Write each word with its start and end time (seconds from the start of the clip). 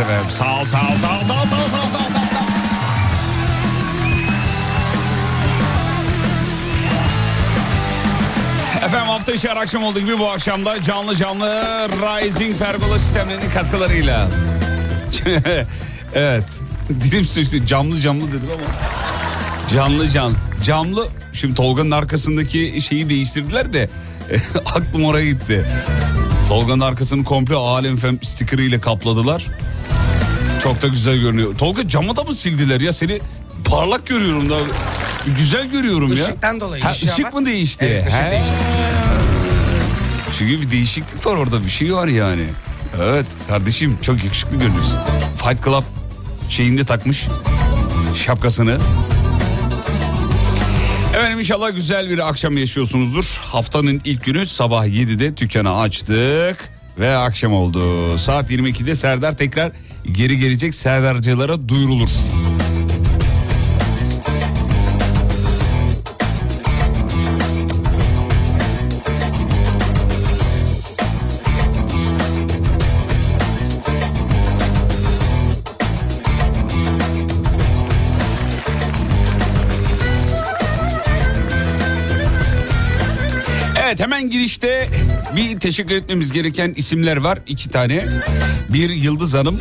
ederiz 0.00 0.10
efendim. 0.10 0.30
Sağ 0.30 0.60
ol, 0.60 0.64
sağ 0.64 0.80
ol, 0.80 0.96
sağ 1.02 1.20
ol, 1.20 1.24
sağ 1.24 1.42
ol, 1.42 1.46
sağ 1.46 1.62
ol, 1.62 1.68
sağ 1.68 1.76
ol, 1.76 1.90
sağ 1.90 2.38
ol. 2.38 2.50
Efendim 8.84 9.08
hafta 9.08 9.32
içi 9.32 9.50
akşam 9.50 9.84
olduğu 9.84 10.00
gibi 10.00 10.18
bu 10.18 10.30
akşam 10.30 10.64
da 10.64 10.82
canlı 10.82 11.16
canlı 11.16 11.62
Rising 11.88 12.58
Pergola 12.58 12.98
sistemlerinin 12.98 13.50
katkılarıyla. 13.50 14.28
evet. 16.14 16.44
Dilim 16.88 17.24
sürçtü. 17.24 17.66
Camlı 17.66 18.00
camlı 18.00 18.28
dedim 18.28 18.48
ama. 18.54 18.66
Canlı 19.74 20.08
can. 20.08 20.32
Camlı. 20.64 21.08
Şimdi 21.32 21.54
Tolga'nın 21.54 21.90
arkasındaki 21.90 22.82
şeyi 22.82 23.10
değiştirdiler 23.10 23.72
de 23.72 23.90
aklım 24.66 25.04
oraya 25.04 25.26
gitti. 25.26 25.66
Tolga'nın 26.48 26.80
arkasını 26.80 27.24
komple 27.24 27.54
Alem 27.54 27.96
Fem 27.96 28.22
stikeriyle 28.22 28.80
kapladılar. 28.80 29.46
Çok 30.62 30.82
da 30.82 30.86
güzel 30.88 31.16
görünüyor. 31.16 31.58
Tolga 31.58 31.88
camı 31.88 32.16
da 32.16 32.22
mı 32.24 32.34
sildiler 32.34 32.80
ya? 32.80 32.92
Seni 32.92 33.20
parlak 33.64 34.06
görüyorum 34.06 34.50
da. 34.50 34.58
Güzel 35.38 35.70
görüyorum 35.70 36.08
ya. 36.08 36.14
Işıktan 36.24 36.60
dolayı 36.60 36.82
Ha, 36.82 36.90
ışık 36.90 37.24
bak. 37.24 37.34
mı 37.34 37.46
değişti? 37.46 37.84
Evet, 37.84 38.06
ışık 38.06 38.20
He. 38.22 38.30
değişti. 38.30 38.52
Çünkü 40.38 40.60
bir 40.62 40.70
değişiklik 40.70 41.26
var 41.26 41.36
orada 41.36 41.64
bir 41.64 41.70
şey 41.70 41.94
var 41.94 42.06
yani. 42.06 42.44
Evet 43.02 43.26
kardeşim 43.48 43.98
çok 44.02 44.24
yakışıklı 44.24 44.56
görünüyorsun. 44.56 44.96
Fight 45.44 45.64
Club 45.64 45.82
şeyinde 46.48 46.84
takmış 46.84 47.26
şapkasını. 48.26 48.78
Efendim 51.14 51.38
inşallah 51.38 51.74
güzel 51.74 52.10
bir 52.10 52.28
akşam 52.28 52.56
yaşıyorsunuzdur. 52.56 53.40
Haftanın 53.44 54.00
ilk 54.04 54.24
günü 54.24 54.46
sabah 54.46 54.86
7'de 54.86 55.36
dükkanı 55.36 55.80
açtık 55.80 56.70
ve 57.00 57.16
akşam 57.16 57.52
oldu. 57.52 58.18
Saat 58.18 58.50
22'de 58.50 58.94
Serdar 58.94 59.36
tekrar 59.36 59.72
geri 60.12 60.38
gelecek 60.38 60.74
Serdarcılara 60.74 61.68
duyurulur. 61.68 62.08
Evet 83.90 84.00
hemen 84.00 84.30
girişte 84.30 84.88
bir 85.36 85.60
teşekkür 85.60 85.94
etmemiz 85.94 86.32
gereken 86.32 86.72
isimler 86.76 87.16
var. 87.16 87.38
iki 87.46 87.68
tane. 87.68 88.08
Bir 88.68 88.90
Yıldız 88.90 89.34
Hanım. 89.34 89.58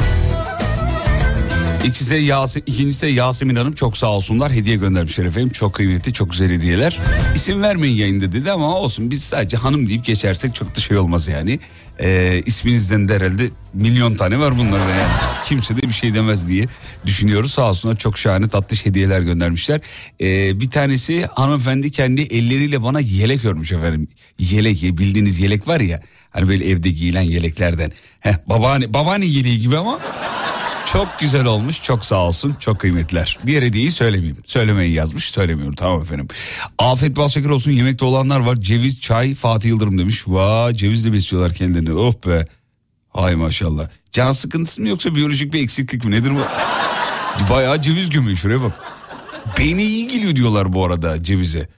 İkisi 1.85 2.11
de 2.11 2.15
Yasin, 2.15 2.63
ikincisi 2.65 3.01
de 3.01 3.07
Yasemin 3.07 3.55
Hanım 3.55 3.73
çok 3.73 3.97
sağ 3.97 4.07
olsunlar 4.07 4.51
hediye 4.51 4.75
göndermişler 4.75 5.25
efendim. 5.25 5.49
Çok 5.49 5.73
kıymetli 5.73 6.13
çok 6.13 6.31
güzel 6.31 6.51
hediyeler. 6.51 6.99
İsim 7.35 7.61
vermeyin 7.61 7.95
yayında 7.95 8.31
dedi 8.31 8.51
ama 8.51 8.75
olsun 8.75 9.11
biz 9.11 9.23
sadece 9.23 9.57
hanım 9.57 9.87
deyip 9.87 10.05
geçersek 10.05 10.55
çok 10.55 10.75
da 10.75 10.79
şey 10.79 10.97
olmaz 10.97 11.27
yani. 11.27 11.59
Ee, 11.99 12.41
isminizden 12.45 13.07
de 13.07 13.15
herhalde 13.15 13.49
milyon 13.73 14.15
tane 14.15 14.39
var 14.39 14.57
bunlarda 14.57 14.89
yani. 14.89 15.11
Kimse 15.45 15.77
de 15.77 15.81
bir 15.81 15.91
şey 15.91 16.13
demez 16.13 16.47
diye 16.47 16.65
düşünüyoruz. 17.05 17.51
Sağ 17.51 17.69
olsunlar 17.69 17.97
çok 17.97 18.17
şahane 18.17 18.47
tatlış 18.47 18.85
hediyeler 18.85 19.21
göndermişler. 19.21 19.81
Ee, 20.21 20.59
bir 20.59 20.69
tanesi 20.69 21.25
hanımefendi 21.25 21.91
kendi 21.91 22.21
elleriyle 22.21 22.83
bana 22.83 22.99
yelek 22.99 23.45
örmüş 23.45 23.71
efendim. 23.71 24.07
Yelek 24.39 24.83
bildiğiniz 24.83 25.39
yelek 25.39 25.67
var 25.67 25.79
ya. 25.79 26.01
Hani 26.29 26.47
böyle 26.47 26.69
evde 26.69 26.89
giyilen 26.89 27.21
yeleklerden. 27.21 27.91
Heh, 28.19 28.33
babaanne, 28.49 28.93
babaanne 28.93 29.25
yeleği 29.25 29.59
gibi 29.59 29.77
ama 29.77 29.99
çok 30.93 31.19
güzel 31.19 31.45
olmuş. 31.45 31.83
Çok 31.83 32.05
sağ 32.05 32.15
olsun. 32.15 32.55
Çok 32.59 32.79
kıymetler. 32.79 33.37
Diğer 33.45 33.63
hediyeyi 33.63 33.91
söylemeyeyim. 33.91 34.37
Söylemeyi 34.45 34.93
yazmış. 34.93 35.31
Söylemiyorum. 35.31 35.75
Tamam 35.75 36.01
efendim. 36.01 36.27
Afet 36.79 37.17
bal 37.17 37.27
şeker 37.27 37.49
olsun. 37.49 37.71
Yemekte 37.71 38.05
olanlar 38.05 38.39
var. 38.39 38.55
Ceviz, 38.55 39.01
çay, 39.01 39.35
Fatih 39.35 39.69
Yıldırım 39.69 39.97
demiş. 39.97 40.23
Vay 40.27 40.73
cevizle 40.73 41.13
besliyorlar 41.13 41.53
kendilerini. 41.53 41.93
Oh 41.93 42.13
be. 42.27 42.45
Ay 43.13 43.35
maşallah. 43.35 43.89
Can 44.11 44.31
sıkıntısı 44.31 44.81
mı 44.81 44.87
yoksa 44.87 45.15
biyolojik 45.15 45.53
bir 45.53 45.63
eksiklik 45.63 46.05
mi? 46.05 46.11
Nedir 46.11 46.31
bu? 46.31 46.41
Bayağı 47.53 47.81
ceviz 47.81 48.09
gömüyor 48.09 48.37
şuraya 48.37 48.61
bak. 48.61 48.73
Beyni 49.57 49.83
iyi 49.83 50.07
geliyor 50.07 50.35
diyorlar 50.35 50.73
bu 50.73 50.85
arada 50.85 51.23
cevize. 51.23 51.69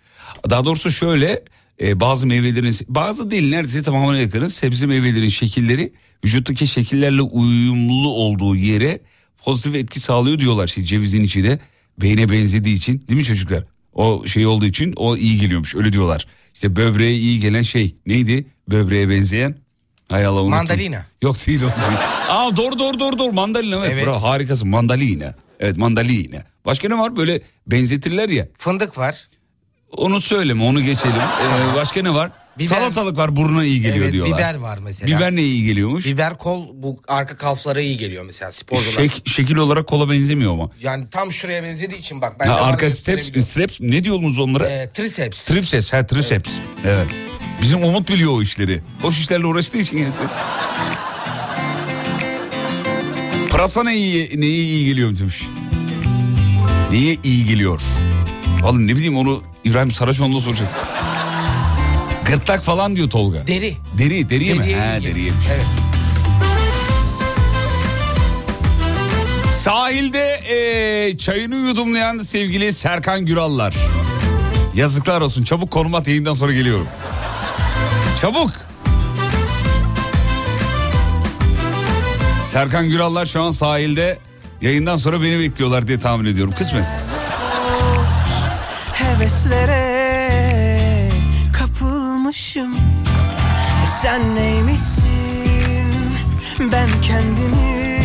Daha 0.50 0.66
doğrusu 0.66 0.92
şöyle 0.92 1.42
e, 1.82 2.00
bazı 2.00 2.28
meyvelerin 2.28 2.76
bazı 2.88 3.32
değil 3.32 3.50
neredeyse 3.50 3.84
tamamına 3.84 4.18
yakını 4.18 4.50
sebze 4.50 4.86
meyvelerin 4.86 5.30
şekilleri 5.30 5.94
vücuttaki 6.26 6.68
şekillerle 6.68 7.22
uyumlu 7.22 8.10
olduğu 8.10 8.56
yere 8.56 9.00
pozitif 9.38 9.76
etki 9.76 10.00
sağlıyor 10.00 10.40
diyorlar. 10.40 10.68
Şey, 10.68 10.84
cevizin 10.84 11.22
içi 11.22 11.44
de 11.44 11.60
beyne 12.02 12.32
benzediği 12.32 12.76
için 12.76 13.06
değil 13.10 13.18
mi 13.18 13.24
çocuklar? 13.26 13.64
O 13.94 14.28
şey 14.28 14.46
olduğu 14.46 14.66
için 14.66 14.94
o 14.96 15.18
iyi 15.18 15.40
geliyormuş 15.40 15.76
öyle 15.76 15.94
diyorlar. 15.94 16.28
İşte 16.54 16.76
böbreğe 16.76 17.16
iyi 17.16 17.40
gelen 17.40 17.62
şey 17.62 17.96
neydi? 18.06 18.46
Böbreğe 18.70 19.10
benzeyen. 19.10 19.56
Hay 20.10 20.26
Allah 20.26 20.42
unuttum. 20.42 20.58
Mandalina. 20.58 21.06
Yok 21.22 21.48
değil 21.48 21.62
o. 21.64 21.68
Aa 22.32 22.58
doğru 22.58 22.80
doğru 22.80 23.00
doğru 23.00 23.20
doğru 23.20 23.34
mandalina 23.34 23.76
evet, 23.78 23.92
Evet. 23.94 24.06
bravo, 24.06 24.24
harikasın 24.24 24.68
mandalina. 24.68 25.36
Evet 25.60 25.78
mandalina. 25.78 26.44
Başka 26.66 26.88
ne 26.88 26.98
var 26.98 27.16
böyle 27.16 27.42
benzetirler 27.68 28.30
ya. 28.30 28.48
Fındık 28.58 28.98
var. 28.98 29.28
Onu 29.98 30.22
söyleme 30.22 30.64
onu 30.64 30.82
geçelim. 30.82 31.16
Ee, 31.16 31.76
başka 31.76 32.02
ne 32.02 32.14
var? 32.14 32.32
Biber. 32.60 32.66
Salatalık 32.68 33.18
var 33.18 33.36
burnuna 33.36 33.64
iyi 33.64 33.82
geliyor 33.82 34.04
evet 34.04 34.14
diyorlar. 34.14 34.38
biber 34.38 34.56
var 34.56 34.80
mesela. 34.82 35.18
Biber 35.18 35.36
neye 35.36 35.48
iyi 35.48 35.66
geliyormuş? 35.66 36.06
Biber 36.06 36.38
kol 36.38 36.68
bu 36.74 37.00
arka 37.08 37.38
kalflara 37.38 37.82
iyi 37.82 37.98
geliyor 37.98 38.24
mesela 38.26 38.52
sporcular. 38.52 39.04
Şek- 39.06 39.30
şekil 39.30 39.56
olarak 39.56 39.88
kola 39.88 40.10
benzemiyor 40.10 40.54
ama. 40.54 40.70
Yani 40.82 41.06
tam 41.12 41.32
şuraya 41.32 41.64
benzediği 41.64 42.00
için 42.00 42.22
bak 42.22 42.40
ben 42.40 42.48
Ha, 42.48 42.56
arka 42.56 42.90
steps, 42.90 43.46
steps 43.48 43.78
ne 43.82 44.04
diyorsunuz 44.04 44.40
onlara? 44.40 44.70
Ee, 44.70 44.90
triceps. 44.94 45.46
Triceps, 45.46 45.94
ha 45.94 46.06
triceps. 46.08 46.52
Evet. 46.86 47.08
Bizim 47.62 47.84
Umut 47.84 48.10
biliyor 48.10 48.32
o 48.34 48.42
işleri. 48.42 48.82
O 49.04 49.10
işlerle 49.12 49.46
uğraştığı 49.46 49.78
için 49.78 49.98
gelsin. 49.98 50.26
Pırasa 53.50 53.84
ne 53.84 53.96
iyi, 53.96 54.42
neye 54.42 54.64
iyi 54.64 54.86
geliyor 54.86 55.18
demiş. 55.20 55.42
Neye 56.92 57.18
iyi 57.24 57.46
geliyor? 57.46 57.82
Vallahi 58.62 58.88
ne 58.88 58.96
bileyim 58.96 59.18
onu 59.18 59.44
İbrahim 59.64 59.92
Saraçoğlu'na 59.92 60.40
soracaksın. 60.40 60.78
Gırtlak 62.26 62.64
falan 62.64 62.96
diyor 62.96 63.10
Tolga. 63.10 63.48
Deri. 63.48 63.78
Deri, 63.98 64.30
deriye 64.30 64.54
mi? 64.54 64.60
Deriye 64.60 64.78
iyi 64.78 65.00
geliyor. 65.00 65.12
deriyeymiş. 65.16 65.46
Evet. 65.54 65.66
Sahilde 69.52 70.40
eee, 70.50 71.18
çayını 71.18 71.56
yudumlayan 71.56 72.18
sevgili 72.18 72.74
Serkan 72.74 73.26
Gürallar. 73.26 73.76
Yazıklar 74.76 75.22
olsun. 75.22 75.44
Çabuk 75.44 75.72
konum 75.72 75.96
at 75.96 76.08
yayından 76.08 76.34
sonra 76.34 76.54
geliyorum. 76.54 76.88
Çabuk. 78.22 78.52
Serkan 82.44 82.90
Gürallar 82.90 83.26
şu 83.26 83.42
an 83.42 83.52
sahilde 83.52 84.20
yayından 84.62 84.98
sonra 84.98 85.22
beni 85.22 85.40
bekliyorlar 85.40 85.88
diye 85.88 86.00
tahmin 86.00 86.26
ediyorum. 86.26 86.54
Kısmet. 86.58 86.84
Heveslere 89.22 91.10
kapılmışım 91.54 92.76
Sen 94.02 94.36
neymişsin 94.36 95.94
Ben 96.72 96.90
kendimi 97.02 98.02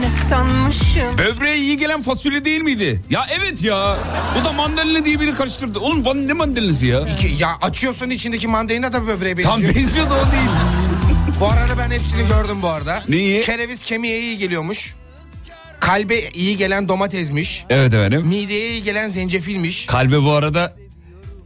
ne 0.00 0.08
sanmışım 0.28 1.18
Böbreğe 1.18 1.56
iyi 1.56 1.76
gelen 1.78 2.02
fasulye 2.02 2.44
değil 2.44 2.60
miydi? 2.60 3.02
Ya 3.10 3.26
evet 3.40 3.62
ya. 3.62 3.96
Bu 4.40 4.44
da 4.44 4.52
mandalina 4.52 5.04
diye 5.04 5.20
biri 5.20 5.34
karıştırdı. 5.34 5.78
Oğlum 5.78 6.04
bana 6.04 6.20
ne 6.20 6.32
mandalinası 6.32 6.86
ya? 6.86 7.16
Ki- 7.16 7.34
Ya 7.38 7.56
açıyorsun 7.62 8.10
içindeki 8.10 8.48
mandalina 8.48 8.92
da 8.92 9.06
böbreğe 9.06 9.34
Tam 9.42 9.62
benziyor. 9.62 9.74
benziyor 9.74 10.10
da 10.10 10.14
o 10.14 10.32
değil. 10.32 10.50
bu 11.40 11.46
arada 11.48 11.78
ben 11.78 11.90
hepsini 11.90 12.28
gördüm 12.28 12.62
bu 12.62 12.68
arada. 12.68 13.02
Neyi? 13.08 13.42
Kereviz 13.42 13.82
kemiğe 13.82 14.20
iyi 14.20 14.38
geliyormuş. 14.38 14.94
Kalbe 15.80 16.20
iyi 16.34 16.56
gelen 16.56 16.88
domatesmiş. 16.88 17.64
Evet 17.70 17.94
efendim. 17.94 18.26
Mideye 18.26 18.70
iyi 18.70 18.82
gelen 18.82 19.08
zencefilmiş. 19.08 19.86
Kalbe 19.86 20.22
bu 20.22 20.32
arada 20.32 20.72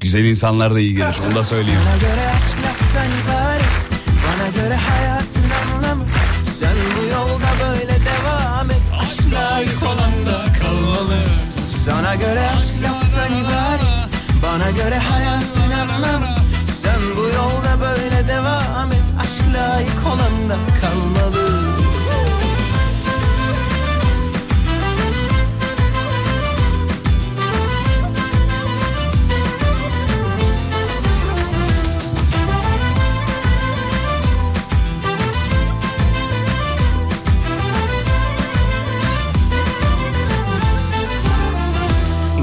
güzel 0.00 0.24
insanlar 0.24 0.74
da 0.74 0.80
iyi 0.80 0.92
gelir. 0.94 1.16
Onu 1.26 1.34
da 1.34 1.44
söyleyeyim. 1.44 1.80
Bana 1.86 1.96
göre 1.96 2.28
aşk 2.36 2.56
laftan 2.66 3.06
ibaret 3.24 3.64
Bana 4.26 4.62
göre 4.62 4.74
hayatın 4.74 5.42
anlamı 5.74 6.04
Sen 6.60 6.76
bu 6.96 7.04
yolda 7.14 7.48
böyle 7.64 7.92
devam 7.92 8.70
et 8.70 8.82
Aşk 9.00 9.32
layık 9.34 9.82
olan 9.82 10.26
da 10.26 10.44
kalmalı 10.62 11.16
Sana 11.86 12.14
göre 12.14 12.40
aşk 12.56 12.82
laftan 12.82 13.32
ibaret 13.40 14.08
Bana 14.42 14.70
göre 14.70 14.98
hayatın 14.98 15.70
anlamı 15.70 16.34
Sen 16.82 17.00
bu 17.16 17.20
yolda 17.22 17.80
böyle 17.80 18.28
devam 18.28 18.92
et 18.92 18.98
Aşk 19.20 19.42
layık 19.56 20.06
olan 20.06 20.48
da 20.48 20.56
kalmalı 20.80 21.67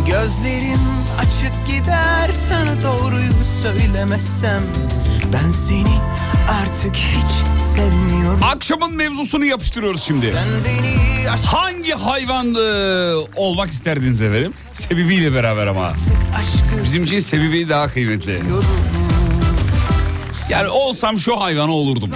Gözlerim 0.07 0.79
açık 1.19 1.67
gider 1.67 2.31
sana 2.49 2.83
doğruyu 2.83 3.31
söylemezsem 3.63 4.63
Ben 5.33 5.51
seni 5.51 5.99
artık 6.49 6.95
hiç 6.95 7.61
sevmiyorum 7.73 8.39
Akşamın 8.43 8.95
mevzusunu 8.95 9.45
yapıştırıyoruz 9.45 10.03
şimdi. 10.03 10.33
Aşk 11.31 11.45
Hangi 11.45 11.91
hayvan 11.91 12.55
olmak 13.35 13.69
isterdiniz 13.71 14.21
efendim? 14.21 14.53
Sebebiyle 14.71 15.33
beraber 15.33 15.67
ama. 15.67 15.93
Bizim 16.83 17.03
için 17.03 17.19
sebebi 17.19 17.69
daha 17.69 17.87
kıymetli. 17.87 18.41
Yani 20.49 20.67
olsam 20.67 21.17
şu 21.17 21.41
hayvanı 21.41 21.71
olurdum. 21.71 22.09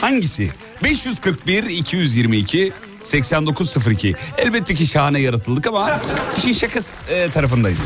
Hangisi? 0.00 0.50
541 0.84 1.64
222 1.64 2.72
8902. 3.06 4.14
Elbette 4.38 4.74
ki 4.74 4.86
şahane 4.86 5.18
yaratıldık 5.20 5.66
ama 5.66 6.00
işin 6.38 6.52
şakası 6.52 7.12
e, 7.12 7.30
tarafındayız. 7.30 7.80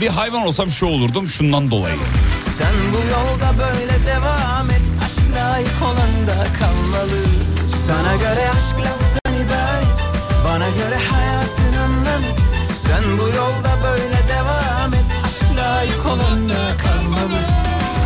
Bir 0.00 0.08
hayvan 0.08 0.46
olsam 0.46 0.70
şu 0.70 0.86
olurdum 0.86 1.28
şundan 1.28 1.70
dolayı. 1.70 1.94
Sen 2.58 2.74
bu 2.92 2.96
yolda 3.12 3.52
böyle 3.58 4.06
devam 4.06 4.70
et. 4.70 4.82
Aşk 5.04 5.18
layık 5.36 5.82
olan 5.82 6.26
da 6.26 6.46
kalmalı. 6.58 7.20
Sana 7.86 8.14
göre 8.16 8.48
aşk 8.56 8.78
laftan 8.86 9.34
ibaret. 9.34 9.98
Bana 10.44 10.68
göre 10.68 10.98
hayatın 11.10 11.72
anlamı. 11.84 12.26
Sen 12.86 13.18
bu 13.18 13.22
yolda 13.36 13.72
böyle 13.84 14.18
devam 14.28 14.94
et. 14.94 15.04
Aşk 15.26 15.44
layık 15.58 16.06
olan 16.06 16.48
da 16.48 16.76
kalmalı. 16.84 17.40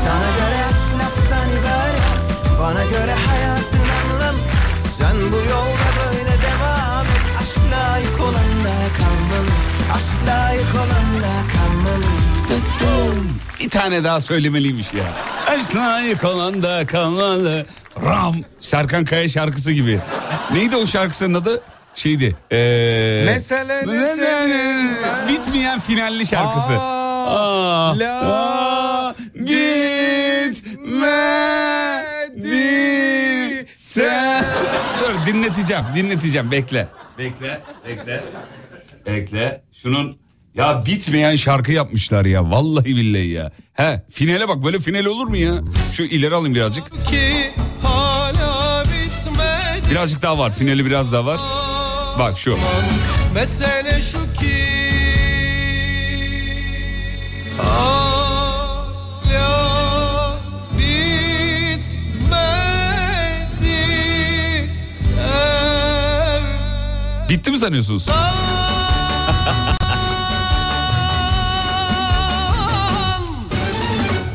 Sana 0.05 0.31
göre 0.38 0.59
aşk 0.71 0.93
laftan 1.00 1.49
ibaret. 1.49 2.02
Bana 2.61 2.85
göre 2.85 3.14
hayatın 3.29 3.82
Sen 4.99 5.17
bu 5.33 5.37
yolda 5.37 5.89
böyle 6.05 6.31
devam 6.31 7.07
et 7.07 7.23
Aşk 7.41 7.59
layık 7.73 8.21
olan 8.21 8.65
da 8.65 8.77
kalmalı 8.99 9.51
Aşk 9.97 10.29
layık 10.29 10.75
olan 10.75 11.23
da 11.23 11.35
kalmalı 11.53 12.05
Bir 13.61 13.71
tane 13.71 14.05
daha 14.05 14.21
söylemeliymiş 14.21 14.87
ya. 14.93 15.05
Aşk 15.47 16.25
olan 16.25 16.63
da 16.63 16.87
kalmalı. 16.87 17.67
Ram. 18.03 18.37
Serkan 18.61 19.05
Kaya 19.05 19.29
şarkısı 19.29 19.73
gibi. 19.73 19.99
Neydi 20.53 20.77
o 20.77 20.87
şarkısının 20.87 21.35
adı? 21.35 21.63
Şeydi. 21.95 22.37
Ee, 22.53 23.23
Mesele? 23.27 23.83
Bitmeyen 25.29 25.81
finalli 25.81 26.27
şarkısı. 26.27 26.73
Aa, 26.73 27.91
Aa, 27.91 27.99
la, 27.99 28.21
aa, 28.21 29.15
gitmedi 29.35 29.73
sen. 33.77 34.32
Dur 35.03 35.27
dinleteceğim, 35.27 35.85
dinleteceğim. 35.95 36.51
Bekle. 36.51 36.89
Bekle, 37.19 37.61
bekle. 37.89 38.23
Bekle. 39.07 39.63
Şunun 39.83 40.19
ya 40.55 40.87
bitmeyen 40.87 41.37
şarkı 41.37 41.73
yapmışlar 41.73 42.25
ya. 42.25 42.51
Vallahi 42.51 42.97
billahi 42.97 43.29
ya. 43.29 43.53
He, 43.75 44.03
finale 44.11 44.49
bak 44.49 44.65
böyle 44.65 44.79
final 44.79 45.05
olur 45.05 45.27
mu 45.27 45.37
ya? 45.37 45.53
Şu 45.93 46.03
ileri 46.03 46.35
alayım 46.35 46.55
birazcık. 46.55 46.85
Birazcık 49.91 50.23
daha 50.23 50.39
var. 50.39 50.51
Finali 50.51 50.87
biraz 50.87 51.13
daha 51.13 51.27
var. 51.27 51.41
Bak 52.19 52.39
şu. 52.39 52.59
Mesele 53.35 54.03
şu 54.03 54.41
ki 54.41 54.92
Bitti 67.33 67.51
mi 67.51 67.59
sanıyorsunuz? 67.59 68.07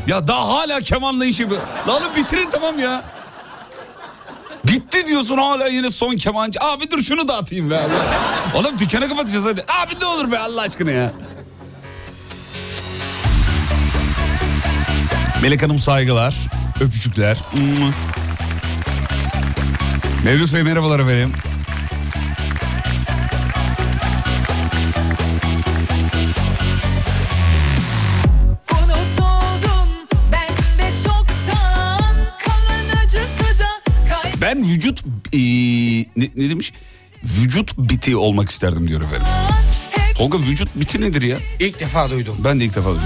ya 0.06 0.28
daha 0.28 0.48
hala 0.48 0.80
kemanla 0.80 1.24
işi... 1.24 1.50
bu. 1.50 1.54
Lan 1.88 2.02
bitirin 2.16 2.50
tamam 2.50 2.78
ya. 2.78 3.04
Bitti 4.64 5.06
diyorsun 5.06 5.38
hala 5.38 5.66
yine 5.66 5.90
son 5.90 6.16
kemancı. 6.16 6.58
Abi 6.62 6.90
dur 6.90 7.02
şunu 7.02 7.28
da 7.28 7.36
atayım 7.36 7.70
be. 7.70 7.76
Allah. 7.78 8.06
Oğlum 8.54 8.78
dükkanı 8.78 9.08
kapatacağız 9.08 9.46
hadi. 9.46 9.60
Abi 9.60 9.92
ne 10.00 10.06
olur 10.06 10.32
be 10.32 10.38
Allah 10.38 10.60
aşkına 10.60 10.90
ya. 10.90 11.12
Melek 15.42 15.62
Hanım 15.62 15.78
saygılar, 15.78 16.34
öpücükler. 16.80 17.38
Mevlüt 20.24 20.54
Bey 20.54 20.62
merhabalar 20.62 21.00
efendim. 21.00 21.32
Ben 34.48 34.68
vücut 34.68 35.04
ee, 35.32 35.38
ne, 36.16 36.30
ne 36.36 36.50
demiş? 36.50 36.72
Vücut 37.24 37.78
biti 37.78 38.16
olmak 38.16 38.50
isterdim 38.50 38.88
diyor 38.88 39.02
efendim. 39.02 39.26
Tolga 40.14 40.38
vücut 40.38 40.76
biti 40.76 41.00
nedir 41.00 41.22
ya? 41.22 41.38
İlk 41.60 41.80
defa 41.80 42.10
duydum. 42.10 42.36
Ben 42.44 42.60
de 42.60 42.64
ilk 42.64 42.76
defa 42.76 42.90
duydum. 42.90 43.02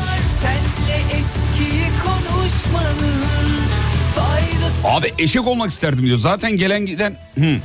Abi 4.85 5.13
eşek 5.19 5.47
olmak 5.47 5.71
isterdim 5.71 6.05
diyor. 6.05 6.19
Zaten 6.19 6.57
gelen 6.57 6.87
giden... 6.87 7.17
Hı. 7.39 7.59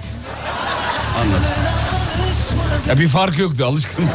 Anladım. 1.21 1.51
Ya 2.87 2.99
bir 2.99 3.07
fark 3.07 3.39
yoktu 3.39 3.65
alışkınım. 3.65 4.09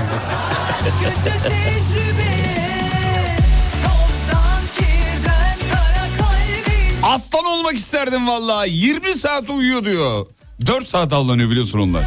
Aslan 7.12 7.44
olmak 7.44 7.74
isterdim 7.74 8.28
vallahi. 8.28 8.70
20 8.70 9.14
saat 9.14 9.50
uyuyor 9.50 9.84
diyor. 9.84 10.26
4 10.66 10.86
saat 10.86 11.12
avlanıyor 11.12 11.50
biliyorsun 11.50 11.78
onlar. 11.78 12.04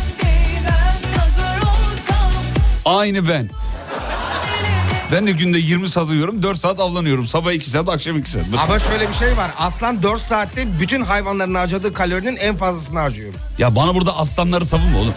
Aynı 2.86 3.30
ben. 3.30 3.50
Ben 5.12 5.28
de 5.28 5.32
günde 5.32 5.58
20 5.58 5.90
saat 5.90 6.10
uyuyorum 6.10 6.44
4 6.44 6.58
saat 6.58 6.80
avlanıyorum. 6.80 7.28
Sabah 7.28 7.52
2 7.52 7.70
saat 7.70 7.90
akşam 7.90 8.18
2 8.18 8.30
saat. 8.30 8.46
Ama 8.64 8.80
şöyle 8.80 9.10
bir 9.10 9.14
şey 9.14 9.38
var. 9.38 9.52
Aslan 9.60 10.04
4 10.04 10.22
saatte 10.22 10.80
bütün 10.80 11.02
hayvanların 11.02 11.56
harcadığı 11.56 11.94
kalorinin 11.94 12.36
en 12.36 12.58
fazlasını 12.58 13.00
harcıyor. 13.00 13.34
Ya 13.58 13.76
bana 13.76 13.96
burada 13.96 14.18
aslanları 14.18 14.66
savunma 14.66 15.00
oğlum. 15.00 15.14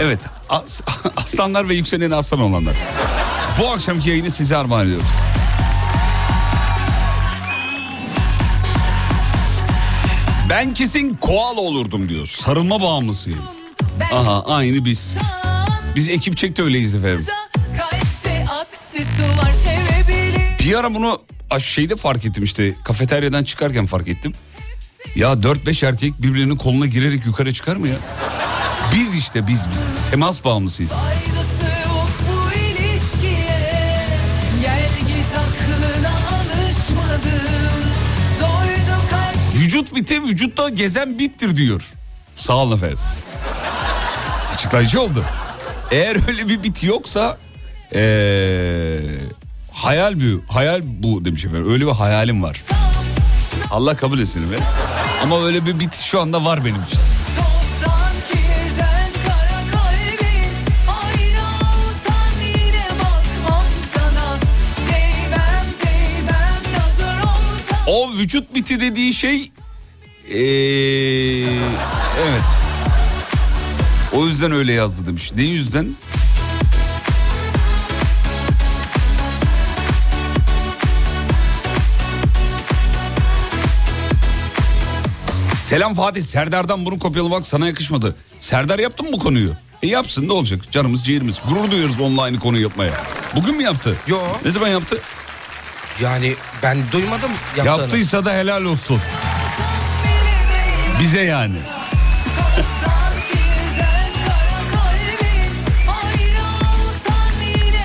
Evet 0.00 0.20
as- 0.48 0.80
aslanlar 1.16 1.68
ve 1.68 1.74
yükselen 1.74 2.10
aslan 2.10 2.40
olanlar. 2.40 2.74
Bu 3.60 3.70
akşamki 3.70 4.10
yayını 4.10 4.30
size 4.30 4.56
armağan 4.56 4.86
ediyoruz. 4.86 5.06
Ben 10.50 10.74
kesin 10.74 11.14
koala 11.20 11.60
olurdum 11.60 12.08
diyor. 12.08 12.26
Sarılma 12.26 12.82
bağımlısıyım. 12.82 13.38
Aha 14.12 14.44
aynı 14.46 14.84
biz. 14.84 15.16
Biz 15.96 16.08
ekip 16.08 16.36
çekti 16.36 16.62
öyleyiz 16.62 16.94
efendim. 16.94 17.26
Bir 20.60 20.74
ara 20.78 20.94
bunu 20.94 21.20
şeyde 21.58 21.96
fark 21.96 22.24
ettim 22.26 22.44
işte 22.44 22.74
kafeteryadan 22.84 23.44
çıkarken 23.44 23.86
fark 23.86 24.08
ettim. 24.08 24.32
Ya 25.16 25.32
4-5 25.32 25.86
erkek 25.86 26.22
birbirinin 26.22 26.56
koluna 26.56 26.86
girerek 26.86 27.26
yukarı 27.26 27.52
çıkar 27.52 27.76
mı 27.76 27.88
ya? 27.88 27.96
Biz 28.94 29.14
işte 29.14 29.46
biz 29.46 29.66
biz. 29.74 30.10
Temas 30.10 30.44
bağımlısıyız. 30.44 30.92
Faydası 30.92 31.45
Vücut 39.76 39.94
biti 39.94 40.22
vücutta 40.22 40.68
gezen 40.68 41.18
bittir 41.18 41.56
diyor. 41.56 41.92
Sağ 42.36 42.56
olun 42.56 42.76
efendim. 42.76 42.98
Açıklayıcı 44.54 45.00
oldu. 45.00 45.24
Eğer 45.90 46.28
öyle 46.28 46.48
bir 46.48 46.62
bit 46.62 46.82
yoksa 46.82 47.38
ee, 47.94 48.98
hayal 49.72 50.14
bu 50.20 50.52
hayal 50.52 50.80
bu 50.84 51.24
demiş 51.24 51.44
efendim. 51.44 51.72
Öyle 51.72 51.86
bir 51.86 51.92
hayalim 51.92 52.42
var. 52.42 52.62
Allah 53.70 53.96
kabul 53.96 54.18
etsin 54.18 54.42
efendim. 54.42 54.64
Ama 55.22 55.46
öyle 55.46 55.66
bir 55.66 55.78
bit 55.78 55.94
şu 55.94 56.20
anda 56.20 56.44
var 56.44 56.64
benim 56.64 56.82
için. 56.82 56.98
olsan 67.46 67.78
O 67.86 68.12
vücut 68.12 68.54
biti 68.54 68.80
dediği 68.80 69.14
şey 69.14 69.50
ee, 70.30 70.38
evet. 72.22 72.46
O 74.12 74.26
yüzden 74.26 74.52
öyle 74.52 74.72
yazdı 74.72 75.06
demiş. 75.06 75.32
Ne 75.36 75.42
yüzden? 75.42 75.92
Selam 85.58 85.94
Fatih. 85.94 86.22
Serdar'dan 86.22 86.86
bunu 86.86 86.98
kopyalamak 86.98 87.46
sana 87.46 87.66
yakışmadı. 87.66 88.16
Serdar 88.40 88.78
yaptı 88.78 89.02
mı 89.02 89.08
bu 89.12 89.18
konuyu? 89.18 89.52
E 89.82 89.86
yapsın 89.86 90.28
ne 90.28 90.32
olacak? 90.32 90.72
Canımız 90.72 91.04
ciğerimiz. 91.04 91.40
Gurur 91.48 91.70
duyuyoruz 91.70 92.00
onunla 92.00 92.22
aynı 92.22 92.38
konuyu 92.38 92.62
yapmaya. 92.62 92.92
Bugün 93.36 93.56
mü 93.56 93.62
yaptı? 93.62 93.96
Yo. 94.06 94.18
Ne 94.44 94.50
zaman 94.50 94.68
yaptı? 94.68 94.98
Yani 96.02 96.34
ben 96.62 96.78
duymadım 96.92 97.30
yaptığını. 97.56 97.80
Yaptıysa 97.80 98.24
da 98.24 98.32
helal 98.32 98.64
olsun. 98.64 99.00
Yine 107.56 107.82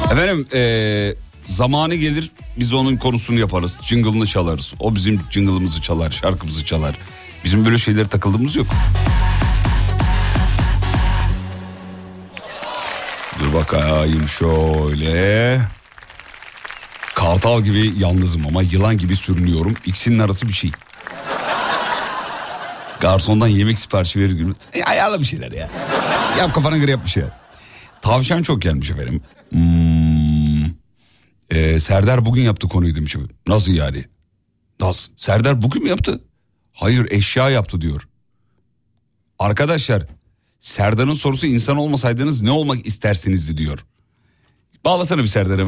bakmam 0.00 0.12
Efendim 0.12 0.46
eee, 0.54 1.14
zamanı 1.46 1.94
gelir 1.94 2.30
biz 2.56 2.72
onun 2.72 2.96
konusunu 2.96 3.38
yaparız. 3.38 3.78
Jingle'ını 3.82 4.26
çalarız. 4.26 4.74
O 4.80 4.94
bizim 4.94 5.20
jingle'ımızı 5.30 5.80
çalar, 5.80 6.10
şarkımızı 6.10 6.64
çalar. 6.64 6.94
Bizim 7.44 7.64
böyle 7.64 7.78
şeylere 7.78 8.08
takıldığımız 8.08 8.56
yok. 8.56 8.66
Dur 13.40 13.54
bakayım 13.54 14.28
şöyle. 14.28 15.60
Kartal 17.14 17.62
gibi 17.62 17.92
yalnızım 17.98 18.46
ama 18.46 18.62
yılan 18.62 18.98
gibi 18.98 19.16
sürünüyorum. 19.16 19.74
İkisinin 19.86 20.18
arası 20.18 20.48
bir 20.48 20.52
şey. 20.52 20.72
Garsondan 23.02 23.48
yemek 23.48 23.78
siparişi 23.78 24.20
verir 24.20 24.32
gibi. 24.32 24.52
E, 24.72 24.84
ayarla 24.84 25.20
bir 25.20 25.24
şeyler 25.24 25.52
ya. 25.52 25.68
Yap 26.38 26.54
kafana 26.54 26.76
göre 26.76 26.90
yap 26.90 27.04
bir 27.04 27.10
şeyler. 27.10 27.30
Tavşan 28.02 28.42
çok 28.42 28.62
gelmiş 28.62 28.90
efendim. 28.90 29.22
Hmm. 29.50 30.64
Ee, 31.50 31.80
Serdar 31.80 32.24
bugün 32.24 32.42
yaptı 32.42 32.68
konuyu 32.68 32.94
demiş. 32.94 33.16
efendim. 33.16 33.36
Nasıl 33.48 33.72
yani? 33.72 34.04
Nasıl? 34.80 35.12
Serdar 35.16 35.62
bugün 35.62 35.82
mü 35.82 35.88
yaptı? 35.88 36.20
Hayır 36.72 37.08
eşya 37.10 37.50
yaptı 37.50 37.80
diyor. 37.80 38.08
Arkadaşlar 39.38 40.02
Serdar'ın 40.58 41.14
sorusu 41.14 41.46
insan 41.46 41.76
olmasaydınız 41.76 42.42
ne 42.42 42.50
olmak 42.50 42.86
istersinizdi 42.86 43.56
diyor. 43.56 43.84
Bağlasana 44.84 45.22
bir 45.22 45.26
Serdar'ı. 45.28 45.66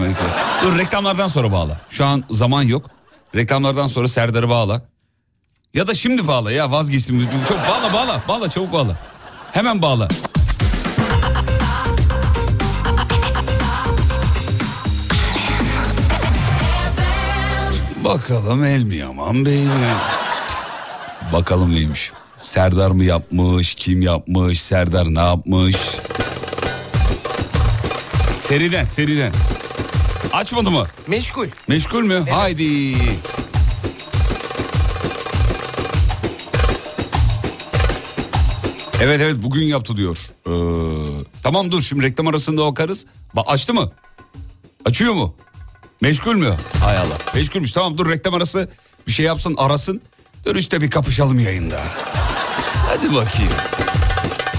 Dur 0.62 0.78
reklamlardan 0.78 1.28
sonra 1.28 1.52
bağla. 1.52 1.80
Şu 1.90 2.04
an 2.04 2.24
zaman 2.30 2.62
yok. 2.62 2.90
Reklamlardan 3.34 3.86
sonra 3.86 4.08
Serdar'ı 4.08 4.48
bağla. 4.48 4.93
Ya 5.74 5.86
da 5.86 5.94
şimdi 5.94 6.26
bağla 6.26 6.52
ya 6.52 6.70
vazgeçtim. 6.70 7.28
Çok 7.48 7.58
bağla 7.58 7.92
bağla 7.92 8.20
bağla 8.28 8.48
çabuk 8.48 8.72
bağla. 8.72 8.96
Hemen 9.52 9.82
bağla. 9.82 10.08
Bakalım 18.04 18.64
el 18.64 18.82
mi 18.82 18.96
yaman 18.96 19.46
bey 19.46 19.60
mi? 19.60 19.70
Bakalım 21.32 21.74
neymiş. 21.74 22.12
Serdar 22.38 22.90
mı 22.90 23.04
yapmış, 23.04 23.74
kim 23.74 24.02
yapmış, 24.02 24.62
Serdar 24.62 25.14
ne 25.14 25.20
yapmış? 25.20 25.76
Seriden, 28.38 28.84
seriden. 28.84 29.32
Açmadı 30.32 30.70
mı? 30.70 30.86
Meşgul. 31.06 31.46
Meşgul 31.68 32.02
mü? 32.02 32.24
Haydi. 32.30 32.96
Evet 39.00 39.20
evet 39.20 39.36
bugün 39.38 39.62
yaptı 39.62 39.96
diyor. 39.96 40.16
Ee, 40.46 40.50
tamam 41.42 41.72
dur 41.72 41.82
şimdi 41.82 42.02
reklam 42.02 42.26
arasında 42.26 42.64
bakarız. 42.64 43.06
Ba 43.36 43.42
açtı 43.42 43.74
mı? 43.74 43.92
Açıyor 44.84 45.14
mu? 45.14 45.34
Meşgul 46.00 46.34
mü? 46.34 46.54
Hay 46.84 46.98
Allah. 46.98 47.18
Meşgulmüş 47.34 47.72
tamam 47.72 47.98
dur 47.98 48.10
reklam 48.10 48.34
arası 48.34 48.68
bir 49.06 49.12
şey 49.12 49.26
yapsın 49.26 49.54
arasın. 49.58 50.02
Dönüşte 50.44 50.80
bir 50.80 50.90
kapışalım 50.90 51.38
yayında. 51.40 51.82
Hadi 52.88 53.14
bakayım. 53.14 53.52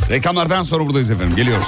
Reklamlardan 0.09 0.63
sonra 0.63 0.85
buradayız 0.85 1.11
efendim 1.11 1.35
geliyoruz. 1.35 1.67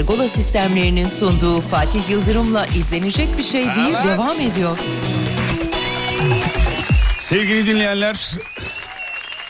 Pergola 0.00 0.28
sistemlerinin 0.28 1.08
sunduğu 1.08 1.60
Fatih 1.60 2.10
Yıldırım'la 2.10 2.66
izlenecek 2.66 3.38
bir 3.38 3.42
şey 3.42 3.66
değil 3.66 3.94
devam 4.04 4.40
ediyor. 4.40 4.78
Sevgili 7.20 7.66
dinleyenler, 7.66 8.36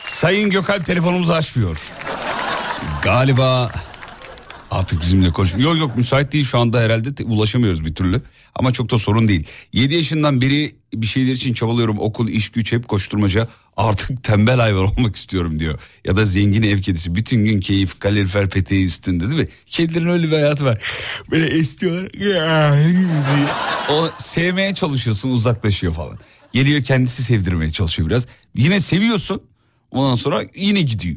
Sayın 0.06 0.50
Gökalp 0.50 0.86
telefonumuzu 0.86 1.32
açmıyor. 1.32 1.78
Galiba 3.02 3.70
artık 4.70 5.00
bizimle 5.00 5.30
konuşmuyor. 5.30 5.70
Yok 5.70 5.80
yok 5.80 5.96
müsait 5.96 6.32
değil 6.32 6.44
şu 6.44 6.58
anda 6.58 6.80
herhalde 6.80 7.14
te- 7.14 7.24
ulaşamıyoruz 7.24 7.84
bir 7.84 7.94
türlü. 7.94 8.22
Ama 8.54 8.72
çok 8.72 8.90
da 8.90 8.98
sorun 8.98 9.28
değil. 9.28 9.46
7 9.72 9.94
yaşından 9.94 10.40
beri 10.40 10.74
bir 10.94 11.06
şeyler 11.06 11.32
için 11.32 11.52
çabalıyorum. 11.52 11.98
Okul, 11.98 12.28
iş, 12.28 12.48
güç 12.48 12.72
hep 12.72 12.88
koşturmaca. 12.88 13.48
Artık 13.76 14.24
tembel 14.24 14.56
hayvan 14.60 14.84
olmak 14.84 15.16
istiyorum 15.16 15.58
diyor. 15.58 15.78
Ya 16.04 16.16
da 16.16 16.24
zengin 16.24 16.62
ev 16.62 16.78
kedisi. 16.80 17.14
Bütün 17.14 17.44
gün 17.44 17.60
keyif, 17.60 17.98
kalorifer 18.00 18.50
peteği 18.50 18.84
üstünde 18.86 19.30
değil 19.30 19.40
mi? 19.40 19.48
Kedilerin 19.66 20.08
öyle 20.08 20.26
bir 20.26 20.32
hayatı 20.32 20.64
var. 20.64 20.82
Böyle 21.30 21.46
esniyorlar. 21.46 22.12
diye. 22.12 23.46
O 23.90 24.10
sevmeye 24.18 24.74
çalışıyorsun 24.74 25.30
uzaklaşıyor 25.30 25.92
falan. 25.92 26.18
Geliyor 26.52 26.84
kendisi 26.84 27.22
sevdirmeye 27.22 27.70
çalışıyor 27.70 28.08
biraz. 28.10 28.26
Yine 28.56 28.80
seviyorsun. 28.80 29.42
Ondan 29.90 30.14
sonra 30.14 30.44
yine 30.54 30.80
gidiyor. 30.82 31.16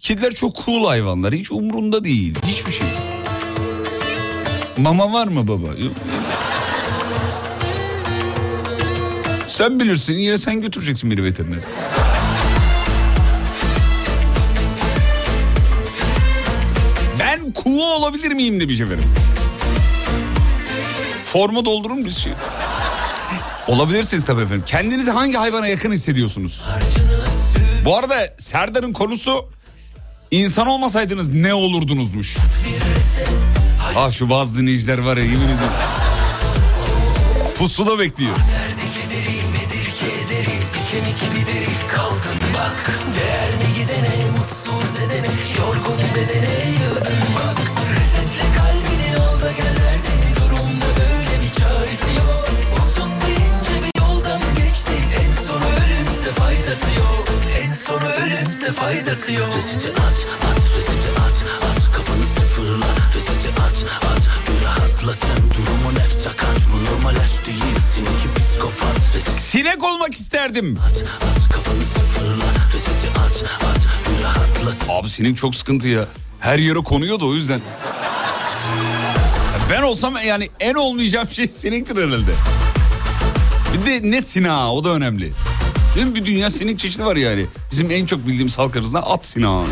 Kediler 0.00 0.32
çok 0.34 0.66
cool 0.66 0.86
hayvanlar. 0.86 1.34
Hiç 1.34 1.52
umurunda 1.52 2.04
değil. 2.04 2.34
Hiçbir 2.46 2.72
şey. 2.72 2.86
Mama 4.76 5.12
var 5.12 5.26
mı 5.26 5.48
baba? 5.48 5.66
Yok. 5.68 5.92
Sen 9.54 9.80
bilirsin. 9.80 10.14
Yine 10.18 10.38
sen 10.38 10.60
götüreceksin 10.60 11.10
beni 11.10 11.24
veterinere. 11.24 11.60
Ben 17.18 17.52
kuğu 17.52 17.84
olabilir 17.94 18.32
miyim 18.32 18.60
demiş 18.60 18.80
efendim. 18.80 19.04
Formu 21.24 21.64
doldurun 21.64 22.04
biz 22.04 22.16
şey. 22.18 22.32
Olabilirsiniz 23.68 24.24
tabii 24.24 24.42
efendim. 24.42 24.64
Kendinizi 24.66 25.10
hangi 25.10 25.36
hayvana 25.36 25.66
yakın 25.66 25.92
hissediyorsunuz? 25.92 26.62
Bu 27.84 27.96
arada 27.96 28.16
Serdar'ın 28.38 28.92
konusu 28.92 29.48
insan 30.30 30.66
olmasaydınız 30.66 31.32
ne 31.32 31.54
olurdunuzmuş. 31.54 32.36
Ah 33.96 34.10
şu 34.10 34.30
bazı 34.30 34.58
dinleyiciler 34.58 34.98
var 34.98 35.16
ya 35.16 35.22
yemin 35.24 35.44
ederim. 35.44 35.58
Pusula 37.54 37.98
bekliyor 37.98 38.34
kemik 40.94 41.20
gibi 41.20 41.46
deri 41.46 41.86
kaldın 41.88 42.38
bak. 42.54 42.90
Değer 43.16 43.52
mi 43.60 43.68
gidene 43.78 44.30
mutsuz 44.38 44.98
edene 44.98 45.30
yorgun 45.58 46.00
bedene 46.14 46.54
yığdın 46.78 47.20
bak. 47.36 47.58
Resetle 47.94 48.46
kalbini 48.58 49.10
al 49.24 49.42
da 49.42 49.52
gel 49.52 49.76
derdini 49.82 50.30
durumda 50.36 50.88
böyle 51.00 51.34
bir 51.42 51.52
çaresi 51.60 52.12
yok. 52.14 52.44
Uzun 52.78 53.10
bir 53.20 53.36
ince 53.46 53.76
bir 53.82 54.00
yoldan 54.00 54.40
geçti. 54.56 54.92
En 55.22 55.32
sonu 55.46 55.64
ölümse 55.82 56.30
faydası 56.32 56.90
yok. 56.98 57.24
En 57.62 57.72
sonu 57.72 58.08
ölümse 58.12 58.72
faydası 58.72 59.32
yok. 59.32 59.54
Sütücün 59.68 59.94
at 59.94 60.18
at 60.48 60.62
sütücün 60.62 61.14
at 61.26 61.33
Sinek 69.30 69.84
olmak 69.84 70.14
isterdim. 70.14 70.78
Abi 74.88 75.08
sinek 75.08 75.36
çok 75.36 75.54
sıkıntı 75.54 75.88
ya. 75.88 76.04
Her 76.40 76.58
yere 76.58 76.78
konuyor 76.78 77.20
da 77.20 77.26
o 77.26 77.34
yüzden. 77.34 77.60
Ben 79.70 79.82
olsam 79.82 80.14
yani 80.26 80.48
en 80.60 80.74
olmayacağım 80.74 81.28
şey 81.28 81.48
sinektir 81.48 81.96
herhalde. 81.96 82.32
Bir 83.74 83.86
de 83.86 84.10
ne 84.10 84.22
sinağı 84.22 84.70
o 84.70 84.84
da 84.84 84.88
önemli. 84.88 85.32
Değil 85.96 86.06
mi? 86.06 86.14
Bir 86.14 86.26
dünya 86.26 86.50
sinek 86.50 86.78
çeşidi 86.78 87.04
var 87.04 87.16
yani. 87.16 87.46
Bizim 87.70 87.90
en 87.90 88.06
çok 88.06 88.26
bildiğimiz 88.26 88.58
halk 88.58 88.76
arasında 88.76 89.10
at 89.10 89.26
sinağı. 89.26 89.64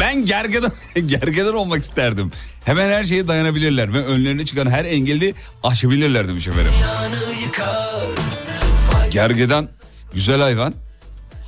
Ben 0.00 0.26
gergedan, 0.26 0.72
gergedan 1.06 1.54
olmak 1.54 1.82
isterdim. 1.82 2.32
Hemen 2.64 2.90
her 2.90 3.04
şeye 3.04 3.28
dayanabilirler 3.28 3.92
ve 3.92 4.04
önlerine 4.04 4.44
çıkan 4.44 4.70
her 4.70 4.84
engeli 4.84 5.34
aşabilirler 5.62 6.28
demiş 6.28 6.48
efendim. 6.48 6.72
Gergedan 9.10 9.68
güzel 10.14 10.40
hayvan. 10.40 10.74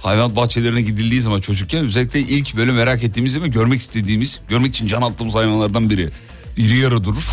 Hayvan 0.03 0.37
bahçelerine 0.37 0.83
gidildiği 0.83 1.21
zaman 1.21 1.41
çocukken 1.41 1.85
özellikle 1.85 2.21
ilk 2.21 2.57
böyle 2.57 2.73
merak 2.73 3.05
ettiğimiz 3.05 3.43
ve 3.43 3.49
görmek 3.49 3.81
istediğimiz, 3.81 4.41
görmek 4.49 4.75
için 4.75 4.87
can 4.87 5.03
attığımız 5.03 5.35
hayvanlardan 5.35 5.91
biri. 5.91 6.09
İri 6.57 6.77
yarı 6.79 7.05
durur. 7.05 7.31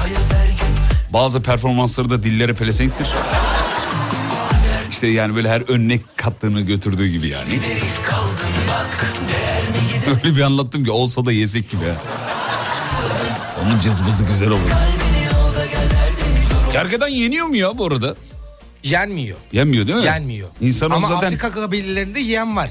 Bazı 1.13 1.41
performansları 1.41 2.09
da 2.09 2.23
dillere 2.23 2.53
pelesenktir. 2.53 3.07
İşte 4.89 5.07
yani 5.07 5.35
böyle 5.35 5.49
her 5.49 5.61
önüne 5.61 5.99
kattığını 6.15 6.61
götürdüğü 6.61 7.07
gibi 7.07 7.27
yani. 7.27 7.49
Öyle 10.23 10.35
bir 10.35 10.41
anlattım 10.41 10.83
ki 10.85 10.91
olsa 10.91 11.25
da 11.25 11.31
yesek 11.31 11.71
gibi. 11.71 11.83
Onun 13.65 13.79
cızbızı 13.79 14.23
güzel 14.25 14.49
olur. 14.49 14.69
Gergedan 16.73 17.07
yeniyor 17.07 17.45
mu 17.47 17.55
ya 17.55 17.77
bu 17.77 17.85
arada? 17.85 18.15
Yenmiyor. 18.83 19.37
Yenmiyor 19.51 19.87
değil 19.87 19.97
mi? 19.97 20.05
Yenmiyor. 20.05 20.49
İnsanoğlu 20.61 20.95
Ama 20.95 21.07
zaten 21.07 21.27
Afrika 21.27 21.51
kabilelerinde 21.51 22.19
yiyen 22.19 22.55
var. 22.55 22.69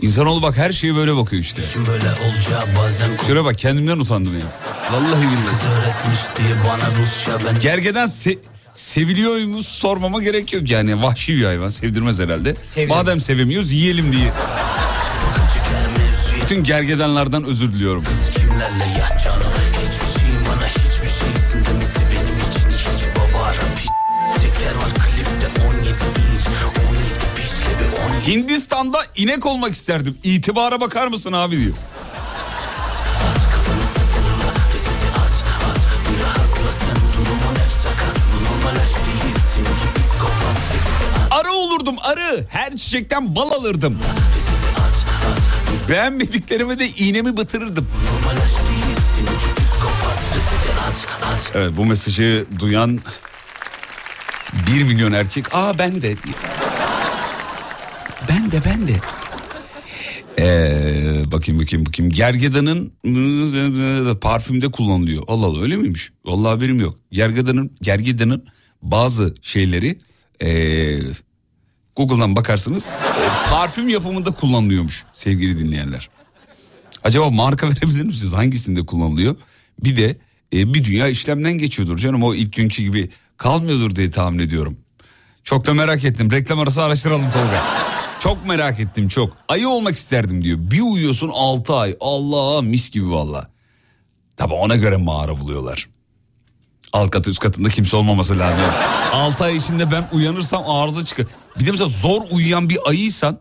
insanoğlu 0.00 0.42
bak 0.42 0.56
her 0.56 0.72
şeye 0.72 0.94
böyle 0.94 1.16
bakıyor 1.16 1.42
işte. 1.42 1.62
Böyle 1.86 2.04
olacağı 2.12 2.76
bazen 2.78 3.08
Şöyle 3.26 3.44
bak 3.44 3.58
kendimden 3.58 3.98
utandım 3.98 4.34
ya. 4.38 4.44
Vallahi 4.92 5.22
billahi. 5.22 5.72
öğretmiş 5.74 6.20
diye 6.36 6.54
bana 6.68 6.84
Rusça 7.02 7.44
ben 7.44 7.60
Gergeden 7.60 8.06
se- 8.06 8.38
seviliyor 8.74 9.44
mu 9.44 9.62
sormama 9.62 10.22
gerek 10.22 10.52
yok 10.52 10.70
yani. 10.70 11.02
Vahşi 11.02 11.36
bir 11.36 11.44
hayvan 11.44 11.68
sevdirmez 11.68 12.20
herhalde. 12.20 12.54
Sevdirmez. 12.68 12.96
Madem 12.96 13.20
sevemiyoruz 13.20 13.72
yiyelim 13.72 14.12
diye. 14.12 14.30
Bütün 16.44 16.64
gergedanlardan 16.64 17.44
özür 17.44 17.72
diliyorum. 17.72 18.04
kimlerle 18.34 18.98
yat 18.98 19.24
canım 19.24 19.46
Hiçbir 19.72 20.20
şeyim 20.20 20.40
bana 20.46 20.66
hiçbir 20.68 21.08
şeysin 21.08 21.64
demesi 21.64 22.00
benim 22.00 22.38
için 22.38 22.70
hiç 22.70 23.04
baba 23.16 23.44
ara 23.44 23.52
piç 23.76 23.88
Teker 24.42 24.74
var 24.74 24.88
klipte 24.94 25.62
17 25.68 25.88
inç 25.88 26.46
17 26.90 27.08
piçle 27.36 27.78
bir 27.80 28.12
17 28.14 28.26
Hindistan'da 28.26 28.98
inek 29.16 29.46
olmak 29.46 29.72
isterdim. 29.72 30.18
İtibara 30.24 30.80
bakar 30.80 31.06
mısın 31.08 31.32
abi 31.32 31.56
diyor. 31.56 31.74
Arı 41.30 41.52
olurdum 41.52 41.96
arı. 42.02 42.44
Her 42.48 42.76
çiçekten 42.76 43.36
bal 43.36 43.50
alırdım. 43.50 43.98
Beğenmediklerime 45.88 46.78
de 46.78 46.88
iğnemi 46.88 47.36
batırırdım. 47.36 47.88
Evet 51.54 51.72
bu 51.76 51.84
mesajı 51.84 52.46
duyan 52.58 53.00
bir 54.66 54.82
milyon 54.82 55.12
erkek. 55.12 55.54
Aa 55.54 55.78
ben 55.78 56.02
de. 56.02 56.16
Ben 58.28 58.52
de 58.52 58.60
ben 58.64 58.88
de. 58.88 58.92
Ee, 60.38 61.32
bakayım 61.32 61.60
bakayım 61.62 61.86
bakayım. 61.86 62.12
Gergedanın 62.12 62.92
parfümde 64.20 64.70
kullanılıyor. 64.70 65.22
Allah 65.26 65.46
Allah 65.46 65.62
öyle 65.62 65.76
miymiş? 65.76 66.12
Vallahi 66.24 66.48
haberim 66.48 66.80
yok. 66.80 66.98
Gergedanın 67.12 67.76
gergedanın 67.82 68.44
bazı 68.82 69.34
şeyleri 69.42 69.98
ee, 70.40 70.98
Google'dan 71.96 72.36
bakarsınız 72.36 72.90
ee, 72.90 73.50
parfüm 73.50 73.88
yapımında 73.88 74.30
kullanılıyormuş 74.30 75.04
sevgili 75.12 75.58
dinleyenler. 75.58 76.08
Acaba 77.04 77.30
marka 77.30 77.66
verebilir 77.70 78.02
misiniz? 78.02 78.32
Hangisinde 78.32 78.86
kullanılıyor? 78.86 79.36
Bir 79.84 79.96
de 79.96 80.16
e, 80.52 80.74
bir 80.74 80.84
dünya 80.84 81.08
işlemden 81.08 81.52
geçiyordur 81.52 81.98
canım. 81.98 82.22
O 82.22 82.34
ilk 82.34 82.52
günkü 82.52 82.82
gibi 82.82 83.10
kalmıyordur 83.36 83.96
diye 83.96 84.10
tahmin 84.10 84.38
ediyorum. 84.38 84.76
Çok 85.44 85.66
da 85.66 85.74
merak 85.74 86.04
ettim. 86.04 86.30
Reklam 86.30 86.58
arası 86.58 86.82
araştıralım 86.82 87.30
Tolga. 87.30 87.62
Çok 88.20 88.46
merak 88.46 88.80
ettim 88.80 89.08
çok. 89.08 89.36
Ayı 89.48 89.68
olmak 89.68 89.96
isterdim 89.96 90.44
diyor. 90.44 90.58
Bir 90.60 90.80
uyuyorsun 90.80 91.30
6 91.34 91.74
ay. 91.74 91.96
Allah 92.00 92.62
mis 92.62 92.90
gibi 92.90 93.10
valla. 93.10 93.50
Tabi 94.36 94.54
ona 94.54 94.76
göre 94.76 94.96
mağara 94.96 95.40
buluyorlar. 95.40 95.88
Alt 96.94 97.10
katı 97.10 97.30
üst 97.30 97.38
katında 97.38 97.68
kimse 97.68 97.96
olmaması 97.96 98.38
lazım. 98.38 98.64
6 99.12 99.44
ay 99.44 99.56
içinde 99.56 99.90
ben 99.90 100.08
uyanırsam 100.12 100.70
arıza 100.70 101.04
çıkar. 101.04 101.26
Bir 101.60 101.66
de 101.66 101.70
mesela 101.70 101.88
zor 101.88 102.22
uyuyan 102.30 102.68
bir 102.68 102.78
ayıysan 102.84 103.38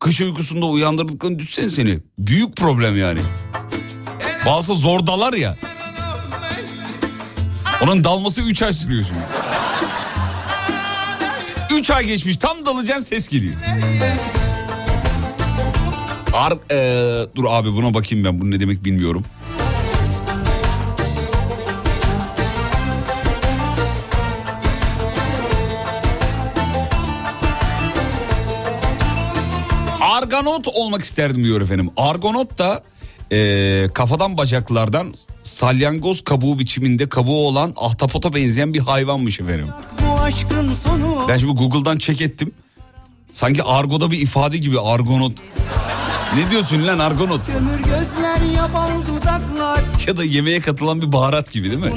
kış 0.00 0.20
uykusunda 0.20 0.66
uyandırdıklarını 0.66 1.38
düşsen 1.38 1.68
seni. 1.68 1.98
Büyük 2.18 2.56
problem 2.56 2.96
yani. 2.96 3.20
Bazı 4.46 4.74
zor 4.74 5.06
dalar 5.06 5.32
ya. 5.32 5.56
Onun 7.82 8.04
dalması 8.04 8.40
3 8.40 8.62
ay 8.62 8.72
sürüyor 8.72 9.04
şimdi. 9.04 9.20
3 11.80 11.90
ay 11.90 12.06
geçmiş 12.06 12.36
tam 12.36 12.66
dalacaksın 12.66 13.04
ses 13.04 13.28
geliyor. 13.28 13.54
Ar 16.32 16.52
Ee, 16.70 17.26
dur 17.36 17.44
abi 17.48 17.72
buna 17.72 17.94
bakayım 17.94 18.24
ben 18.24 18.40
bu 18.40 18.50
ne 18.50 18.60
demek 18.60 18.84
bilmiyorum. 18.84 19.24
Argonot 30.42 30.68
olmak 30.68 31.02
isterdim 31.04 31.44
diyor 31.44 31.60
efendim. 31.60 31.90
Argonot 31.96 32.58
da 32.58 32.82
e, 33.32 33.88
kafadan 33.94 34.38
bacaklardan 34.38 35.14
salyangoz 35.42 36.24
kabuğu 36.24 36.58
biçiminde 36.58 37.08
kabuğu 37.08 37.46
olan 37.46 37.74
ahtapota 37.76 38.34
benzeyen 38.34 38.74
bir 38.74 38.80
hayvanmış 38.80 39.40
efendim. 39.40 39.68
Ben 41.28 41.38
şimdi 41.38 41.52
Google'dan 41.52 41.98
check 41.98 42.20
ettim. 42.22 42.52
Sanki 43.32 43.62
argoda 43.62 44.10
bir 44.10 44.18
ifade 44.18 44.58
gibi 44.58 44.80
argonot. 44.80 45.32
Ne 46.36 46.50
diyorsun 46.50 46.86
lan 46.86 46.98
argonot? 46.98 47.40
Ya 50.06 50.16
da 50.16 50.24
yemeğe 50.24 50.60
katılan 50.60 51.02
bir 51.02 51.12
baharat 51.12 51.50
gibi 51.52 51.70
değil 51.70 51.82
mi? 51.82 51.92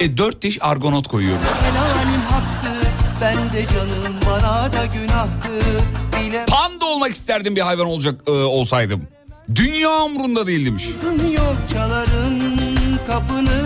E 0.00 0.16
dört 0.16 0.42
diş 0.42 0.58
argonot 0.60 1.08
koyuyorum. 1.08 1.42
helalim 1.62 2.20
haktı 2.30 2.69
Ben 3.20 3.36
de 3.52 3.66
canım 3.74 4.16
bana 4.26 4.72
da 4.72 4.86
günahtı 4.86 5.52
Bile 6.16 6.44
Panda 6.46 6.84
olmak 6.84 7.10
isterdim 7.10 7.56
bir 7.56 7.60
hayvan 7.60 7.86
olacak 7.86 8.20
e, 8.26 8.30
olsaydım. 8.30 9.02
Dünya 9.54 9.90
umrunda 9.90 10.46
değil 10.46 10.66
demiş. 10.66 10.88
Yok 11.36 11.56
çalarım 11.72 12.38
kapını. 13.06 13.60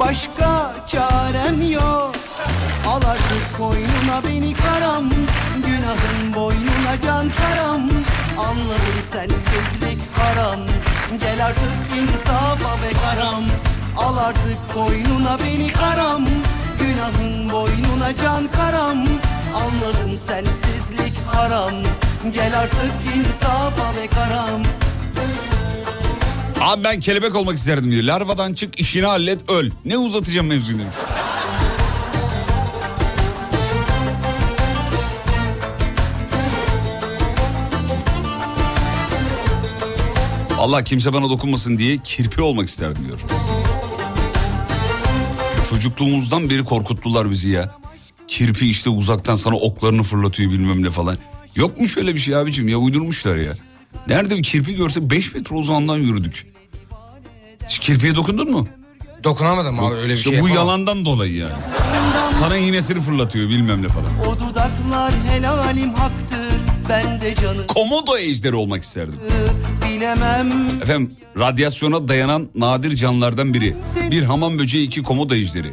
Başka 0.00 0.74
çarem 0.88 1.70
yok. 1.72 2.12
Al 2.88 2.96
artık 2.96 3.58
koynuna 3.58 4.24
beni 4.28 4.54
karam. 4.54 5.04
Günahın 5.66 6.34
boynuna 6.34 7.00
can 7.04 7.30
karam. 7.30 7.82
Anladım 8.38 9.00
sensizlik 9.02 9.98
haram. 10.16 10.60
Gel 11.20 11.46
artık 11.46 12.02
insafa 12.02 12.74
be 12.82 12.92
karam. 13.04 13.44
Al 13.98 14.16
artık 14.16 14.74
koynuna 14.74 15.38
beni 15.38 15.72
karam 15.72 16.24
Günahın 16.84 17.50
boynuna 17.52 18.16
can 18.22 18.46
karam 18.46 18.98
Anladım 19.54 20.18
sensizlik 20.18 21.12
haram 21.26 21.72
Gel 22.34 22.58
artık 22.58 22.92
insafa 23.16 23.96
be 23.96 24.06
karam 24.06 24.62
Abi 26.60 26.84
ben 26.84 27.00
kelebek 27.00 27.34
olmak 27.36 27.56
isterdim 27.56 27.90
diyor. 27.92 28.02
Larvadan 28.02 28.54
çık 28.54 28.80
işini 28.80 29.06
hallet 29.06 29.50
öl. 29.50 29.70
Ne 29.84 29.98
uzatacağım 29.98 30.46
mevzunu. 30.46 30.82
Allah 40.58 40.84
kimse 40.84 41.12
bana 41.12 41.30
dokunmasın 41.30 41.78
diye 41.78 41.98
kirpi 41.98 42.42
olmak 42.42 42.68
isterdim 42.68 43.04
diyor. 43.06 43.20
Çocukluğumuzdan 45.70 46.50
beri 46.50 46.64
korkuttular 46.64 47.30
bizi 47.30 47.48
ya. 47.48 47.74
Kirpi 48.28 48.68
işte 48.70 48.90
uzaktan 48.90 49.34
sana 49.34 49.56
oklarını 49.56 50.02
fırlatıyor 50.02 50.50
bilmem 50.50 50.82
ne 50.82 50.90
falan. 50.90 51.16
Yok 51.56 51.78
mu 51.80 51.88
şöyle 51.88 52.14
bir 52.14 52.20
şey 52.20 52.36
abicim 52.36 52.68
ya 52.68 52.76
uydurmuşlar 52.78 53.36
ya. 53.36 53.52
Nerede 54.08 54.36
bir 54.36 54.42
kirpi 54.42 54.74
görse 54.76 55.10
5 55.10 55.34
metre 55.34 55.56
uzağından 55.56 55.96
yürüdük. 55.96 56.46
Hiç 57.68 57.78
kirpiye 57.78 58.14
dokundun 58.14 58.50
mu? 58.50 58.68
Dokunamadım 59.24 59.80
abi 59.80 59.94
öyle 59.94 60.12
bir 60.12 60.18
İşte 60.18 60.30
şey 60.30 60.40
bu 60.40 60.48
yapamam. 60.48 60.66
yalandan 60.68 61.04
dolayı 61.04 61.34
yani. 61.34 61.52
Sana 62.40 62.56
iğnesini 62.56 63.00
fırlatıyor 63.00 63.48
bilmem 63.48 63.82
ne 63.82 63.88
falan. 63.88 64.06
O 64.28 64.34
dudaklar 64.40 65.12
helalim 65.32 65.94
haktır 65.94 66.43
Ben 66.88 67.20
de 67.20 67.34
canı 67.34 67.66
Komodo 67.66 68.16
ejderi 68.16 68.56
olmak 68.56 68.82
isterdim. 68.82 69.20
bilemem 69.84 70.52
Efendim 70.82 71.16
radyasyona 71.38 72.08
dayanan 72.08 72.48
nadir 72.54 72.94
canlılardan 72.96 73.54
biri. 73.54 73.74
Bir 74.10 74.22
hamam 74.22 74.58
böceği 74.58 74.86
iki 74.86 75.02
komodo 75.02 75.34
ejderi. 75.34 75.72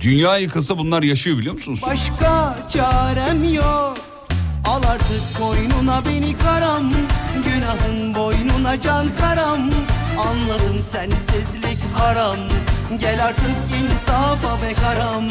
Dünya 0.00 0.38
yıkılsa 0.38 0.78
bunlar 0.78 1.02
yaşıyor 1.02 1.38
biliyor 1.38 1.54
musunuz? 1.54 1.80
Başka 1.86 2.58
çarem 2.72 3.54
yok 3.54 3.96
Al 4.68 4.82
artık 4.90 5.38
koynuna 5.38 6.02
beni 6.08 6.38
karam 6.38 6.92
Günahın 7.44 8.14
boynuna 8.14 8.80
can 8.80 9.06
karam 9.20 9.70
Anladım 10.18 10.82
sensizlik 10.82 11.78
haram 11.94 12.36
Gel 13.00 13.24
artık 13.24 13.56
insafa 13.82 14.62
be 14.62 14.74
karam 14.74 15.24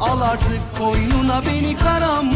Al 0.00 0.20
artık 0.20 0.60
koynuna 0.78 1.42
beni 1.46 1.76
karam 1.76 2.26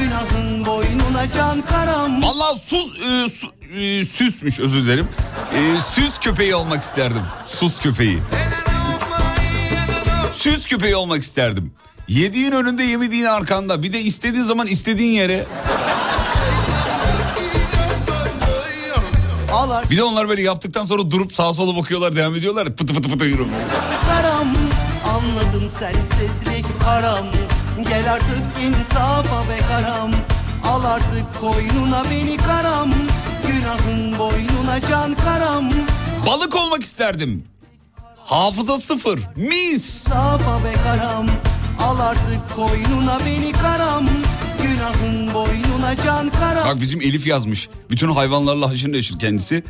Günahın 0.00 0.66
boynuna 0.66 1.32
can 1.32 1.60
karam 1.62 2.22
Vallahi 2.22 2.58
sus, 2.60 3.00
e, 3.02 3.28
su- 3.30 3.78
e, 3.80 4.04
süsmüş 4.04 4.60
özür 4.60 4.84
dilerim. 4.84 5.08
E, 5.54 5.80
süs 5.94 6.18
köpeği 6.18 6.54
olmak 6.54 6.82
isterdim. 6.82 7.22
Sus 7.46 7.80
köpeği. 7.80 8.18
Süs 10.32 10.66
köpeği 10.66 10.96
olmak 10.96 11.22
isterdim. 11.22 11.72
Yediğin 12.08 12.52
önünde 12.52 12.82
yemediğin 12.82 13.24
arkanda. 13.24 13.82
Bir 13.82 13.92
de 13.92 14.00
istediğin 14.00 14.44
zaman 14.44 14.66
istediğin 14.66 15.12
yere. 15.12 15.46
Artık 19.52 19.90
Bir 19.90 19.96
de 19.96 20.02
onlar 20.02 20.28
böyle 20.28 20.42
yaptıktan 20.42 20.84
sonra 20.84 21.10
durup 21.10 21.34
sağa 21.34 21.52
sola 21.52 21.76
bakıyorlar 21.76 22.16
devam 22.16 22.34
ediyorlar. 22.34 22.64
Pıtı 22.76 22.86
pıtı 22.94 23.08
pıtı 23.08 23.24
yürü. 23.24 23.44
karam 24.10 24.48
Anladım 25.08 25.70
sensizlik 25.70 26.66
haram 26.84 27.26
Gel 27.84 28.12
artık 28.12 28.38
insafa 28.62 29.48
be 29.50 29.58
karam 29.68 30.10
Al 30.64 30.84
artık 30.84 31.40
koynuna 31.40 32.04
beni 32.10 32.36
karam 32.36 32.90
Günahın 33.46 34.18
boynuna 34.18 34.80
can 34.90 35.14
karam 35.14 35.70
Balık 36.26 36.56
olmak 36.56 36.82
isterdim. 36.82 37.44
Hafıza 38.16 38.78
sıfır. 38.78 39.20
Mis. 39.36 39.84
Safa 39.84 40.64
be 40.64 40.72
karam 40.84 41.26
Al 41.80 42.00
artık 42.00 42.56
koynuna 42.56 43.18
beni 43.26 43.52
karam 43.52 44.06
Günahın 44.62 45.34
boynuna 45.34 45.96
can 46.04 46.30
karam 46.30 46.68
Bak 46.68 46.80
bizim 46.80 47.00
Elif 47.00 47.26
yazmış. 47.26 47.68
Bütün 47.90 48.10
hayvanlarla 48.10 48.70
haşır 48.70 48.92
neşir 48.92 49.18
kendisi. 49.18 49.64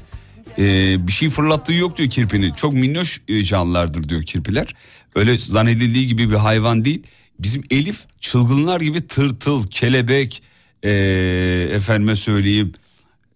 Ee, 0.58 1.06
bir 1.06 1.12
şey 1.12 1.30
fırlattığı 1.30 1.72
yok 1.72 1.96
diyor 1.96 2.10
kirpinin. 2.10 2.52
Çok 2.52 2.72
minnoş 2.72 3.20
e, 3.28 3.42
canlılardır 3.42 4.08
diyor 4.08 4.22
kirpiler. 4.22 4.74
Öyle 5.14 5.38
zannedildiği 5.38 6.06
gibi 6.06 6.30
bir 6.30 6.36
hayvan 6.36 6.84
değil. 6.84 7.02
Bizim 7.38 7.62
Elif 7.70 8.04
çılgınlar 8.20 8.80
gibi 8.80 9.06
tırtıl, 9.06 9.66
kelebek, 9.70 10.42
ee, 10.82 11.68
efendime 11.72 12.16
söyleyeyim, 12.16 12.72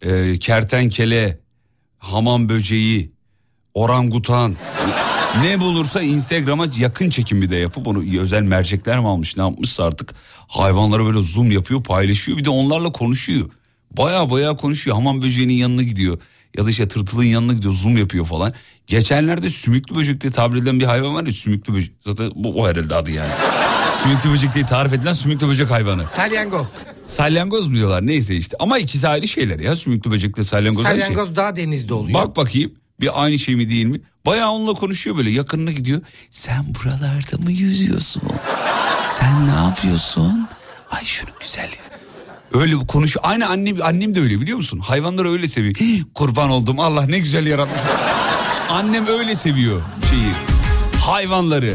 ee, 0.03 0.39
kertenkele, 0.39 1.39
hamam 1.99 2.49
böceği, 2.49 3.13
orangutan 3.75 4.57
ne 5.43 5.61
bulursa 5.61 6.03
Instagram'a 6.03 6.67
yakın 6.79 7.11
çekimi 7.11 7.49
de 7.49 7.57
yapıp 7.57 7.87
onu 7.87 8.21
özel 8.21 8.43
mercekler 8.43 9.01
mi 9.01 9.09
almış 9.09 9.37
ne 9.37 9.43
yapmışsa 9.43 9.85
artık 9.85 10.15
hayvanlara 10.49 11.05
böyle 11.05 11.23
zoom 11.23 11.51
yapıyor 11.51 11.83
paylaşıyor 11.83 12.39
bir 12.39 12.45
de 12.45 12.51
onlarla 12.51 12.93
konuşuyor. 12.93 13.51
Baya 13.97 14.31
baya 14.31 14.57
konuşuyor 14.57 14.97
hamam 14.97 15.23
böceğinin 15.23 15.55
yanına 15.55 15.83
gidiyor 15.83 16.19
ya 16.57 16.67
da 16.67 16.71
işte 16.71 16.89
tırtılın 16.89 17.25
yanına 17.25 17.53
gidiyor 17.53 17.75
zoom 17.75 17.97
yapıyor 17.97 18.25
falan. 18.25 18.53
Geçenlerde 18.87 19.49
sümüklü 19.49 19.95
böcek 19.95 20.21
diye 20.21 20.33
tabir 20.33 20.59
edilen 20.59 20.81
bir 20.81 20.85
hayvan 20.85 21.15
var 21.15 21.27
ya 21.27 21.33
sümüklü 21.33 21.75
böcek 21.75 21.93
zaten 22.01 22.33
bu 22.35 22.63
o 22.63 22.69
herhalde 22.69 22.95
adı 22.95 23.11
yani. 23.11 23.33
Sümüklü 24.03 24.31
böcek 24.31 24.55
diye 24.55 24.67
tarif 24.67 24.93
edilen 24.93 25.13
sümüklü 25.13 25.49
böcek 25.49 25.71
hayvanı. 25.71 26.05
Salyangoz. 26.05 26.79
Salyangoz 27.07 27.69
mu 27.69 27.75
diyorlar 27.75 28.07
neyse 28.07 28.35
işte 28.37 28.57
ama 28.61 28.79
ikisi 28.79 29.09
ayrı 29.09 29.29
şeyler 29.29 29.59
ya 29.61 29.77
sümüklü 29.77 30.11
böcekle 30.11 30.45
salyangoz 30.45 30.87
aynı 30.87 30.99
şey. 30.99 31.07
Salyangoz 31.07 31.37
daha 31.37 31.57
denizde 31.57 31.95
oluyor. 31.95 32.19
Bak 32.21 32.37
bakayım 32.37 32.73
bir 33.01 33.23
aynı 33.25 33.39
şey 33.39 33.57
mi 33.57 33.69
değil 33.69 33.87
mi? 33.87 34.01
Bayağı 34.27 34.51
onunla 34.51 34.75
konuşuyor 34.75 35.17
böyle 35.17 35.31
yakınına 35.31 35.71
gidiyor. 35.73 36.01
Sen 36.31 36.65
buralarda 36.75 37.45
mı 37.45 37.53
yüzüyorsun? 37.53 38.23
Sen 39.07 39.47
ne 39.47 39.55
yapıyorsun? 39.55 40.49
Ay 40.91 41.05
şunu 41.05 41.31
güzel. 41.41 41.71
Öyle 42.55 42.75
konuşuyor. 42.75 43.25
Aynı 43.25 43.47
annem, 43.49 43.77
annem 43.83 44.15
de 44.15 44.21
öyle 44.21 44.41
biliyor 44.41 44.57
musun? 44.57 44.79
Hayvanları 44.79 45.33
öyle 45.33 45.47
seviyor. 45.47 45.75
Kurban 46.15 46.51
oldum 46.51 46.81
Allah 46.81 47.07
ne 47.07 47.19
güzel 47.19 47.47
yaratmış. 47.47 47.81
Annem 48.71 49.07
öyle 49.07 49.35
seviyor 49.35 49.83
şeyi. 50.11 50.31
Hayvanları. 51.01 51.75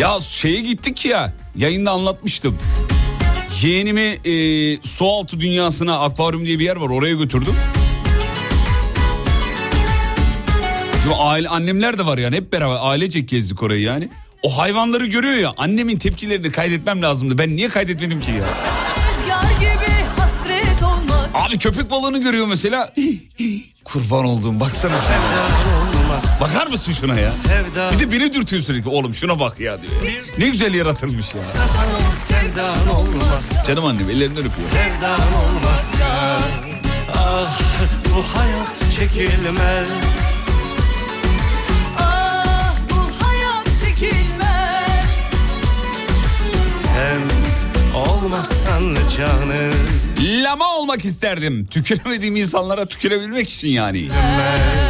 Ya 0.00 0.18
şeye 0.28 0.60
gittik 0.60 1.04
ya 1.04 1.32
yayında 1.56 1.90
anlatmıştım. 1.90 2.58
Yeğenimi 3.62 4.00
e, 4.00 4.32
su 4.82 5.06
altı 5.08 5.40
dünyasına 5.40 6.00
akvaryum 6.00 6.46
diye 6.46 6.58
bir 6.58 6.64
yer 6.64 6.76
var 6.76 6.88
oraya 6.88 7.14
götürdüm. 7.14 7.54
Şimdi 11.02 11.14
aile 11.14 11.48
annemler 11.48 11.98
de 11.98 12.06
var 12.06 12.18
yani 12.18 12.36
hep 12.36 12.52
beraber 12.52 12.76
ailecek 12.80 13.28
gezdik 13.28 13.62
orayı 13.62 13.82
yani. 13.82 14.08
O 14.42 14.58
hayvanları 14.58 15.06
görüyor 15.06 15.34
ya 15.34 15.52
annemin 15.56 15.98
tepkilerini 15.98 16.50
kaydetmem 16.52 17.02
lazımdı. 17.02 17.38
Ben 17.38 17.56
niye 17.56 17.68
kaydetmedim 17.68 18.20
ki 18.20 18.30
ya? 18.30 18.44
Abi 21.34 21.58
köpek 21.58 21.90
balığını 21.90 22.22
görüyor 22.22 22.46
mesela. 22.46 22.92
Kurban 23.84 24.24
olduğum 24.24 24.60
baksana. 24.60 24.96
Bakar 26.40 26.66
mısın 26.66 26.92
şuna 26.92 27.20
ya? 27.20 27.32
Sevda 27.32 27.90
Bir 27.92 27.98
de 27.98 28.12
beni 28.12 28.32
dürtüyor 28.32 28.62
sürekli. 28.62 28.88
Oğlum 28.90 29.14
şuna 29.14 29.40
bak 29.40 29.60
ya 29.60 29.80
diyor. 29.80 29.92
Ne 30.38 30.48
güzel 30.48 30.74
yaratılmış 30.74 31.34
ya. 31.34 31.40
sevdan 32.20 32.96
olmaz 32.96 33.52
Canım 33.66 33.84
annem 33.84 34.10
ellerinden 34.10 34.44
öpüyor. 34.44 34.68
Sevdan 34.70 35.20
olmaz 35.20 35.94
Ah 37.16 37.60
bu 38.04 38.38
hayat 38.38 38.84
çekilmez 38.98 39.90
Ah 41.98 42.74
bu 42.90 43.24
hayat 43.26 43.66
çekilmez 43.84 45.30
Sen 46.68 47.20
olmazsan 47.98 48.96
canım 49.16 49.74
Lama 50.20 50.76
olmak 50.76 51.04
isterdim. 51.04 51.66
Tüküremediğim 51.66 52.36
insanlara 52.36 52.86
tükürebilmek 52.86 53.48
için 53.48 53.68
yani. 53.68 53.98
Bilmez. 53.98 54.87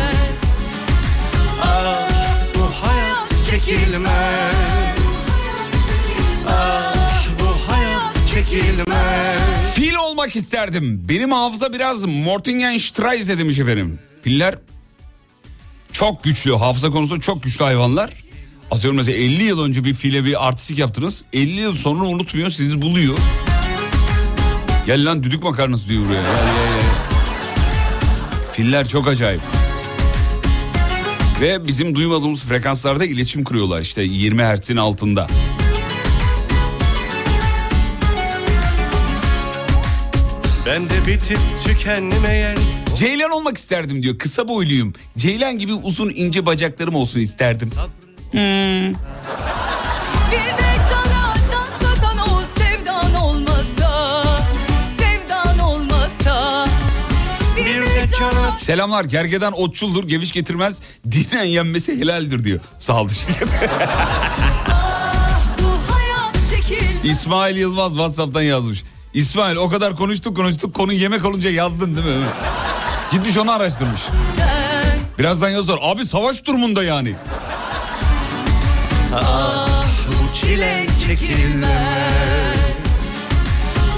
Çekilmez 3.69 5.49
Ah 6.49 7.27
bu 7.41 7.73
hayat 7.73 8.15
çekilmez 8.35 9.75
Fil 9.75 9.95
olmak 9.95 10.37
isterdim. 10.37 11.09
Benim 11.09 11.33
hafıza 11.33 11.73
biraz 11.73 12.05
Mortingenstreise 12.05 13.39
demiş 13.39 13.59
efendim. 13.59 13.99
Filler 14.23 14.55
çok 15.93 16.25
güçlü. 16.25 16.57
Hafıza 16.57 16.91
konusunda 16.91 17.21
çok 17.21 17.43
güçlü 17.43 17.65
hayvanlar. 17.65 18.11
Atıyorum 18.71 18.97
mesela 18.97 19.19
50 19.19 19.43
yıl 19.43 19.65
önce 19.65 19.85
bir 19.85 19.95
file 19.95 20.25
bir 20.25 20.49
artistik 20.49 20.79
yaptınız. 20.79 21.25
50 21.33 21.51
yıl 21.61 21.75
sonra 21.75 22.05
unutmuyor 22.05 22.51
sizi 22.51 22.83
buluyor. 22.83 23.19
Gel 24.87 25.07
lan 25.07 25.23
düdük 25.23 25.43
makarnası 25.43 25.89
diyor 25.89 26.03
buraya. 26.09 26.23
Filler 28.53 28.89
çok 28.89 29.09
acayip. 29.09 29.58
Ve 31.41 31.67
bizim 31.67 31.95
duymadığımız 31.95 32.41
frekanslarda 32.41 33.05
iletişim 33.05 33.45
kuruyorlar 33.45 33.81
işte 33.81 34.03
20 34.03 34.43
Hz'in 34.43 34.77
altında. 34.77 35.27
Ben 40.67 40.85
de 40.85 41.07
bitip 41.07 41.39
tükenmeyen 41.65 42.57
Ceylan 42.97 43.31
olmak 43.31 43.59
isterdim 43.59 44.03
diyor. 44.03 44.19
Kısa 44.19 44.49
boyluyum. 44.49 44.93
Ceylan 45.17 45.59
gibi 45.59 45.73
uzun 45.73 46.11
ince 46.11 46.47
bacaklarım 46.47 46.95
olsun 46.95 47.21
isterdim. 47.21 47.71
Bir 48.35 48.39
Selamlar 58.59 59.05
gergedan 59.05 59.53
otçuldur 59.61 60.09
geviş 60.09 60.33
getirmez 60.33 60.81
dinen 61.11 61.45
yenmesi 61.45 62.01
helaldir 62.01 62.45
diyor. 62.45 62.61
Sağ 62.79 63.03
ol 63.03 63.09
teşekkür 63.09 63.49
İsmail 67.05 67.57
Yılmaz 67.57 67.93
Whatsapp'tan 67.93 68.43
yazmış. 68.43 68.85
İsmail 69.15 69.57
o 69.57 69.69
kadar 69.69 69.97
konuştuk 69.97 70.37
konuştuk 70.37 70.75
konu 70.75 70.93
yemek 70.93 71.25
olunca 71.25 71.51
yazdın 71.51 71.97
değil 71.97 72.07
mi? 72.07 72.27
Gitmiş 73.13 73.39
onu 73.39 73.53
araştırmış. 73.53 74.01
Birazdan 75.19 75.49
yazar. 75.51 75.79
Abi 75.83 76.05
savaş 76.05 76.45
durumunda 76.45 76.85
yani. 76.85 77.15
bu 80.09 80.35
çile 80.35 80.87
çekilmez 81.07 82.85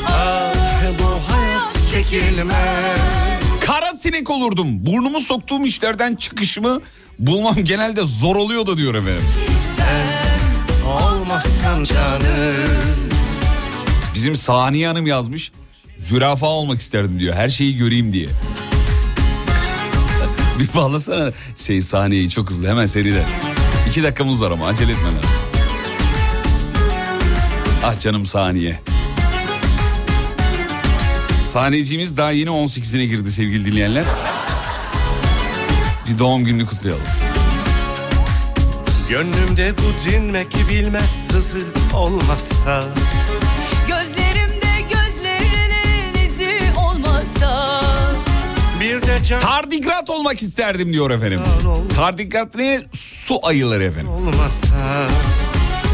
Ah 0.07 0.83
bu 0.99 1.33
hayat 1.33 1.77
çekilmez 1.93 3.10
sinek 4.01 4.31
olurdum. 4.31 4.87
Burnumu 4.87 5.21
soktuğum 5.21 5.67
işlerden 5.67 6.15
çıkışımı 6.15 6.81
bulmam 7.19 7.55
genelde 7.55 8.03
zor 8.03 8.37
oluyor 8.37 8.67
da 8.67 8.77
diyor 8.77 8.95
efendim. 8.95 9.23
Olmazsan 10.87 11.85
canım 11.85 12.55
Bizim 14.15 14.37
Saniye 14.37 14.89
Hanım 14.89 15.07
yazmış. 15.07 15.53
Zürafa 15.97 16.47
olmak 16.47 16.81
isterdim 16.81 17.19
diyor. 17.19 17.35
Her 17.35 17.49
şeyi 17.49 17.77
göreyim 17.77 18.13
diye. 18.13 18.27
Bir 20.59 20.75
bağlasana 20.75 21.33
şey 21.57 21.83
sahneyi 21.83 22.31
çok 22.31 22.51
hızlı 22.51 22.69
hemen 22.69 22.87
seriden. 22.87 23.25
İki 23.89 24.03
dakikamız 24.03 24.43
var 24.43 24.51
ama 24.51 24.67
acele 24.67 24.93
etme. 24.93 25.09
Ah 27.85 28.01
canım 28.01 28.27
saniye. 28.27 28.81
Sahneciğimiz 31.53 32.17
daha 32.17 32.31
yeni 32.31 32.51
18'ine 32.51 33.05
girdi 33.05 33.33
sevgili 33.33 33.73
dinleyenler. 33.73 34.05
Bir 36.09 36.19
doğum 36.19 36.45
gününü 36.45 36.67
kutlayalım. 36.67 37.03
Gönlümde 39.09 39.75
bu 39.79 40.11
dinmek 40.11 40.47
bilmez 40.71 41.29
sızı 41.31 41.59
olmazsa 41.95 42.85
Gözlerimde 43.89 44.81
gözlerinin 44.93 46.27
izi 46.27 46.59
olmasa 46.79 47.81
Bir 48.81 49.03
de 49.03 49.25
can 49.25 49.41
Tardigrat 49.41 50.11
olmak 50.11 50.43
isterdim 50.43 50.93
diyor 50.93 51.11
efendim. 51.11 51.41
Tardigrat 51.97 52.55
ne? 52.55 52.81
Su 52.93 53.39
ayıları 53.43 53.85
efendim. 53.85 54.11
olmazsa 54.11 55.07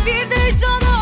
Bir 0.07 0.31
de 0.31 0.59
cana 0.61 0.96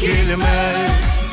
çekilmez 0.00 1.30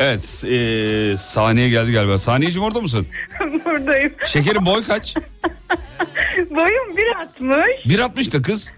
Evet 0.00 0.44
eee 0.46 1.16
sahneye 1.16 1.68
geldi 1.68 1.92
galiba. 1.92 2.18
Saniyeciğim 2.18 2.66
orada 2.66 2.80
mısın? 2.80 3.06
Buradayım. 3.40 4.12
Şekerim 4.26 4.66
boy 4.66 4.84
kaç? 4.84 5.16
Boyum 6.50 6.96
1.60. 7.40 7.82
1.60 7.84 8.32
da 8.32 8.42
kız. 8.42 8.74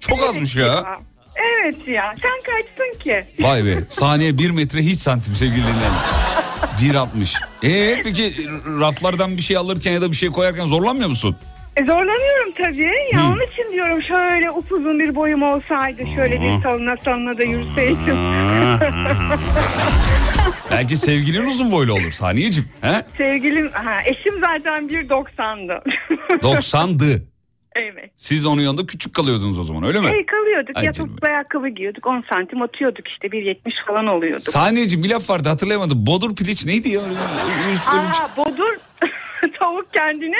Çok 0.00 0.22
azmış 0.28 0.56
ya. 0.56 0.98
Evet 1.36 1.88
ya. 1.88 2.14
Sen 2.22 2.54
kaçtın 2.54 2.98
ki? 3.04 3.24
Vay 3.42 3.64
be. 3.64 3.78
Saniye 3.88 4.38
1 4.38 4.50
metre 4.50 4.80
hiç 4.80 4.98
santim 4.98 5.34
sevgili 5.36 5.62
dinleyenler. 5.62 7.08
1.60. 7.22 7.36
Ee 7.62 8.00
peki 8.04 8.32
raflardan 8.80 9.36
bir 9.36 9.42
şey 9.42 9.56
alırken 9.56 9.92
ya 9.92 10.00
da 10.02 10.10
bir 10.10 10.16
şey 10.16 10.28
koyarken 10.28 10.66
zorlanmıyor 10.66 11.08
musun? 11.08 11.36
E, 11.76 11.84
zorlanıyorum 11.84 12.52
tabii. 12.58 12.92
Ya 13.12 13.26
onun 13.26 13.40
için 13.52 13.72
diyorum 13.72 14.02
şöyle 14.02 14.50
upuzun 14.50 15.00
bir 15.00 15.14
boyum 15.14 15.42
olsaydı. 15.42 16.02
Şöyle 16.14 16.40
bir 16.40 16.62
salına 16.62 16.96
salına 17.04 17.38
da 17.38 17.42
yürüseydim. 17.42 18.16
Belki 20.70 20.96
sevgilin 20.96 21.46
uzun 21.46 21.72
boylu 21.72 21.92
olur 21.92 22.10
saniyeciğim. 22.10 22.68
He? 22.80 23.04
Sevgilim, 23.18 23.68
ha, 23.72 23.96
eşim 24.04 24.40
zaten 24.40 24.88
1.90'dı. 24.88 25.82
90'dı. 26.30 27.22
evet. 27.74 28.10
Siz 28.16 28.46
onun 28.46 28.62
yanında 28.62 28.86
küçük 28.86 29.14
kalıyordunuz 29.14 29.58
o 29.58 29.62
zaman 29.62 29.82
öyle 29.82 30.00
mi? 30.00 30.06
E, 30.06 30.26
kalıyorduk. 30.26 30.76
Ay 30.76 30.84
ya 30.84 30.92
canım. 30.92 31.08
topuklu 31.10 31.28
ayakkabı 31.28 31.68
giyiyorduk. 31.68 32.06
10 32.06 32.24
santim 32.32 32.62
atıyorduk 32.62 33.08
işte. 33.08 33.28
1.70 33.28 33.56
falan 33.86 34.06
oluyorduk. 34.06 34.40
Saniyeciğim 34.42 35.04
bir 35.04 35.10
laf 35.10 35.30
vardı 35.30 35.48
hatırlayamadım. 35.48 36.06
Bodur 36.06 36.36
piliç 36.36 36.66
neydi 36.66 36.88
ya? 36.88 37.00
Aa 37.86 38.36
bodur 38.36 38.76
tavuk 39.58 39.92
kendini 39.94 40.36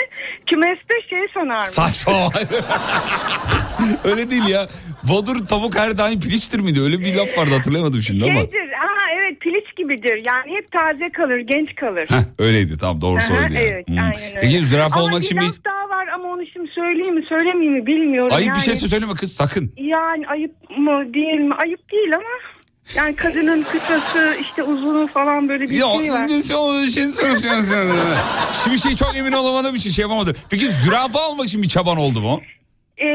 kümeste 0.49 0.93
şey 1.09 1.19
sanarmış. 1.33 1.69
Saçma. 1.69 2.13
Öyle 4.03 4.29
değil 4.29 4.47
ya. 4.47 4.67
Bodur 5.03 5.45
tavuk 5.47 5.77
her 5.77 5.97
daim 5.97 6.19
piliçtir 6.19 6.59
miydi? 6.59 6.81
Öyle 6.81 6.99
bir 6.99 7.15
laf 7.15 7.37
vardı 7.37 7.51
hatırlayamadım 7.55 8.01
şimdi 8.01 8.25
ama. 8.25 8.33
Şeydir, 8.33 8.71
aha 8.71 9.05
evet 9.19 9.39
piliç 9.39 9.75
gibidir. 9.77 10.23
Yani 10.27 10.57
hep 10.57 10.71
taze 10.71 11.09
kalır, 11.09 11.39
genç 11.39 11.75
kalır. 11.75 12.05
Heh, 12.09 12.45
öyleydi 12.45 12.77
tamam 12.77 13.01
doğru 13.01 13.21
söyledi. 13.21 13.53
yani. 13.53 13.65
evet, 13.67 13.87
Hmm. 13.87 13.97
aynen 13.97 14.13
öyle. 14.29 14.39
Peki 14.41 14.59
zürafa 14.59 14.95
Ama 14.95 15.03
olmak 15.03 15.19
bir 15.19 15.25
için 15.25 15.37
bir... 15.37 15.43
laf 15.43 15.55
daha 15.65 15.89
var 15.97 16.07
ama 16.07 16.27
onu 16.27 16.43
şimdi 16.53 16.71
söyleyeyim 16.75 17.15
mi 17.15 17.25
söylemeyeyim 17.29 17.73
mi 17.73 17.85
bilmiyorum. 17.85 18.33
Ayıp 18.35 18.47
yani, 18.47 18.55
bir 18.55 18.61
şey 18.61 18.75
söyleme 18.75 19.13
kız 19.13 19.31
sakın. 19.33 19.73
Yani 19.77 20.27
ayıp 20.27 20.51
mı 20.77 21.13
değil 21.13 21.41
mi? 21.41 21.53
Ayıp 21.63 21.91
değil 21.91 22.15
ama 22.15 22.29
yani 22.95 23.15
kadının 23.15 23.63
kısası 23.63 24.35
işte 24.41 24.63
uzunu 24.63 25.07
falan 25.07 25.49
böyle 25.49 25.63
bir 25.63 25.69
Ya 25.71 25.85
şey 25.99 26.11
var. 26.11 26.27
ne 26.27 26.55
o 26.55 26.85
şey 26.85 27.07
söylüyorsun. 27.07 27.95
Şimdi 28.63 28.79
şey 28.79 28.95
çok 28.95 29.17
emin 29.17 29.31
olamadığım 29.31 29.75
için 29.75 29.89
şey 29.89 30.01
yapamadım. 30.01 30.35
Peki 30.49 30.67
zürafa 30.67 31.27
olmak 31.29 31.45
için 31.45 31.61
bir 31.63 31.67
çaban 31.67 31.97
oldu 31.97 32.21
mu? 32.21 32.41
Ee, 32.97 33.07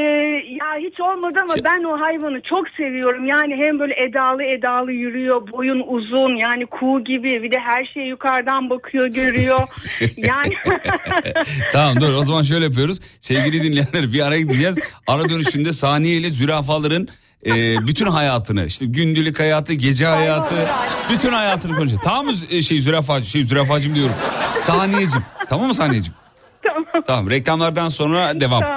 ya 0.60 0.66
hiç 0.90 1.00
olmadı 1.00 1.38
ama 1.42 1.54
Şey- 1.54 1.64
ben 1.64 1.84
o 1.84 2.00
hayvanı 2.00 2.40
çok 2.40 2.68
seviyorum. 2.76 3.26
Yani 3.26 3.54
hem 3.56 3.78
böyle 3.78 3.94
edalı 4.04 4.42
edalı 4.42 4.92
yürüyor, 4.92 5.52
boyun 5.52 5.82
uzun 5.86 6.36
yani 6.36 6.66
kuğu 6.66 7.04
gibi. 7.04 7.42
Bir 7.42 7.52
de 7.52 7.56
her 7.68 7.84
şey 7.94 8.02
yukarıdan 8.02 8.70
bakıyor, 8.70 9.06
görüyor. 9.06 9.58
yani 10.16 10.54
tamam 11.72 12.00
dur 12.00 12.14
o 12.14 12.22
zaman 12.22 12.42
şöyle 12.42 12.64
yapıyoruz. 12.64 13.00
Sevgili 13.20 13.62
dinleyenler 13.62 14.12
bir 14.12 14.26
ara 14.26 14.38
gideceğiz. 14.38 14.78
Ara 15.06 15.28
dönüşünde 15.28 15.72
saniye 15.72 16.16
ile 16.16 16.30
zürafaların 16.30 17.08
e, 17.46 17.86
bütün 17.86 18.06
hayatını 18.06 18.66
işte 18.66 18.86
gündelik 18.86 19.40
hayatı, 19.40 19.72
gece 19.72 20.06
hayatı, 20.06 20.54
bütün 21.10 21.32
hayatını 21.32 21.74
konuşacağız. 21.76 22.00
Tamam 22.04 22.26
mı 22.26 22.32
e, 22.50 22.62
şey 22.62 22.78
zürafa 22.78 23.22
şey 23.22 23.44
zürafacım 23.44 23.94
diyorum. 23.94 24.14
Saniyecim. 24.48 25.22
Tamam 25.48 25.66
mı 25.66 25.74
saniyecim? 25.74 26.14
tamam, 26.66 26.84
Tamam 27.06 27.30
reklamlardan 27.30 27.88
sonra 27.88 28.40
devam. 28.40 28.60
tamam, 28.60 28.76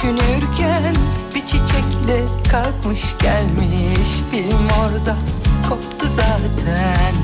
Düşünürken 0.00 0.96
bir 1.34 1.40
çiçekle 1.40 2.24
kalkmış 2.50 3.02
gelmiş 3.22 4.08
film 4.30 4.68
orada 4.82 5.16
koptu 5.68 6.06
zaten. 6.08 7.14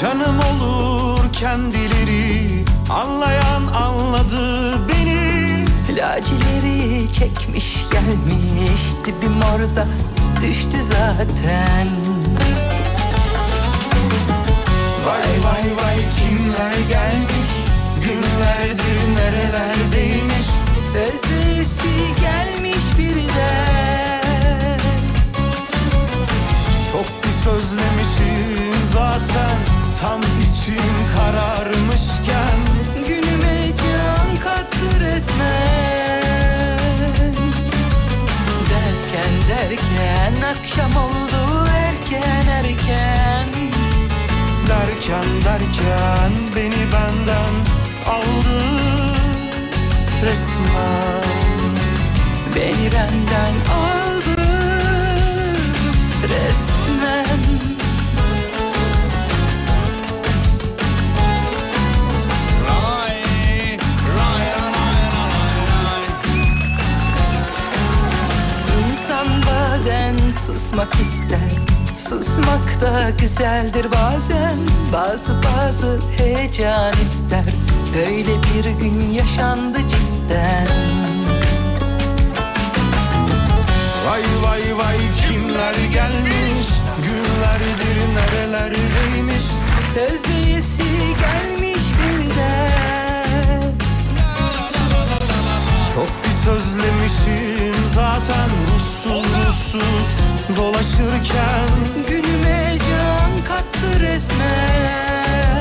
Canım 0.00 0.38
olur 0.38 1.32
kendileri 1.32 2.64
Anlayan 2.90 3.62
anladı 3.74 4.72
beni 4.88 5.64
Lacileri 5.96 7.12
çekmiş 7.12 7.76
gelmiş 7.92 8.82
dibim 9.04 9.42
orada 9.54 9.86
düştü 10.42 10.82
zaten. 10.82 11.88
Vay 15.06 15.44
vay 15.44 15.76
vay 15.76 15.98
kimler 16.16 16.88
gelmiş 16.88 17.31
Günlerdir 18.02 19.14
nerelerdeymiş? 19.16 20.46
Özleyesi 20.94 22.14
gelmiş 22.20 22.98
birden. 22.98 24.78
Çok 26.92 27.24
bir 27.24 27.32
sözlemişim 27.44 28.74
zaten 28.92 29.82
Tam 30.02 30.20
içim 30.20 30.94
kararmışken. 31.16 32.58
Günüme 33.08 33.70
can 33.82 34.36
kattı 34.44 35.00
resmen. 35.00 36.22
Derken 38.70 39.34
derken 39.48 40.50
akşam 40.50 40.96
oldu 40.96 41.68
erken 41.76 42.46
erken. 42.48 43.48
Derken 44.68 45.28
derken 45.44 46.32
beni 46.56 46.92
benden 46.92 47.52
aldı 48.06 48.62
resmen. 50.26 51.22
Beni 52.56 52.92
benden 52.92 53.54
aldı 53.72 54.42
resmen. 56.22 57.38
İnsan 68.90 69.26
bazen 69.42 70.16
susmak 70.46 70.94
ister. 70.94 71.38
Susmak 71.98 72.80
da 72.80 73.10
güzeldir 73.10 73.86
bazen. 73.92 74.58
Bazı 74.92 75.42
bazı 75.42 75.98
heyecan 76.18 76.92
ister 76.92 77.61
Öyle 77.96 78.42
bir 78.42 78.64
gün 78.80 79.10
yaşandı 79.12 79.78
cidden. 79.78 80.66
Vay 84.06 84.22
vay 84.42 84.78
vay 84.78 84.96
kimler 85.16 85.74
gelmiş? 85.74 86.68
Günlerdir 87.02 87.96
nerelerdeymiş 88.14 89.42
Özleyesi 89.96 90.82
gelmiş 90.98 91.82
birden. 91.98 93.72
Çok 95.94 96.08
bir 96.24 96.30
sözlemişim 96.44 97.88
zaten 97.94 98.50
Ruhsuz 98.74 99.26
ruhsuz. 99.46 100.16
Dolaşırken 100.56 101.68
Günüme 102.08 102.78
can 102.78 103.44
kattı 103.44 104.00
resmen 104.00 105.52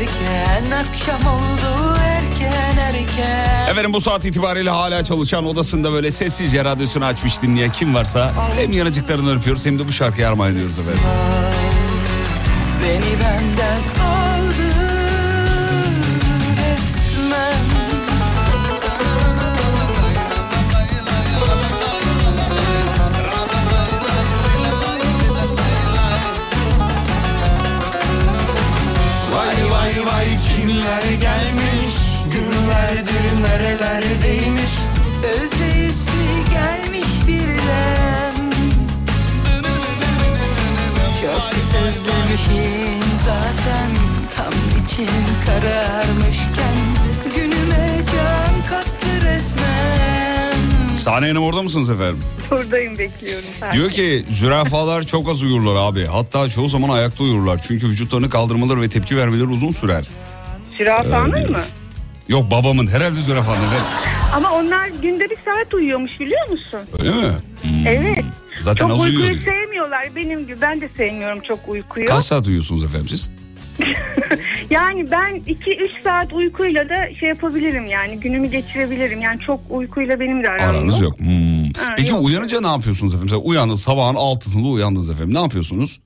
Derken 0.00 0.70
akşam 0.70 1.32
oldu 1.34 1.96
erken 2.04 2.76
erken 2.76 3.70
Efendim 3.70 3.92
bu 3.92 4.00
saat 4.00 4.24
itibariyle 4.24 4.70
hala 4.70 5.04
çalışan 5.04 5.46
odasında 5.46 5.92
böyle 5.92 6.10
sessizce 6.10 6.64
radyosunu 6.64 7.04
açmış 7.04 7.42
dinleyen 7.42 7.72
kim 7.72 7.94
varsa 7.94 8.32
hem 8.56 8.72
yanıcıklarını 8.72 9.36
öpüyoruz 9.36 9.66
hem 9.66 9.78
de 9.78 9.88
bu 9.88 9.92
şarkıyı 9.92 10.28
armağan 10.28 10.52
ediyoruz 10.52 10.78
efendim. 10.78 11.00
Beni 12.84 13.20
benden 13.20 13.49
için 45.02 45.46
kararmışken 45.46 46.74
Günüme 47.36 47.96
can 47.96 48.66
kattı 48.70 49.06
resmen 49.24 50.96
Sahne 50.96 51.28
Hanım 51.28 51.42
orada 51.42 51.62
mısınız 51.62 51.90
efendim? 51.90 52.18
Buradayım 52.50 52.98
bekliyorum. 52.98 53.48
Diyor 53.72 53.90
ki 53.90 54.24
zürafalar 54.28 55.02
çok 55.02 55.28
az 55.28 55.42
uyurlar 55.42 55.76
abi. 55.76 56.06
Hatta 56.06 56.48
çoğu 56.48 56.68
zaman 56.68 56.88
ayakta 56.88 57.24
uyurlar. 57.24 57.60
Çünkü 57.68 57.88
vücutlarını 57.88 58.30
kaldırmaları 58.30 58.82
ve 58.82 58.88
tepki 58.88 59.16
vermeleri 59.16 59.46
uzun 59.46 59.72
sürer. 59.72 60.08
Zürafanın 60.78 61.32
Öyle. 61.32 61.46
mı? 61.46 61.60
Yok 62.28 62.50
babamın 62.50 62.86
herhalde 62.86 63.20
zürafanın. 63.20 63.58
evet. 63.72 63.82
Ama 64.34 64.50
onlar 64.52 64.88
günde 65.02 65.24
bir 65.30 65.36
saat 65.44 65.74
uyuyormuş 65.74 66.20
biliyor 66.20 66.48
musun? 66.48 66.80
Öyle 66.98 67.10
mi? 67.10 67.32
Hmm. 67.62 67.86
Evet. 67.86 68.24
Zaten 68.60 68.88
çok 68.88 68.90
az 68.92 69.00
uyuyor 69.04 69.20
uykuyu 69.22 69.44
diyor. 69.44 69.54
sevmiyorlar 69.56 70.08
benim 70.16 70.46
gibi. 70.46 70.60
Ben 70.60 70.80
de 70.80 70.88
sevmiyorum 70.88 71.40
çok 71.40 71.68
uykuyu. 71.68 72.06
Kaç 72.06 72.24
saat 72.24 72.46
uyuyorsunuz 72.46 72.84
efendim 72.84 73.08
siz? 73.08 73.30
Yani 74.70 75.10
ben 75.10 75.36
2-3 75.36 76.02
saat 76.02 76.32
uykuyla 76.32 76.88
da 76.88 77.12
şey 77.12 77.28
yapabilirim 77.28 77.86
yani 77.86 78.20
günümü 78.20 78.46
geçirebilirim. 78.46 79.20
Yani 79.20 79.40
çok 79.40 79.60
uykuyla 79.70 80.20
benim 80.20 80.44
de 80.44 80.48
aram 80.48 80.70
Aranız 80.70 81.00
yok. 81.00 81.18
Hmm. 81.18 81.64
Ha, 81.64 81.94
Peki 81.96 82.10
yok. 82.10 82.24
uyanınca 82.24 82.60
ne 82.60 82.66
yapıyorsunuz 82.66 83.14
efendim? 83.14 83.28
Mesela 83.32 83.42
uyandınız 83.42 83.82
sabahın 83.82 84.14
altısında 84.14 84.68
uyandınız 84.68 85.10
efendim. 85.10 85.34
Ne 85.34 85.40
yapıyorsunuz? 85.40 86.00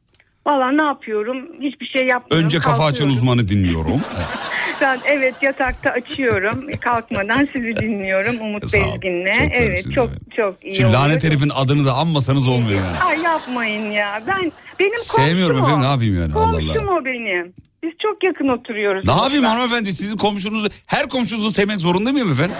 Valla 0.47 0.71
ne 0.71 0.83
yapıyorum? 0.83 1.37
Hiçbir 1.61 1.87
şey 1.87 2.07
yapmıyorum. 2.07 2.47
Önce 2.47 2.59
kafa 2.59 2.85
açan 2.85 3.09
uzmanı 3.09 3.49
dinliyorum. 3.49 4.01
Ben 4.81 4.99
evet 5.07 5.35
yatakta 5.43 5.91
açıyorum. 5.91 6.67
Kalkmadan 6.81 7.49
sizi 7.57 7.77
dinliyorum 7.77 8.41
Umut 8.41 8.71
Sağ 8.71 8.79
olun. 8.79 8.87
Bezgin'le. 8.93 9.35
Çok 9.49 9.61
evet 9.61 9.83
çok 9.93 10.05
efendim. 10.09 10.27
çok 10.37 10.65
iyi 10.65 10.87
oluyor. 10.87 11.01
lanet 11.01 11.25
herifin 11.25 11.51
adını 11.55 11.85
da 11.87 11.93
anmasanız 11.93 12.49
olmuyor 12.49 12.79
yani. 12.79 12.99
Ay 13.05 13.21
yapmayın 13.23 13.91
ya. 13.91 14.23
Ben 14.27 14.53
benim 14.81 14.97
Sevmiyorum 14.97 15.57
komşum 15.61 15.71
efendim, 15.71 15.81
o. 15.81 15.89
ne 15.89 15.93
yapayım 15.93 16.21
yani? 16.21 16.35
Allah 16.35 16.57
Allah. 16.57 16.75
Komşum 16.75 16.89
o 16.89 17.05
benim. 17.05 17.55
Biz 17.85 17.93
çok 18.03 18.25
yakın 18.25 18.49
oturuyoruz. 18.49 19.05
Ne 19.09 19.13
yapayım 19.13 19.45
hanımefendi 19.45 19.93
sizin 19.93 20.17
komşunuzu 20.17 20.69
her 20.87 21.09
komşunuzu 21.09 21.53
sevmek 21.53 21.81
zorunda 21.81 22.13
mıyım 22.13 22.33
efendim? 22.33 22.57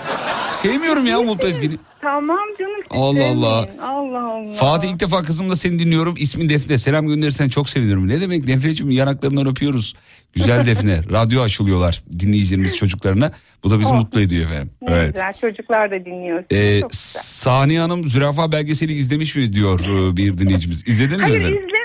Sevmiyorum 0.47 1.07
ya 1.07 1.19
Umut 1.21 1.43
Bezgin'i. 1.43 1.77
Tamam 2.01 2.39
canım. 2.59 2.81
Allah 2.91 3.27
Allah. 3.27 3.69
Allah 3.83 4.25
Allah. 4.33 4.53
Fatih 4.55 4.89
ilk 4.91 5.01
defa 5.01 5.23
kızımla 5.23 5.57
seni 5.57 5.79
dinliyorum. 5.79 6.15
İsmin 6.19 6.49
Defne. 6.49 6.79
Selam 6.79 7.07
gönderirsen 7.09 7.49
çok 7.49 7.69
sevinirim. 7.69 8.09
Ne 8.09 8.21
demek 8.21 8.47
Defneciğim 8.47 8.91
yanaklarından 8.93 9.47
öpüyoruz. 9.47 9.95
Güzel 10.33 10.67
Defne. 10.67 11.01
Radyo 11.13 11.43
aşılıyorlar 11.43 12.01
dinleyicilerimiz 12.19 12.77
çocuklarına. 12.77 13.33
Bu 13.65 13.71
da 13.71 13.81
bizi 13.81 13.91
Oh. 13.93 13.97
mutlu 13.99 14.21
ediyor 14.21 14.43
efendim. 14.45 14.71
Ne 14.83 14.93
Evet. 14.95 15.13
güzel 15.15 15.33
çocuklar 15.41 15.91
da 15.91 16.05
dinliyor. 16.05 16.45
Ee. 16.53 16.81
Saniye 16.91 17.81
Hanım 17.81 18.09
zürafa 18.09 18.53
belgeseli 18.53 18.93
izlemiş 18.93 19.37
mi 19.37 19.53
diyor 19.53 19.81
e, 19.81 20.17
bir 20.17 20.39
dinleyicimiz. 20.39 20.89
İzlediniz 20.89 21.19
mi 21.19 21.23
Hayır 21.23 21.37
efendim? 21.37 21.59
izlemedim 21.59 21.75
ama 21.75 21.84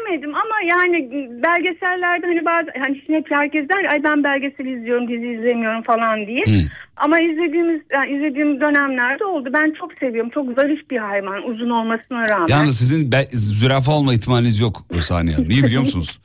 yani 0.69 1.09
belgesellerde 1.47 2.25
hani 2.27 2.45
bazı 2.45 2.67
hani 2.83 3.01
şimdi 3.05 3.19
hep 3.19 3.31
herkes 3.31 3.69
der 3.69 3.91
ay 3.91 4.03
ben 4.03 4.23
belgesel 4.23 4.65
izliyorum 4.65 5.07
dizi 5.07 5.27
izlemiyorum 5.27 5.83
falan 5.83 6.27
diye. 6.27 6.39
Hı. 6.45 6.67
Ama 6.97 7.19
izlediğimiz 7.19 7.81
yani 7.95 8.11
izlediğim 8.17 8.61
dönemlerde 8.61 9.25
oldu. 9.25 9.49
Ben 9.53 9.73
çok 9.79 9.93
seviyorum. 9.93 10.29
Çok 10.33 10.45
zarif 10.55 10.89
bir 10.89 10.97
hayvan 10.97 11.49
uzun 11.49 11.69
olmasına 11.69 12.23
rağmen. 12.29 12.47
Yalnız 12.47 12.77
sizin 12.77 13.11
be- 13.11 13.27
zürafa 13.31 13.91
olma 13.91 14.13
ihtimaliniz 14.13 14.59
yok 14.59 14.75
e, 14.97 15.01
Saniye. 15.01 15.37
Niye 15.47 15.63
biliyor 15.63 15.81
musunuz? 15.81 16.19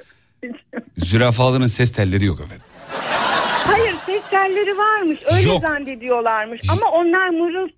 Zürafaların 0.95 1.67
ses 1.67 1.93
telleri 1.93 2.25
yok 2.25 2.41
efendim. 2.41 2.65
Hayır 3.67 3.95
ses 4.07 4.31
telleri 4.31 4.79
varmış. 4.79 5.19
Öyle 5.37 5.49
Yok. 5.49 5.63
zannediyorlarmış. 5.69 6.61
Ama 6.73 6.91
onlar 6.91 7.29
mırıl 7.29 7.69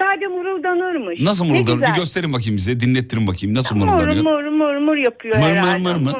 sadece 0.00 0.26
mırıldanırmış. 0.26 1.20
Nasıl 1.20 1.44
Ne 1.44 1.52
mırıldanıyor? 1.52 1.90
Bir 1.90 1.94
gösterin 2.00 2.32
bakayım 2.32 2.56
bize. 2.56 2.80
Dinlettirin 2.80 3.26
bakayım. 3.26 3.54
Nasıl 3.56 3.76
Mır 3.76 3.86
mırıldanıyor? 3.86 4.24
mır 4.24 4.42
mır 4.48 4.76
mır 4.76 4.96
yapıyor 4.96 5.36
Mır 5.36 5.42
mır 5.46 5.50
herhalde. 5.56 5.82
mır 5.82 5.96
mı? 5.96 6.12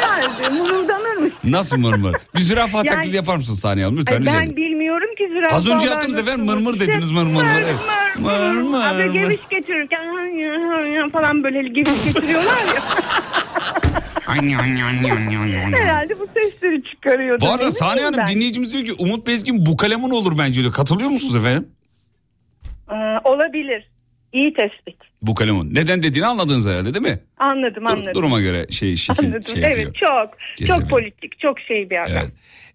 Herhalde 0.00 0.48
mırıldanırmış. 0.62 1.32
Nasıl 1.44 1.76
mır 1.78 1.94
mır? 1.94 2.14
Bir 2.36 2.40
zürafa 2.40 2.78
Yani- 2.78 2.88
taklidi 2.88 3.16
yapar 3.16 3.36
mısın 3.36 3.54
Saniye 3.54 3.84
Hanım? 3.86 3.98
Lütfen 3.98 4.14
Ay, 4.16 4.20
rica 4.22 4.32
ben 4.32 4.38
ederim. 4.42 4.56
bilmiyorum 4.56 5.08
ki 5.18 5.28
zürafalar 5.28 5.56
Az 5.60 5.68
önce 5.68 5.86
yaptınız 5.86 6.18
efendim, 6.18 6.44
mır 6.46 6.56
mır 6.56 6.78
dediniz, 6.80 7.10
mır 7.10 7.22
mır 7.22 7.32
mır, 7.32 7.44
evet. 7.62 7.74
Mır 8.18 8.52
mır 8.52 8.84
Abi 8.86 9.04
mır. 9.04 9.14
geviş 9.14 9.40
getirirken 9.50 11.10
falan 11.10 11.44
böyle 11.44 11.62
geviş 11.68 12.04
getiriyorlar 12.04 12.58
ya. 12.74 12.82
Herhalde 15.72 16.20
bu 16.20 16.26
sesleri 16.34 16.82
çıkarıyordu. 16.84 17.44
Bu 17.44 17.50
arada 17.50 17.64
Ne 17.64 17.70
Saniye 17.70 18.04
Hanım 18.04 18.18
ben. 18.18 18.26
dinleyicimiz 18.26 18.72
diyor 18.72 18.84
ki 18.84 18.92
Umut 18.98 19.26
Bezgin 19.26 19.66
bu 19.66 19.76
kalemun 19.76 20.10
olur 20.10 20.38
bence 20.38 20.60
diyor. 20.60 20.72
Katılıyor 20.72 21.10
musunuz 21.10 21.36
efendim? 21.36 21.68
Ee, 22.90 22.94
olabilir. 23.24 23.90
İyi 24.32 24.54
tespit. 24.54 24.96
Bu 25.22 25.34
kalemun. 25.34 25.74
Neden 25.74 26.02
dediğini 26.02 26.26
anladınız 26.26 26.68
herhalde 26.68 26.94
değil 26.94 27.04
mi? 27.14 27.18
Anladım 27.38 27.84
Dur- 27.84 27.90
anladım. 27.90 28.14
duruma 28.14 28.40
göre 28.40 28.66
şey 28.70 28.96
şekil 28.96 29.26
Anladım. 29.26 29.54
şey 29.54 29.64
evet 29.64 29.78
yapıyor. 29.78 29.94
çok. 29.94 30.38
Gezelim. 30.56 30.80
Çok 30.80 30.90
politik. 30.90 31.38
Çok 31.40 31.60
şey 31.60 31.90
bir 31.90 31.96
adam. 32.02 32.12
Evet. 32.12 32.32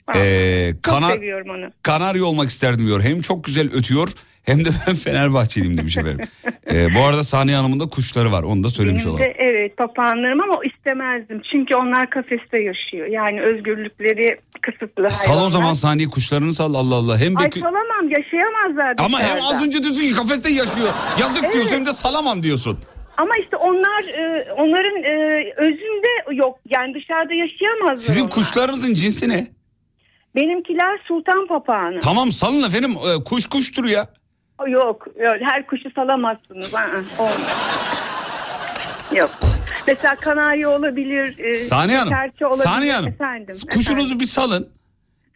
Vallahi. 0.10 0.28
Ee, 0.28 0.72
çok 0.74 0.84
kana- 0.84 1.12
seviyorum 1.12 1.48
onu. 1.50 1.72
Kanarya 1.84 2.24
olmak 2.26 2.50
isterdim 2.50 2.86
diyor. 2.86 3.04
Hem 3.04 3.22
çok 3.22 3.44
güzel 3.44 3.70
ötüyor 3.74 4.10
hem 4.44 4.66
de 4.66 4.70
ben 4.88 4.96
Fenerbahçeliyim 4.96 5.78
demiş 5.78 5.98
efendim. 5.98 6.26
Ee, 6.72 6.88
bu 6.96 7.00
arada 7.00 7.24
Saniye 7.24 7.58
Hanım'ın 7.58 7.80
da 7.80 7.86
kuşları 7.90 8.32
var. 8.32 8.44
Onu 8.44 8.64
da 8.64 8.70
söylemiş 8.70 9.06
Benim 9.06 9.16
olalım. 9.16 9.26
de 9.26 9.36
evet 9.40 9.78
papağanlarım 9.78 10.42
ama 10.42 10.54
istemezdim. 10.66 11.42
Çünkü 11.52 11.76
onlar 11.76 12.10
kafeste 12.10 12.62
yaşıyor. 12.64 13.08
Yani 13.08 13.42
özgürlükleri 13.42 14.40
kısıtlı 14.62 15.10
Sal 15.10 15.46
o 15.46 15.50
zaman 15.50 15.74
Saniye 15.74 16.08
kuşlarını 16.08 16.54
sal 16.54 16.74
Allah 16.74 16.96
Allah. 16.96 17.18
Hem 17.20 17.38
Ay 17.38 17.46
Bekü- 17.46 17.60
salamam 17.60 18.10
yaşayamazlar 18.18 18.96
Ama 19.06 19.20
hem 19.20 19.38
az 19.52 19.64
önce 19.66 19.84
diyorsun 19.84 20.02
ki 20.02 20.14
kafeste 20.14 20.50
yaşıyor. 20.52 20.90
Yazık 21.20 21.44
Evet. 21.44 21.54
diyorsun 21.54 21.76
hem 21.76 21.86
de 21.86 21.92
salamam 21.92 22.44
diyorsun. 22.44 22.80
Ama 23.18 23.32
işte 23.44 23.56
onlar 23.58 24.04
e, 24.04 24.52
onların 24.54 25.04
e, 25.04 25.14
özünde 25.58 26.36
yok. 26.44 26.60
Yani 26.70 26.94
dışarıda 26.94 27.34
yaşayamazlar 27.34 27.96
Sizin 27.96 28.22
onlar. 28.22 28.32
kuşlarınızın 28.32 28.94
cinsi 28.94 29.30
ne? 29.30 29.48
Benimkiler 30.36 31.00
sultan 31.08 31.48
papağanı. 31.48 32.00
Tamam 32.00 32.32
salın 32.32 32.64
efendim 32.64 32.92
Ee, 32.92 33.24
kuş 33.24 33.46
kuştur 33.46 33.86
ya. 33.86 34.08
Yok, 34.68 35.08
yok 35.20 35.34
her 35.42 35.68
kuşu 35.68 35.90
salamazsınız. 35.96 36.76
Aa, 36.76 36.80
olmaz. 37.20 37.40
Yok. 39.16 39.32
Mesela 39.88 40.16
kanarya 40.16 40.70
olabilir. 40.70 41.40
E, 41.40 41.54
Saniye 41.54 41.98
Hanım. 41.98 42.10
serçe 42.14 42.46
olabilir. 42.46 42.64
Saniye 42.64 42.94
Hanım. 42.94 43.10
Efendim, 43.10 43.56
Kuşunuzu 43.74 43.92
efendim. 44.06 44.20
bir 44.20 44.26
salın. 44.26 44.70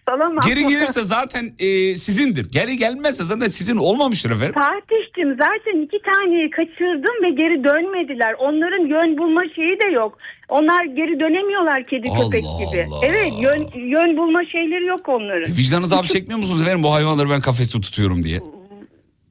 Salamam. 0.09 0.43
Geri 0.47 0.67
gelirse 0.67 1.01
zaten 1.01 1.53
e, 1.59 1.95
sizindir. 1.95 2.51
Geri 2.51 2.77
gelmezse 2.77 3.23
zaten 3.23 3.47
sizin 3.47 3.77
olmamıştır 3.77 4.31
efendim. 4.31 4.53
Fatih'cim 4.53 5.29
zaten 5.39 5.81
iki 5.85 6.01
taneyi 6.01 6.49
kaçırdım 6.49 7.15
ve 7.23 7.29
geri 7.29 7.63
dönmediler. 7.63 8.33
Onların 8.33 8.87
yön 8.87 9.17
bulma 9.17 9.43
şeyi 9.55 9.79
de 9.81 9.87
yok. 9.87 10.17
Onlar 10.49 10.83
geri 10.85 11.19
dönemiyorlar 11.19 11.87
kedi 11.87 12.09
Allah 12.09 12.23
köpek 12.23 12.43
gibi. 12.43 12.85
Allah. 12.89 13.05
Evet 13.05 13.31
yön, 13.41 13.81
yön 13.81 14.17
bulma 14.17 14.45
şeyleri 14.45 14.85
yok 14.85 15.09
onların. 15.09 15.51
E, 15.53 15.57
Vicdanınız 15.57 15.93
abi 15.93 16.07
çekmiyor 16.07 16.39
musunuz 16.39 16.61
efendim 16.61 16.83
bu 16.83 16.93
hayvanları 16.93 17.29
ben 17.29 17.41
kafeste 17.41 17.81
tutuyorum 17.81 18.23
diye? 18.23 18.39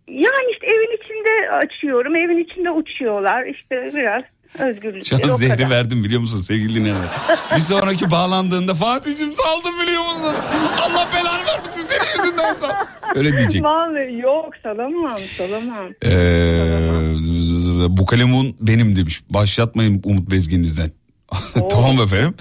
Yani 0.09 0.49
işte 0.53 0.67
evin 0.67 0.97
içinde 1.05 1.51
açıyorum. 1.51 2.17
Evin 2.17 2.45
içinde 2.45 2.71
uçuyorlar. 2.71 3.47
İşte 3.47 3.91
biraz 3.95 4.23
Şu 4.57 4.63
an 4.65 4.69
özgürlükleri 4.69 5.33
o 5.33 5.37
zehri 5.37 5.57
kadar. 5.57 5.71
verdim 5.71 6.05
biliyor 6.05 6.21
musun 6.21 6.39
sevgili 6.39 6.75
dinleyenler. 6.75 7.09
Bir 7.57 7.61
sonraki 7.61 8.11
bağlandığında 8.11 8.75
Fatih'cim 8.75 9.33
saldım 9.33 9.81
biliyor 9.83 10.03
musun? 10.03 10.35
Allah 10.83 11.09
belanı 11.15 11.47
vermesin 11.47 11.81
senin 11.81 12.23
yüzünden 12.25 12.53
sal. 12.53 12.71
Öyle 13.15 13.37
diyecek. 13.37 13.65
Vallahi 13.65 14.19
yok 14.19 14.55
salamam 14.63 15.19
salamam. 15.39 15.87
Ee, 16.05 17.97
bu 17.97 18.07
kalemun 18.07 18.57
benim 18.61 18.97
demiş. 18.97 19.23
Başlatmayın 19.31 20.01
Umut 20.05 20.31
Bezgin'inizden. 20.31 20.91
tamam 21.71 22.01
efendim. 22.01 22.35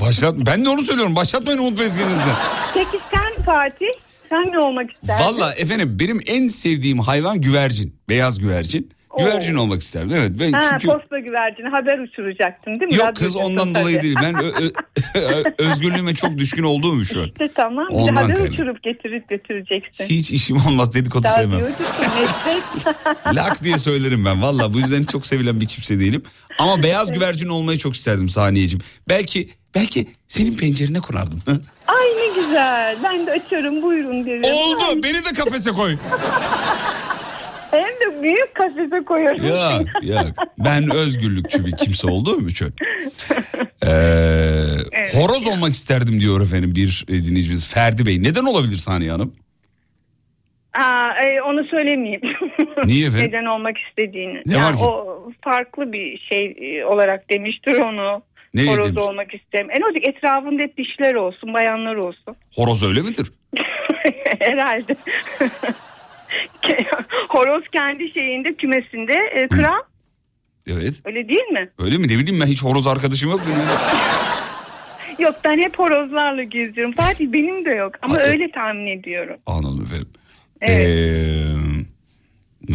Başlat. 0.00 0.34
Ben 0.38 0.64
de 0.64 0.68
onu 0.68 0.82
söylüyorum. 0.82 1.16
Başlatmayın 1.16 1.58
Umut 1.58 1.78
Bezgin'inizden. 1.80 2.36
Peki 2.74 2.98
sen 3.10 3.44
Fatih 3.44 3.86
sen 4.28 4.52
ne 4.52 4.58
olmak 4.58 4.90
isterdin? 4.92 5.24
Valla 5.24 5.54
efendim 5.54 5.96
benim 6.00 6.20
en 6.26 6.48
sevdiğim 6.48 6.98
hayvan 6.98 7.40
güvercin. 7.40 7.96
Beyaz 8.08 8.38
güvercin. 8.38 8.90
Güvercin 9.18 9.54
olmak 9.54 9.80
isterdim. 9.82 10.10
Evet. 10.16 10.30
Ben 10.40 10.52
Ha, 10.52 10.62
çünkü 10.70 10.86
posta 10.98 11.18
güvercini 11.18 11.68
haber 11.68 11.98
uçuracaktın 11.98 12.80
değil 12.80 12.92
mi? 12.92 12.96
yok 12.98 13.08
Radyo 13.08 13.24
kız 13.26 13.36
ondan 13.36 13.74
dolayı 13.74 13.96
tabii. 13.96 14.02
değil. 14.02 14.16
Ben 14.22 14.34
özgürlüğüme 15.58 16.14
çok 16.14 16.38
düşkün 16.38 16.62
olduğum 16.62 17.00
için. 17.00 17.20
İşte 17.26 17.48
tamam. 17.54 17.86
Ondan 17.90 18.16
haber 18.16 18.34
kaynak. 18.36 18.52
uçurup 18.52 18.82
getirip 18.82 19.28
götüreceksin. 19.28 20.04
Hiç 20.04 20.30
işim 20.30 20.56
olmaz 20.56 20.94
dedikodu 20.94 21.26
sevmem. 21.34 21.60
Radyocusun 21.60 21.86
meslek. 22.20 22.96
Lak 23.36 23.64
diye 23.64 23.78
söylerim 23.78 24.24
ben 24.24 24.42
valla 24.42 24.74
bu 24.74 24.78
yüzden 24.78 25.02
çok 25.02 25.26
sevilen 25.26 25.60
bir 25.60 25.66
kimse 25.68 25.98
değilim. 25.98 26.22
Ama 26.58 26.82
beyaz 26.82 27.12
güvercin 27.12 27.48
olmayı 27.48 27.78
çok 27.78 27.94
isterdim 27.94 28.28
saniyeciğim. 28.28 28.82
Belki 29.08 29.48
belki 29.74 30.06
senin 30.28 30.56
pencerene 30.56 31.00
konardım. 31.00 31.38
Ay 31.86 32.06
ne 32.06 32.42
güzel. 32.42 32.96
Ben 33.04 33.26
de 33.26 33.32
açarım 33.32 33.82
buyurun 33.82 34.26
derim. 34.26 34.42
Ay, 34.44 34.52
Oldu 34.52 35.02
beni 35.04 35.24
de 35.24 35.32
kafese 35.36 35.70
koy. 35.70 35.96
Hem 37.70 37.80
de 38.12 38.22
büyük 38.22 38.54
kafese 38.54 39.04
koyarım. 39.04 39.46
Yok 39.46 40.02
yok 40.02 40.48
ben 40.58 40.90
özgürlükçü 40.94 41.66
bir 41.66 41.72
kimse 41.72 42.06
olduğum 42.10 42.48
için. 42.48 42.74
Ee, 43.86 43.90
Horoz 45.14 45.46
olmak 45.46 45.72
isterdim 45.72 46.20
diyor 46.20 46.40
efendim 46.40 46.72
bir 46.74 47.04
dinleyicimiz 47.08 47.68
Ferdi 47.68 48.06
Bey. 48.06 48.22
Neden 48.22 48.44
olabilir 48.44 48.76
Saniye 48.76 49.10
Hanım? 49.10 49.34
Aa, 50.78 51.10
e, 51.24 51.42
onu 51.42 51.64
söylemeyeyim. 51.64 52.20
Niye 52.84 53.06
efendim? 53.08 53.28
Neden 53.28 53.44
olmak 53.44 53.76
istediğini. 53.78 54.42
Ne 54.46 54.52
Yani 54.54 54.64
var 54.64 54.76
ki? 54.76 54.84
O 54.84 55.30
farklı 55.44 55.92
bir 55.92 56.18
şey 56.32 56.56
e, 56.60 56.84
olarak 56.84 57.30
demiştir 57.30 57.74
onu. 57.76 58.22
Ne 58.54 58.66
Horoz 58.66 58.86
demiş? 58.86 59.02
olmak 59.02 59.34
isterim. 59.34 59.68
En 59.70 59.82
olacak 59.82 60.08
etrafında 60.08 60.62
hep 60.62 60.76
dişler 60.78 61.14
olsun, 61.14 61.54
bayanlar 61.54 61.94
olsun. 61.94 62.36
Horoz 62.54 62.88
öyle 62.88 63.00
midir? 63.00 63.32
Herhalde. 64.40 64.96
Horoz 67.28 67.64
kendi 67.72 68.12
şeyinde 68.12 68.54
kümesinde 68.54 69.14
e, 69.34 69.48
kral. 69.48 69.82
Evet. 70.66 71.02
Öyle 71.04 71.28
değil 71.28 71.48
mi? 71.52 71.70
Öyle 71.78 71.98
mi? 71.98 72.08
Ne 72.08 72.18
bileyim 72.18 72.40
ben 72.40 72.46
hiç 72.46 72.62
horoz 72.62 72.86
arkadaşım 72.86 73.30
yok. 73.30 73.40
Yok 75.18 75.34
ben 75.44 75.58
hep 75.58 75.78
horozlarla 75.78 76.42
geziyorum. 76.42 76.92
Fatih 76.94 77.32
benim 77.32 77.64
de 77.64 77.70
yok 77.70 77.92
ama 78.02 78.16
Ay, 78.16 78.24
öyle 78.24 78.50
tahmin 78.50 78.86
ediyorum. 78.86 79.36
Anladım 79.46 79.82
efendim. 79.82 80.08
Evet. 80.60 80.86
Ee, 80.86 82.74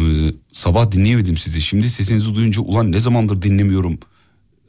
sabah 0.52 0.90
dinleyemedim 0.90 1.36
sizi. 1.36 1.60
Şimdi 1.60 1.90
sesinizi 1.90 2.34
duyunca 2.34 2.62
ulan 2.62 2.92
ne 2.92 2.98
zamandır 2.98 3.42
dinlemiyorum. 3.42 3.98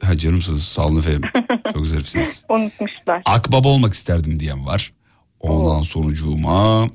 Ha 0.02 0.16
canımsınız 0.16 0.64
sağ 0.64 0.86
olun 0.86 0.98
efendim. 0.98 1.22
Çok 1.72 1.86
zarifsiniz. 1.86 2.44
Unutmuşlar. 2.48 3.22
Akbaba 3.24 3.68
olmak 3.68 3.94
isterdim 3.94 4.40
diyen 4.40 4.66
var. 4.66 4.92
Ondan 5.40 5.82
sonucuma 5.82 6.86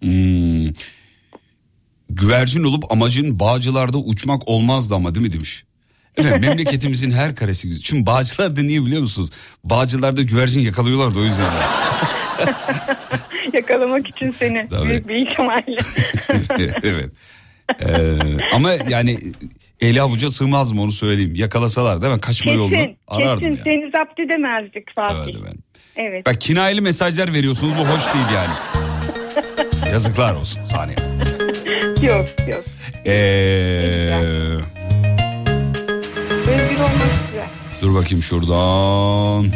hmm, 0.00 0.72
güvercin 2.10 2.64
olup 2.64 2.92
amacın 2.92 3.40
bağcılarda 3.40 3.98
uçmak 3.98 4.48
olmazdı 4.48 4.94
ama 4.94 5.14
değil 5.14 5.26
mi 5.26 5.32
demiş. 5.32 5.64
Efendim 6.16 6.40
memleketimizin 6.48 7.10
her 7.10 7.34
karesi 7.34 7.68
güzel. 7.68 7.82
Şimdi 7.82 8.06
bağcılarda 8.06 8.62
niye 8.62 8.86
biliyor 8.86 9.02
musunuz? 9.02 9.30
Bağcılarda 9.64 10.22
güvercin 10.22 10.60
yakalıyorlardı 10.60 11.18
o 11.18 11.24
yüzden. 11.24 11.46
Yakalamak 13.52 14.08
için 14.08 14.30
seni 14.30 14.68
Tabii. 14.70 14.88
büyük 14.88 15.08
bir 15.08 15.14
ihtimalle. 15.14 15.76
evet. 16.82 17.10
Ee, 17.80 18.18
ama 18.52 18.72
yani 18.88 19.18
eli 19.80 20.02
avuca 20.02 20.30
sığmaz 20.30 20.72
mı 20.72 20.82
onu 20.82 20.92
söyleyeyim. 20.92 21.34
Yakalasalar 21.34 22.02
değil 22.02 22.14
mi? 22.14 22.20
Kaçma 22.20 22.52
yolunu 22.52 22.74
kesin, 22.74 22.96
arardım 23.08 23.38
kesin 23.38 23.48
yani. 23.48 23.60
seni 23.64 23.90
zapt 23.90 24.20
edemezdik 24.20 24.94
Fatih. 24.94 25.34
Evet. 25.42 25.56
Evet. 25.96 26.26
Bak 26.26 26.40
kinayeli 26.40 26.80
mesajlar 26.80 27.34
veriyorsunuz 27.34 27.72
bu 27.78 27.80
hoş 27.80 28.14
değil 28.14 28.26
yani. 28.34 28.52
Yazıklar 29.92 30.34
olsun 30.34 30.62
saniye. 30.62 30.96
Yok 32.02 32.26
yok. 32.48 32.64
Ee, 33.06 33.10
Özgür 36.30 36.76
olmak 36.76 37.10
güzel. 37.30 37.46
dur 37.82 37.94
bakayım 37.94 38.22
şuradan. 38.22 39.46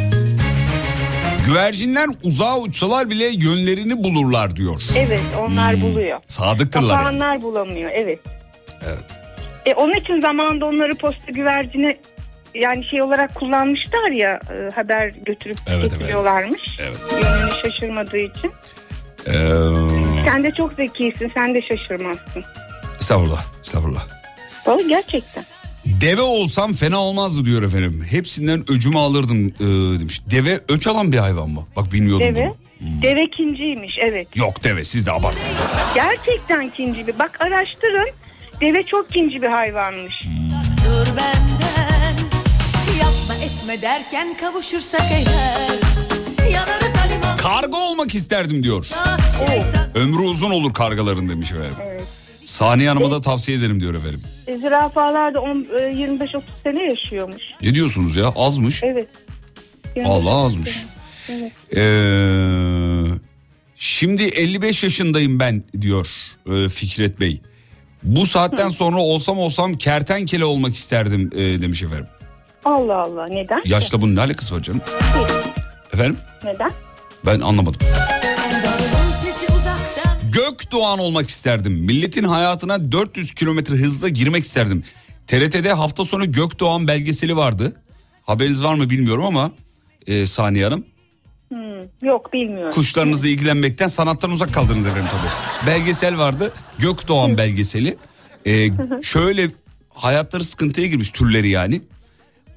Güvercinler 1.45 2.07
uzağa 2.23 2.57
uçsalar 2.59 3.09
bile 3.09 3.25
yönlerini 3.25 4.03
bulurlar 4.03 4.55
diyor. 4.55 4.81
Evet 4.97 5.21
onlar 5.39 5.75
Hmm, 5.75 5.81
buluyor. 5.81 6.19
Sadıktırlar 6.25 7.11
yani. 7.11 7.41
Bulamıyor 7.41 7.91
evet. 7.93 8.19
Evet. 8.85 9.03
E, 9.65 9.73
onun 9.73 9.93
için 9.93 10.19
zamanında 10.21 10.65
onları 10.65 10.95
posta 10.95 11.31
güvercine 11.31 11.97
yani 12.55 12.85
şey 12.85 13.01
olarak 13.01 13.35
kullanmışlar 13.35 14.11
ya 14.11 14.29
e, 14.53 14.75
haber 14.75 15.07
götürüp 15.25 15.57
Evet, 15.67 15.91
getiriyorlarmış. 15.91 16.79
Evet. 16.81 16.97
Yönünü 17.11 17.51
şaşırmadığı 17.63 18.17
için. 18.17 18.51
Ee, 19.27 19.33
Sen 20.25 20.43
de 20.43 20.51
çok 20.51 20.73
zekisin 20.73 21.31
sen 21.33 21.55
de 21.55 21.61
şaşırmazsın. 21.61 22.43
estağfurullah, 22.99 23.43
estağfurullah. 23.61 24.07
Vallahi 24.65 24.87
gerçekten. 24.87 25.45
Deve 25.85 26.21
olsam 26.21 26.73
fena 26.73 26.99
olmazdı 26.99 27.45
diyor 27.45 27.63
efendim. 27.63 28.05
Hepsinden 28.09 28.63
öcümü 28.71 28.97
alırdım 28.97 29.47
e, 29.47 29.99
demiş. 29.99 30.21
Deve 30.31 30.61
öç 30.69 30.87
alan 30.87 31.11
bir 31.11 31.17
hayvan 31.17 31.49
mı? 31.49 31.63
Bak 31.75 31.93
bilmiyordum 31.93 32.35
Deve. 32.35 32.45
bunu. 32.45 32.55
Hmm. 32.89 33.01
Deve 33.01 33.29
kinciymiş 33.37 33.93
evet. 34.03 34.27
Yok 34.35 34.63
deve 34.63 34.83
siz 34.83 35.05
de 35.07 35.11
abartmayın. 35.11 35.57
Gerçekten 35.95 36.69
kinci 36.69 37.07
bir. 37.07 37.19
Bak 37.19 37.41
araştırın. 37.41 38.09
Deve 38.61 38.83
çok 38.83 39.09
kinci 39.09 39.41
bir 39.41 39.47
hayvanmış. 39.47 40.13
Dur 40.85 41.07
benden 41.17 42.13
Yapma 42.99 43.35
etme 43.45 43.81
derken 43.81 44.37
kavuşursak 44.37 45.01
eğer 45.11 45.23
Karga 47.43 47.77
olmak 47.77 48.15
isterdim 48.15 48.63
diyor. 48.63 48.85
şeytan 49.39 49.89
Ömrü 49.95 50.21
uzun 50.21 50.51
olur 50.51 50.73
kargaların 50.73 51.29
demiş 51.29 51.51
efendim. 51.51 51.73
Evet. 51.83 52.03
Saniye 52.43 52.89
Hanım'a 52.89 53.11
da 53.11 53.21
tavsiye 53.21 53.57
ederim 53.57 53.79
diyor 53.79 53.93
efendim. 53.93 54.21
E, 54.47 54.57
zürafalar 54.57 55.33
da 55.33 55.41
on- 55.41 55.67
e, 55.79 55.81
25-30 55.81 56.41
sene 56.63 56.83
yaşıyormuş. 56.83 57.43
Ne 57.61 57.73
diyorsunuz 57.75 58.15
ya 58.15 58.27
azmış. 58.35 58.83
Evet. 58.83 59.07
25-30 59.95 60.05
Allah 60.09 60.45
azmış. 60.45 60.83
Evet. 61.29 61.51
Ee, 61.77 63.19
şimdi 63.75 64.23
55 64.23 64.83
yaşındayım 64.83 65.39
ben 65.39 65.63
diyor 65.81 66.07
e, 66.51 66.69
Fikret 66.69 67.19
Bey. 67.19 67.41
Bu 68.03 68.25
saatten 68.25 68.69
sonra 68.69 68.99
olsam 68.99 69.39
olsam 69.39 69.73
kertenkele 69.73 70.45
olmak 70.45 70.75
isterdim 70.75 71.29
e, 71.35 71.61
demiş 71.61 71.83
efendim. 71.83 72.07
Allah 72.65 72.97
Allah 72.97 73.25
neden? 73.27 73.61
Yaşla 73.65 74.01
bunun 74.01 74.15
ne 74.15 74.19
alakası 74.19 74.55
var 74.55 74.61
canım? 74.63 74.81
Efendim 75.93 76.17
Neden? 76.43 76.71
Ben 77.25 77.39
anlamadım. 77.39 77.81
Uzaktan 79.57 80.31
Gökdoğan 80.31 80.99
olmak 80.99 81.29
isterdim. 81.29 81.73
Milletin 81.73 82.23
hayatına 82.23 82.91
400 82.91 83.33
kilometre 83.33 83.73
hızla 83.75 84.09
girmek 84.09 84.43
isterdim. 84.43 84.83
TRT'de 85.27 85.73
hafta 85.73 86.05
sonu 86.05 86.31
Gökdoğan 86.31 86.87
belgeseli 86.87 87.35
vardı. 87.37 87.75
Haberiniz 88.23 88.63
var 88.63 88.73
mı 88.73 88.89
bilmiyorum 88.89 89.25
ama 89.25 89.51
e, 90.07 90.25
Saniye 90.25 90.63
Hanım. 90.63 90.85
Yok 92.01 92.33
bilmiyorum. 92.33 92.71
Kuşlarınızla 92.71 93.27
ilgilenmekten 93.27 93.87
sanattan 93.87 94.31
uzak 94.31 94.53
kaldınız 94.53 94.85
efendim 94.85 95.09
tabii. 95.11 95.67
Belgesel 95.71 96.17
vardı. 96.17 96.53
Gökdoğan 96.79 97.37
belgeseli. 97.37 97.97
Ee, 98.45 98.69
şöyle 99.01 99.51
hayatları 99.89 100.43
sıkıntıya 100.43 100.87
girmiş 100.87 101.11
türleri 101.11 101.49
yani. 101.49 101.81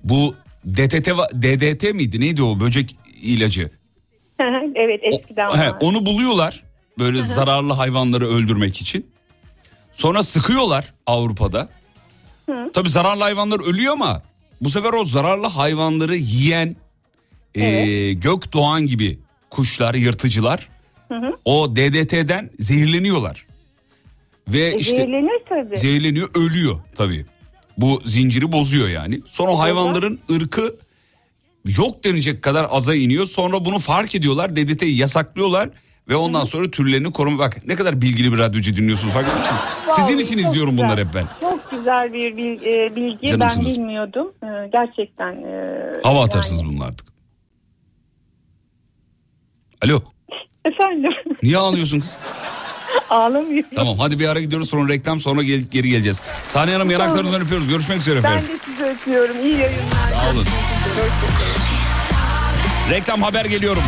Bu 0.04 0.34
DTT 0.66 1.08
DDT 1.42 1.94
miydi 1.94 2.20
neydi 2.20 2.42
o 2.42 2.60
böcek 2.60 2.96
ilacı? 3.22 3.70
Evet 4.74 5.00
O- 5.04 5.06
eskiden 5.06 5.48
he, 5.48 5.66
var. 5.70 5.76
onu 5.80 6.06
buluyorlar 6.06 6.62
böyle 6.98 7.22
zararlı 7.22 7.72
hayvanları 7.72 8.28
öldürmek 8.28 8.80
için. 8.80 9.10
Sonra 9.92 10.22
sıkıyorlar 10.22 10.92
Avrupa'da. 11.06 11.68
Tabii 12.74 12.90
zararlı 12.90 13.22
hayvanlar 13.22 13.60
ölüyor 13.68 13.92
ama 13.92 14.22
bu 14.60 14.70
sefer 14.70 14.92
o 14.92 15.04
zararlı 15.04 15.46
hayvanları 15.46 16.16
yiyen 16.16 16.76
e, 17.54 18.12
gökdoğan 18.12 18.86
gibi 18.86 19.18
kuşlar, 19.50 19.94
yırtıcılar 19.94 20.68
o 21.44 21.76
DDT'den 21.76 22.50
zehirleniyorlar. 22.58 23.46
Ve 24.48 24.66
E, 24.66 24.74
işte 24.78 24.96
Zehirlenir 24.96 25.42
tabii. 25.48 25.76
zehirleniyor, 25.76 26.28
ölüyor 26.34 26.80
tabii. 26.94 27.26
Bu 27.78 28.00
zinciri 28.04 28.52
bozuyor 28.52 28.88
yani. 28.88 29.20
Sonra 29.26 29.50
o 29.52 29.58
hayvanların 29.58 30.20
ırkı 30.32 30.76
yok 31.78 32.04
denecek 32.04 32.42
kadar 32.42 32.66
aza 32.70 32.94
iniyor. 32.94 33.26
Sonra 33.26 33.64
bunu 33.64 33.78
fark 33.78 34.14
ediyorlar. 34.14 34.56
DDT'yi 34.56 34.96
yasaklıyorlar 34.96 35.70
ve 36.08 36.16
ondan 36.16 36.44
sonra 36.44 36.70
türlerini 36.70 37.12
koruma. 37.12 37.38
Bak 37.38 37.66
ne 37.66 37.74
kadar 37.74 38.00
bilgili 38.02 38.32
bir 38.32 38.38
radyocu 38.38 38.74
dinliyorsunuz 38.76 39.14
farkında 39.14 39.38
mısınız? 39.38 39.60
Sizin 39.96 40.18
için 40.18 40.38
izliyorum 40.38 40.70
güzel. 40.70 40.86
bunları 40.86 41.00
hep 41.06 41.14
ben. 41.14 41.26
Çok 41.40 41.70
güzel 41.70 42.12
bir 42.12 42.32
e, 42.62 42.96
bilgi. 42.96 43.26
Canımsınız. 43.26 43.76
Ben 43.78 43.82
bilmiyordum. 43.84 44.32
E, 44.42 44.46
Gerçekten. 44.72 45.32
e, 45.32 45.66
Hava 46.02 46.16
yani- 46.18 46.24
atarsınız 46.26 46.64
bununla 46.64 46.84
artık. 46.84 47.06
Alo. 49.84 50.00
Efendim 50.64 51.10
Niye 51.42 51.58
ağlıyorsun 51.58 52.00
kız? 52.00 52.18
ağlamıyorum. 53.10 53.70
Tamam 53.76 53.98
hadi 53.98 54.18
bir 54.18 54.28
ara 54.28 54.40
gidiyoruz 54.40 54.68
sonra 54.70 54.88
reklam 54.92 55.20
sonra 55.20 55.42
gel- 55.42 55.60
geri 55.70 55.88
geleceğiz. 55.90 56.22
Saniye 56.48 56.76
Hanım 56.76 56.90
yanaklarınızdan 56.90 57.40
öpüyoruz. 57.40 57.68
Görüşmek 57.68 57.98
üzere 57.98 58.14
Ben 58.22 58.28
efendim. 58.32 58.48
de 58.48 58.58
sizi 58.64 58.84
öpüyorum. 58.84 59.36
İyi 59.44 59.52
yayınlar. 59.58 60.10
Sağ 60.12 60.30
olun. 60.32 60.44
Reklam 62.90 63.22
haber 63.22 63.44
geliyorum. 63.44 63.82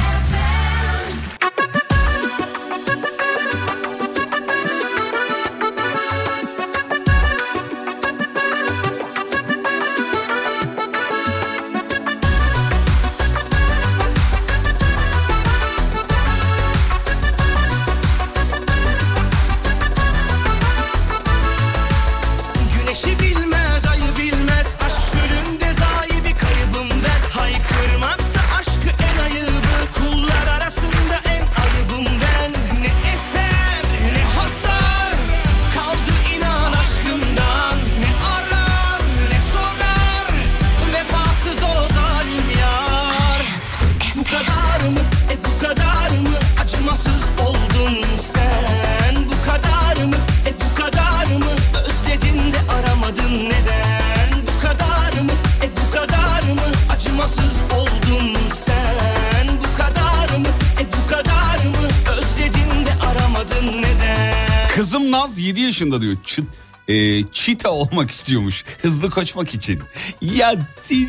Olmak 67.93 68.11
istiyormuş. 68.11 68.64
Hızlı 68.82 69.11
koşmak 69.11 69.55
için. 69.55 69.82
Ya 70.20 70.55
sen... 70.82 71.09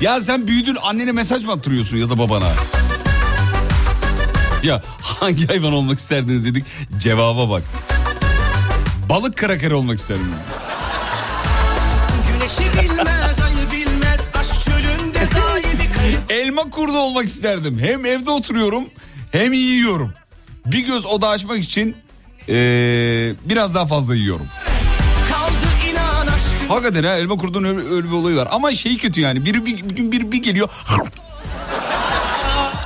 Ya 0.00 0.20
sen 0.20 0.46
büyüdün 0.46 0.76
annene 0.82 1.12
mesaj 1.12 1.44
mı 1.44 1.52
attırıyorsun 1.52 1.96
ya 1.96 2.10
da 2.10 2.18
babana? 2.18 2.52
Ya 4.62 4.82
hangi 5.02 5.46
hayvan 5.46 5.72
olmak 5.72 5.98
isterdiniz 5.98 6.44
dedik. 6.44 6.64
Cevaba 6.98 7.50
bak. 7.50 7.62
Balık 9.08 9.36
kraker 9.36 9.70
olmak 9.70 9.98
isterdim. 9.98 10.34
Güneşi 12.28 12.78
bilmez, 12.78 13.40
ayı 13.40 13.70
bilmez 13.72 14.28
Aşk 14.34 14.60
çölünde 14.60 15.26
zayi 15.26 15.64
bir 15.64 15.94
kayıp 15.96 16.20
Elma 16.30 16.62
kurdu 16.62 16.98
olmak 16.98 17.26
isterdim. 17.26 17.78
Hem 17.78 18.06
evde 18.06 18.30
oturuyorum 18.30 18.84
hem 19.32 19.52
yiyorum. 19.52 20.12
Bir 20.66 20.86
göz 20.86 21.06
oda 21.06 21.28
açmak 21.28 21.58
için 21.58 21.96
e, 22.50 22.54
biraz 23.48 23.74
daha 23.74 23.86
fazla 23.86 24.14
yiyorum. 24.14 24.46
Hakikaten 26.68 27.04
ha 27.04 27.16
elma 27.16 27.36
kurdun 27.36 27.64
öyle, 27.64 27.94
öyle 27.94 28.06
bir 28.06 28.12
olayı 28.12 28.36
var. 28.36 28.48
Ama 28.50 28.72
şey 28.72 28.98
kötü 28.98 29.20
yani. 29.20 29.44
Biri 29.44 29.66
bir, 29.66 29.76
bir 29.76 29.94
gün 29.94 30.12
bir, 30.12 30.32
bir 30.32 30.42
geliyor. 30.42 30.68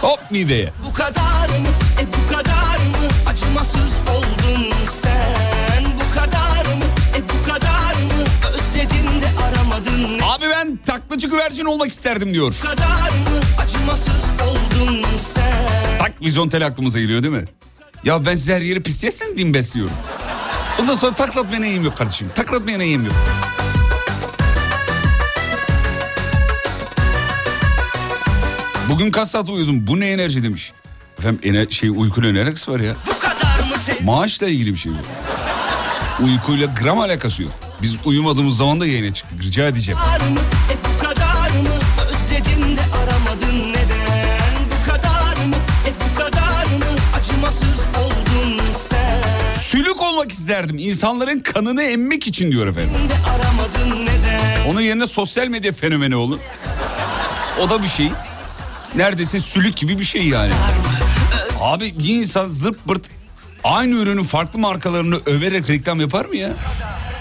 Hop 0.00 0.30
mideye. 0.30 0.72
Bu 0.88 0.94
kadar 0.94 1.48
mı? 1.48 1.68
E 2.00 2.04
bu 2.06 2.32
kadar 2.34 2.76
mı? 2.76 3.08
Acımasız 3.28 3.92
oldun 4.16 4.72
sen. 4.92 5.84
Bu 5.84 6.14
kadar 6.20 6.64
mı? 6.74 6.84
E 7.16 7.20
bu 7.22 7.50
kadar 7.50 7.94
mı? 7.94 8.24
Özledin 8.54 9.20
de 9.20 9.28
aramadın. 9.42 10.18
Ne 10.18 10.24
Abi 10.24 10.44
ben 10.50 10.78
taklacı 10.86 11.26
güvercin 11.28 11.64
olmak 11.64 11.88
isterdim 11.88 12.34
diyor. 12.34 12.54
Bu 12.62 12.66
kadar 12.68 13.10
mı? 13.10 13.40
Acımasız 13.62 14.24
oldun 14.48 15.04
sen. 15.34 15.98
Tak 15.98 16.22
vizyon 16.22 16.48
tel 16.48 16.66
aklımıza 16.66 17.00
geliyor 17.00 17.22
değil 17.22 17.34
mi? 17.34 17.44
Ya 18.05 18.26
ben 18.26 18.34
size 18.34 18.55
her 18.55 18.61
yeri 18.61 18.82
pisleyesiniz 18.82 19.36
diye 19.36 19.55
besliyorum? 19.55 19.94
Ondan 20.80 20.94
sonra 20.94 21.14
taklatmaya 21.14 21.61
neyim 21.61 21.84
yok 21.84 21.98
kardeşim. 21.98 22.28
Taklatmaya 22.34 22.78
neyim 22.78 23.05
yok. 23.05 23.12
Bugün 28.90 29.11
kaç 29.11 29.28
saat 29.28 29.48
uyudum? 29.48 29.86
Bu 29.86 30.00
ne 30.00 30.11
enerji 30.11 30.42
demiş. 30.42 30.72
Efendim 31.18 31.40
ener 31.44 31.66
şey 31.70 31.90
uykuyla 31.90 32.32
ne 32.32 32.42
alakası 32.42 32.72
var 32.72 32.80
ya? 32.80 32.96
Maaşla 34.05 34.48
ilgili 34.48 34.72
bir 34.72 34.78
şey 34.78 34.92
bu. 34.92 36.24
Uykuyla 36.24 36.66
gram 36.80 36.98
alakası 37.00 37.42
yok. 37.42 37.52
Biz 37.82 37.96
uyumadığımız 38.05 38.57
zaman 38.57 38.80
da 38.80 38.86
yayına 38.86 39.14
çıktık. 39.14 39.42
Rica 39.42 39.66
edeceğim. 39.66 40.00
İsterdim. 50.55 50.78
İnsanların 50.78 51.40
kanını 51.40 51.82
emmek 51.82 52.26
için 52.26 52.52
diyor 52.52 52.66
efendim. 52.66 52.90
Onun 54.68 54.80
yerine 54.80 55.07
sosyal 55.07 55.48
medya 55.48 55.72
fenomeni 55.72 56.16
olun. 56.16 56.40
O 57.62 57.70
da 57.70 57.82
bir 57.82 57.88
şey. 57.88 58.11
Neredeyse 58.94 59.40
sülük 59.40 59.76
gibi 59.76 59.98
bir 59.98 60.05
şey 60.05 60.26
yani. 60.28 60.50
Abi 61.61 61.98
bir 61.98 62.09
insan 62.09 62.46
zırt 62.46 62.84
pırt 62.88 63.02
aynı 63.64 63.94
ürünün 63.94 64.22
farklı 64.22 64.59
markalarını 64.59 65.16
överek 65.26 65.70
reklam 65.70 66.00
yapar 66.00 66.24
mı 66.24 66.36
ya? 66.36 66.50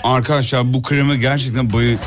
Arkadaşlar 0.03 0.73
bu 0.73 0.84
kreme 0.84 1.17
gerçekten 1.17 1.73
bayı 1.73 1.97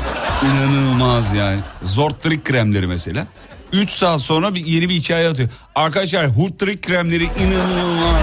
inanılmaz 0.43 1.33
yani. 1.33 1.59
Zortrik 1.83 2.45
kremleri 2.45 2.87
mesela. 2.87 3.27
3 3.73 3.89
saat 3.89 4.21
sonra 4.21 4.55
bir 4.55 4.65
yeni 4.65 4.89
bir 4.89 4.93
hikaye 4.95 5.29
atıyor. 5.29 5.49
Arkadaşlar 5.75 6.27
Hurtrik 6.27 6.81
kremleri 6.81 7.23
inanılmaz. 7.23 8.21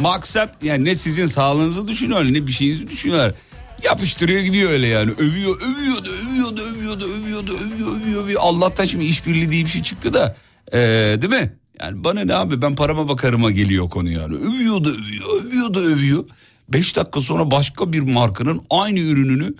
Maksat 0.00 0.64
yani 0.64 0.84
ne 0.84 0.94
sizin 0.94 1.26
sağlığınızı 1.26 1.88
düşünüyorlar 1.88 2.32
ne 2.32 2.46
bir 2.46 2.52
şeyinizi 2.52 2.90
düşünüyorlar. 2.90 3.34
Yapıştırıyor 3.82 4.40
gidiyor 4.40 4.70
öyle 4.70 4.86
yani. 4.86 5.10
Övüyor, 5.10 5.60
övüyor 5.60 6.04
da, 6.04 6.10
övüyor 6.10 6.56
da, 6.56 6.62
övüyor 6.62 7.00
da, 7.00 7.04
övüyor 7.04 7.46
da, 7.46 7.52
övüyor, 7.52 8.00
övüyor, 8.00 8.24
övüyor. 8.24 8.40
Allah'tan 8.44 8.84
şimdi 8.84 9.04
işbirliği 9.04 9.50
diye 9.50 9.64
bir 9.64 9.70
şey 9.70 9.82
çıktı 9.82 10.14
da. 10.14 10.36
Ee, 10.72 10.78
değil 11.20 11.32
mi? 11.32 11.56
Yani 11.80 12.04
bana 12.04 12.24
ne 12.24 12.34
abi 12.34 12.62
ben 12.62 12.74
parama 12.74 13.08
bakarıma 13.08 13.50
geliyor 13.50 13.90
konu 13.90 14.10
yani. 14.10 14.34
Övüyor 14.34 14.84
da 14.84 14.88
övüyor, 14.88 15.44
övüyor 15.44 15.74
da 15.74 15.80
övüyor. 15.80 16.24
Beş 16.68 16.96
dakika 16.96 17.20
sonra 17.20 17.50
başka 17.50 17.92
bir 17.92 18.00
markanın 18.00 18.60
aynı 18.70 18.98
ürününü 18.98 19.54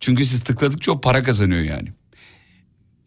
çünkü 0.00 0.24
siz 0.24 0.40
tıkladıkça 0.40 0.92
o 0.92 1.00
para 1.00 1.22
kazanıyor 1.22 1.60
yani. 1.60 1.88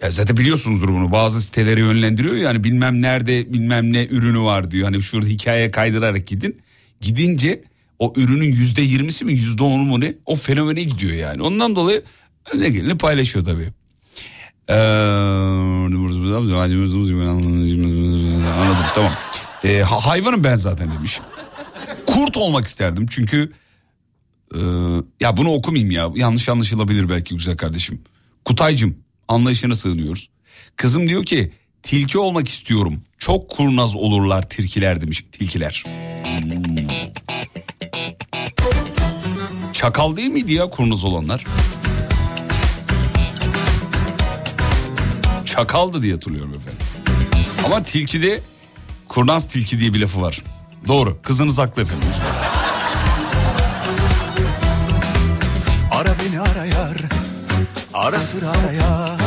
Ya 0.03 0.11
zaten 0.11 0.37
biliyorsunuzdur 0.37 0.87
bunu 0.87 1.11
bazı 1.11 1.41
siteleri 1.41 1.79
yönlendiriyor 1.79 2.35
yani 2.35 2.63
bilmem 2.63 3.01
nerede 3.01 3.53
bilmem 3.53 3.93
ne 3.93 4.05
ürünü 4.05 4.39
var 4.39 4.71
diyor. 4.71 4.85
Hani 4.85 5.01
şurada 5.01 5.27
hikaye 5.27 5.71
kaydırarak 5.71 6.27
gidin. 6.27 6.61
Gidince 7.01 7.63
o 7.99 8.13
ürünün 8.15 8.45
yüzde 8.53 8.81
yirmisi 8.81 9.25
mi 9.25 9.33
yüzde 9.33 9.63
onu 9.63 9.83
mu 9.83 9.99
ne 9.99 10.13
o 10.25 10.35
fenomene 10.35 10.83
gidiyor 10.83 11.13
yani. 11.13 11.41
Ondan 11.41 11.75
dolayı 11.75 12.03
ne 12.55 12.69
geleni 12.69 12.97
paylaşıyor 12.97 13.45
tabii. 13.45 13.69
Ee, 14.69 14.73
anladım 18.61 18.85
tamam. 18.95 19.11
Ee, 19.63 19.81
ha- 19.81 20.07
hayvanım 20.07 20.43
ben 20.43 20.55
zaten 20.55 20.91
demiş. 20.97 21.19
Kurt 22.05 22.37
olmak 22.37 22.67
isterdim 22.67 23.05
çünkü 23.09 23.51
ee, 24.55 24.59
ya 25.19 25.37
bunu 25.37 25.53
okumayayım 25.53 25.91
ya 25.91 26.09
yanlış 26.15 26.49
anlaşılabilir 26.49 27.09
belki 27.09 27.35
güzel 27.35 27.57
kardeşim. 27.57 28.01
Kutaycım 28.45 29.02
anlayışına 29.27 29.75
sığınıyoruz. 29.75 30.29
Kızım 30.75 31.09
diyor 31.09 31.25
ki 31.25 31.51
tilki 31.83 32.17
olmak 32.17 32.47
istiyorum. 32.47 33.01
Çok 33.17 33.49
kurnaz 33.49 33.95
olurlar 33.95 34.49
tilkiler 34.49 35.01
demiş 35.01 35.25
tilkiler. 35.31 35.83
Çakal 39.73 40.15
değil 40.17 40.29
miydi 40.29 40.53
ya 40.53 40.65
kurnaz 40.65 41.03
olanlar? 41.03 41.43
Çakaldı 45.45 46.01
diye 46.01 46.13
hatırlıyorum 46.13 46.53
efendim. 46.53 46.79
Ama 47.65 47.83
tilkide 47.83 48.39
kurnaz 49.07 49.47
tilki 49.47 49.79
diye 49.79 49.93
bir 49.93 49.99
lafı 50.01 50.21
var. 50.21 50.41
Doğru 50.87 51.21
kızınız 51.21 51.57
haklı 51.57 51.81
efendim. 51.81 52.07
Ara 58.03 58.19
sıra 58.19 58.49
arayar 58.49 59.19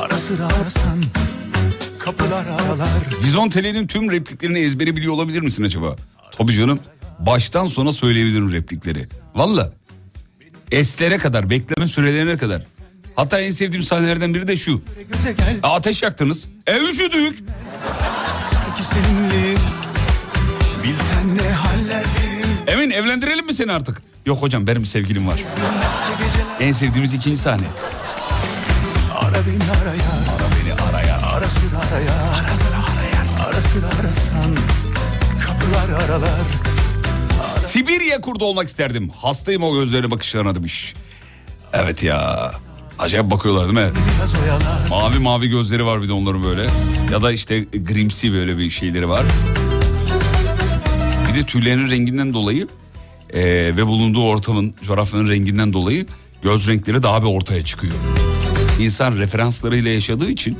Ara 0.00 0.18
sıra 0.18 0.46
arasan 0.46 1.02
Kapılar 1.98 2.46
aralar 2.46 2.88
Vizontele'nin 3.24 3.86
tüm 3.86 4.10
repliklerini 4.10 4.58
ezbere 4.58 4.96
biliyor 4.96 5.12
olabilir 5.12 5.40
misin 5.40 5.64
acaba? 5.64 5.96
Tabii 6.38 6.52
canım. 6.52 6.80
Baştan 7.18 7.66
sona 7.66 7.92
söyleyebilirim 7.92 8.52
replikleri. 8.52 9.06
Valla. 9.34 9.72
Eslere 10.70 11.18
kadar, 11.18 11.50
bekleme 11.50 11.86
sürelerine 11.88 12.36
kadar. 12.36 12.62
Hatta 13.16 13.40
en 13.40 13.50
sevdiğim 13.50 13.82
sahnelerden 13.82 14.34
biri 14.34 14.48
de 14.48 14.56
şu. 14.56 14.82
Ateş 15.62 16.02
yaktınız. 16.02 16.48
E 16.66 16.76
üşüdük. 16.76 17.38
sanki 18.50 18.84
seninle 18.84 19.56
Bilsen 20.84 21.36
ne 21.36 21.52
hallerdeyim 21.52 22.48
Emin 22.66 22.90
evlendirelim 22.90 23.46
mi 23.46 23.54
seni 23.54 23.72
artık? 23.72 24.02
Yok 24.26 24.42
hocam 24.42 24.66
benim 24.66 24.84
sevgilim 24.84 25.26
var. 25.26 25.40
En 26.60 26.72
sevdiğimiz 26.72 27.14
ikinci 27.14 27.36
sahne. 27.36 27.66
Ara 29.20 29.30
beni 29.46 29.70
arayar 29.82 30.20
Ara 30.36 30.46
beni 30.54 30.90
arayar 30.90 31.20
Ara 31.36 31.48
sıra 31.48 31.78
arayar 31.78 32.14
Ara 32.44 32.56
sıra 32.56 32.76
arayar 32.76 33.48
Ara 33.48 33.62
sıra 33.62 33.86
arasan 33.86 34.56
Kapılar 35.46 36.04
aralar 36.04 36.40
Sibirya 37.50 38.20
kurdu 38.20 38.44
olmak 38.44 38.68
isterdim. 38.68 39.10
Hastayım 39.16 39.62
o 39.62 39.74
gözlerine 39.74 40.10
bakışlarına 40.10 40.54
demiş. 40.54 40.94
Evet 41.72 42.02
ya. 42.02 42.50
Acayip 42.98 43.30
bakıyorlar 43.30 43.64
değil 43.64 43.86
mi? 43.88 43.92
Mavi 44.90 45.18
mavi 45.18 45.48
gözleri 45.48 45.86
var 45.86 46.02
bir 46.02 46.08
de 46.08 46.12
onların 46.12 46.44
böyle. 46.44 46.66
Ya 47.12 47.22
da 47.22 47.32
işte 47.32 47.60
grimsi 47.60 48.32
böyle 48.32 48.58
bir 48.58 48.70
şeyleri 48.70 49.08
var. 49.08 49.22
Bir 51.28 51.38
de 51.40 51.46
tüylerinin 51.46 51.90
renginden 51.90 52.34
dolayı 52.34 52.68
e, 53.32 53.42
ve 53.76 53.86
bulunduğu 53.86 54.22
ortamın, 54.22 54.74
coğrafyanın 54.82 55.30
renginden 55.30 55.72
dolayı 55.72 56.06
göz 56.42 56.68
renkleri 56.68 57.02
daha 57.02 57.22
bir 57.22 57.26
ortaya 57.26 57.64
çıkıyor. 57.64 57.94
İnsan 58.80 59.16
referanslarıyla 59.16 59.90
yaşadığı 59.90 60.30
için 60.30 60.58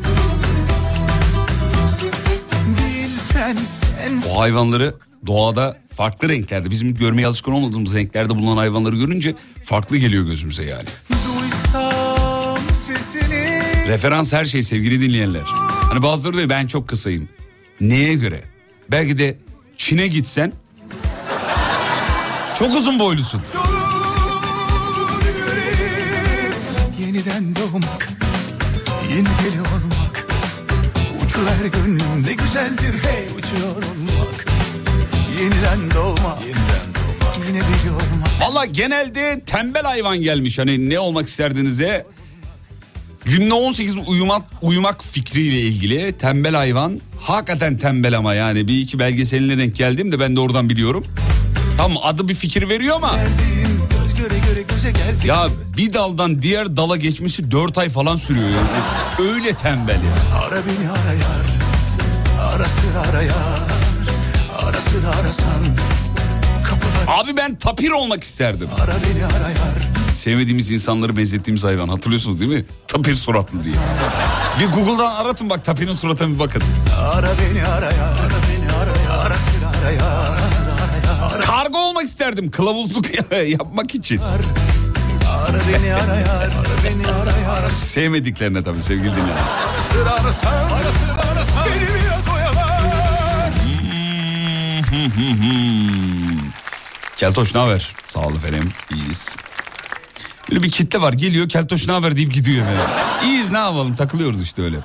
o 4.31 4.41
hayvanları 4.41 4.95
doğada 5.27 5.79
farklı 5.97 6.29
renklerde 6.29 6.71
bizim 6.71 6.95
görmeye 6.95 7.27
alışkın 7.27 7.53
olmadığımız 7.53 7.95
renklerde 7.95 8.39
bulunan 8.39 8.57
hayvanları 8.57 8.97
görünce 8.97 9.35
farklı 9.65 9.97
geliyor 9.97 10.27
gözümüze 10.27 10.65
yani. 10.65 10.89
Referans 13.89 14.33
her 14.33 14.45
şey 14.45 14.63
sevgili 14.63 15.01
dinleyenler. 15.01 15.43
Hani 15.91 16.03
bazıları 16.03 16.37
diyor 16.37 16.49
ben 16.49 16.67
çok 16.67 16.89
kısayım. 16.89 17.29
Neye 17.81 18.15
göre? 18.15 18.43
Belki 18.91 19.19
de 19.19 19.39
Çin'e 19.77 20.07
gitsen 20.07 20.53
çok 22.61 22.77
uzun 22.77 22.99
boylusun. 22.99 23.41
Yeniden 27.01 27.57
doğmak 27.57 28.09
Yine 29.11 29.29
deli 29.29 29.61
olmak 29.61 30.27
Uçuver 31.25 31.67
gönlüm 31.73 32.27
ne 32.27 32.33
güzeldir 32.33 32.95
hey 33.03 33.25
Uçuyor 33.39 33.77
olmak 33.77 34.47
Yeniden 35.41 35.91
doğmak 35.95 36.41
Yeniden 36.41 36.95
doğmak 36.95 37.49
Yine 37.49 37.59
deli 37.61 37.91
olmak 37.91 38.41
Valla 38.41 38.65
genelde 38.65 39.41
tembel 39.47 39.83
hayvan 39.83 40.19
gelmiş. 40.19 40.59
Hani 40.59 40.91
ne 40.91 40.99
olmak 40.99 41.29
isterdinize? 41.29 42.07
Günde 43.25 43.55
18 43.55 43.97
uyumak, 44.09 44.43
uyumak 44.63 45.05
fikriyle 45.05 45.61
ilgili 45.61 46.13
tembel 46.13 46.55
hayvan. 46.55 47.01
Hakikaten 47.21 47.77
tembel 47.77 48.17
ama 48.17 48.35
yani 48.35 48.69
bir 48.69 48.81
iki 48.81 48.99
belgeseline 48.99 49.59
denk 49.59 49.77
geldim 49.77 50.13
de 50.13 50.21
ben 50.21 50.37
de 50.37 50.41
oradan 50.41 50.69
biliyorum. 50.69 51.05
Tam 51.81 51.93
adı 52.03 52.29
bir 52.29 52.35
fikir 52.35 52.69
veriyor 52.69 52.97
ama 52.97 53.15
ya 55.25 55.49
bir 55.77 55.93
daldan 55.95 56.43
diğer 56.43 56.77
dala 56.77 56.97
geçmesi 56.97 57.51
4 57.51 57.79
ay 57.79 57.89
falan 57.89 58.17
sürüyor. 58.17 58.49
Yani. 58.49 59.29
Öyle 59.31 59.53
tembel 59.55 59.95
ya. 59.95 60.39
Ara 60.39 60.51
beni 60.57 60.91
arayar 60.91 61.47
Ara 62.55 62.65
sıra 62.65 63.11
arayar 63.11 63.35
Ara 64.59 64.81
sıra 64.81 65.09
arasan 65.09 65.63
Kapılar 66.65 67.21
Abi 67.21 67.37
ben 67.37 67.55
tapir 67.55 67.91
olmak 67.91 68.25
isterdim. 68.25 68.69
ara 68.83 68.93
beni 68.93 69.25
arayar 69.27 69.91
Sevmediğimiz 70.13 70.71
insanları 70.71 71.17
benzettiğimiz 71.17 71.65
hayvan 71.65 71.89
hatırlıyorsunuz 71.89 72.41
değil 72.41 72.53
mi? 72.53 72.65
Tapir 72.89 73.17
suratlı 73.17 73.65
diye. 73.65 73.75
Bir 74.61 74.67
Google'dan 74.67 75.15
aratın 75.25 75.51
bak 75.51 75.65
tapirin 75.65 75.93
suratına 75.93 76.35
bir 76.35 76.39
bakın. 76.39 76.63
Ara 77.01 77.29
beni 77.39 77.65
arayar 77.65 77.93
Ara 77.93 78.39
beni 78.51 78.73
arayar 78.73 79.27
Ara 79.27 79.35
sıra 79.39 79.69
arayar 79.83 80.20
olmak 82.01 82.09
isterdim 82.09 82.51
kılavuzluk 82.51 83.07
yapmak 83.49 83.95
için. 83.95 84.21
Ara 85.29 85.59
beni 85.69 85.95
arayar 85.95 86.27
Ara 86.41 86.85
beni 86.85 87.07
arayar 87.07 87.71
Sevmediklerine 87.71 88.65
tabii 88.65 88.83
sevgili 88.83 89.13
dinleyenler. 89.13 89.35
Ara 89.35 89.83
sıra 89.83 90.11
arasan 90.11 90.53
Ara 90.53 90.93
sıra 90.93 91.31
arasan 91.33 91.67
Beni 91.67 91.83
biraz 91.83 92.35
oyalar 92.35 92.81
Keltoş 97.17 97.55
ne 97.55 97.61
haber? 97.61 97.95
Sağ 98.07 98.21
ol 98.21 98.35
efendim. 98.35 98.73
İyiyiz. 98.91 99.37
Böyle 100.51 100.63
bir 100.63 100.71
kitle 100.71 101.01
var 101.01 101.13
geliyor 101.13 101.49
Keltoş 101.49 101.87
ne 101.87 101.93
haber 101.93 102.17
deyip 102.17 102.35
gidiyor. 102.35 102.67
Yani. 102.67 103.31
İyiyiz 103.31 103.51
ne 103.51 103.59
yapalım 103.59 103.95
takılıyoruz 103.95 104.43
işte 104.43 104.63
öyle. 104.63 104.79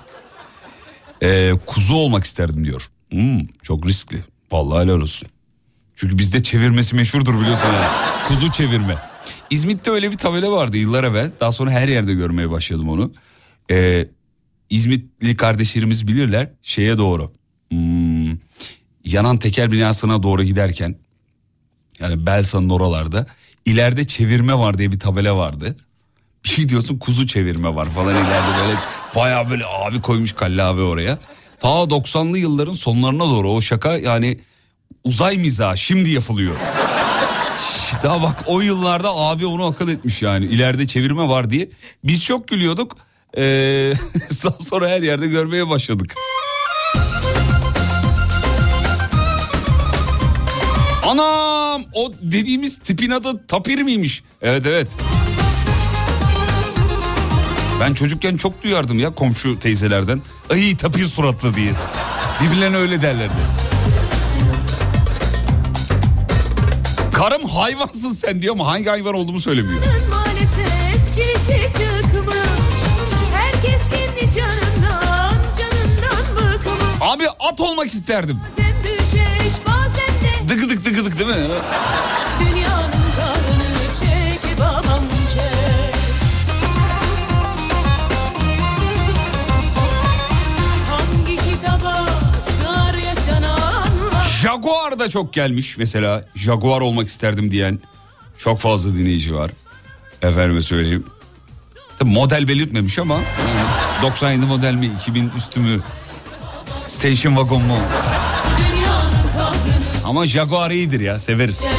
Ee, 1.23 1.51
kuzu 1.65 1.93
olmak 1.93 2.23
isterdim 2.23 2.65
diyor. 2.65 2.89
Hmm, 3.11 3.47
çok 3.61 3.85
riskli. 3.85 4.23
Vallahi 4.51 4.83
helal 4.83 5.01
olsun. 5.01 5.27
Çünkü 5.95 6.17
bizde 6.17 6.43
çevirmesi 6.43 6.95
meşhurdur 6.95 7.41
biliyorsun. 7.41 7.67
Yani. 7.67 7.87
Kuzu 8.27 8.51
çevirme. 8.51 8.95
İzmit'te 9.49 9.91
öyle 9.91 10.11
bir 10.11 10.17
tabela 10.17 10.51
vardı 10.51 10.77
yıllar 10.77 11.03
evvel. 11.03 11.31
Daha 11.39 11.51
sonra 11.51 11.71
her 11.71 11.87
yerde 11.87 12.13
görmeye 12.13 12.51
başladım 12.51 12.89
onu. 12.89 13.13
Ee, 13.71 14.07
İzmitli 14.69 15.37
kardeşlerimiz 15.37 16.07
bilirler 16.07 16.49
şeye 16.61 16.97
doğru. 16.97 17.31
Hmm, 17.69 18.37
yanan 19.03 19.37
tekel 19.37 19.71
binasına 19.71 20.23
doğru 20.23 20.43
giderken 20.43 20.95
yani 21.99 22.25
Belsa'nın 22.25 22.69
oralarda 22.69 23.25
ileride 23.65 24.03
çevirme 24.07 24.53
var 24.53 24.77
diye 24.77 24.91
bir 24.91 24.99
tabela 24.99 25.37
vardı. 25.37 25.75
Bir 26.43 26.49
şey 26.49 26.69
diyorsun 26.69 26.97
kuzu 26.97 27.27
çevirme 27.27 27.75
var 27.75 27.85
falan 27.89 28.15
ileride 28.15 28.63
böyle 28.63 28.77
baya 29.15 29.49
böyle 29.49 29.63
abi 29.65 30.01
koymuş 30.01 30.33
Kalle 30.33 30.63
abi 30.63 30.81
oraya. 30.81 31.17
Ta 31.59 31.67
90'lı 31.67 32.37
yılların 32.37 32.73
sonlarına 32.73 33.23
doğru 33.23 33.51
o 33.51 33.61
şaka 33.61 33.97
yani 33.97 34.39
uzay 35.03 35.37
mizahı 35.37 35.77
şimdi 35.77 36.09
yapılıyor. 36.09 36.55
Daha 38.03 38.21
bak 38.21 38.43
o 38.45 38.61
yıllarda 38.61 39.09
abi 39.15 39.45
onu 39.45 39.65
akıl 39.65 39.89
etmiş 39.89 40.21
yani 40.21 40.45
ileride 40.45 40.87
çevirme 40.87 41.27
var 41.27 41.49
diye. 41.49 41.69
Biz 42.03 42.23
çok 42.25 42.47
gülüyorduk. 42.47 42.97
Ee, 43.37 43.93
sonra 44.59 44.89
her 44.89 45.01
yerde 45.01 45.27
görmeye 45.27 45.69
başladık. 45.69 46.15
Anam 51.05 51.81
o 51.93 52.13
dediğimiz 52.21 52.77
tipin 52.77 53.09
adı 53.09 53.47
tapir 53.47 53.81
miymiş? 53.81 54.23
Evet 54.41 54.65
evet. 54.65 54.87
Ben 57.79 57.93
çocukken 57.93 58.37
çok 58.37 58.63
duyardım 58.63 58.99
ya 58.99 59.09
komşu 59.09 59.59
teyzelerden. 59.59 60.21
Ay 60.49 60.77
tapir 60.77 61.05
suratlı 61.05 61.55
diye. 61.55 61.71
Birbirlerine 62.41 62.77
öyle 62.77 63.01
derlerdi. 63.01 63.33
Karım 67.15 67.43
hayvansın 67.45 68.09
sen 68.09 68.41
diyor 68.41 68.53
ama 68.55 68.67
hangi 68.67 68.89
hayvan 68.89 69.13
olduğumu 69.15 69.39
söylemiyor. 69.39 69.81
Maalesef 70.09 71.13
çilesi 71.13 71.71
çıkmış 71.71 72.35
Herkes 73.33 73.81
kendi 73.81 74.33
canından 74.35 75.33
Canından 75.59 76.35
bıkmış 76.35 77.01
Abi 77.01 77.23
at 77.39 77.61
olmak 77.61 77.93
isterdim. 77.93 78.39
Bazen 78.57 78.73
düşeş 78.83 79.53
bazen 79.67 80.47
de 80.47 80.49
Dıgıdık 80.49 80.85
dıgıdık 80.85 81.19
değil 81.19 81.29
mi? 81.29 81.47
Jaguar 94.55 94.99
da 94.99 95.09
çok 95.09 95.33
gelmiş 95.33 95.77
mesela. 95.77 96.25
Jaguar 96.35 96.81
olmak 96.81 97.07
isterdim 97.07 97.51
diyen 97.51 97.79
çok 98.37 98.59
fazla 98.59 98.93
dinleyici 98.95 99.35
var. 99.35 99.51
Efendime 100.21 100.61
söyleyeyim. 100.61 101.05
Tabii 101.99 102.09
model 102.09 102.47
belirtmemiş 102.47 102.99
ama 102.99 103.13
yani 103.13 103.23
97 104.01 104.45
model 104.45 104.73
mi 104.73 104.91
2000 105.01 105.31
üstü 105.37 105.59
mü 105.59 105.79
station 106.87 107.35
wagon 107.35 107.61
mu? 107.61 107.77
Ama 110.05 110.25
Jaguar 110.25 110.71
iyidir 110.71 110.99
ya 110.99 111.19
severiz. 111.19 111.63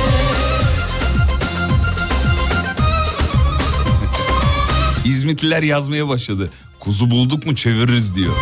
İzmitliler 5.05 5.62
yazmaya 5.62 6.09
başladı. 6.09 6.51
Kuzu 6.81 7.11
bulduk 7.11 7.47
mu 7.47 7.57
çeviririz 7.57 8.16
diyor. 8.16 8.35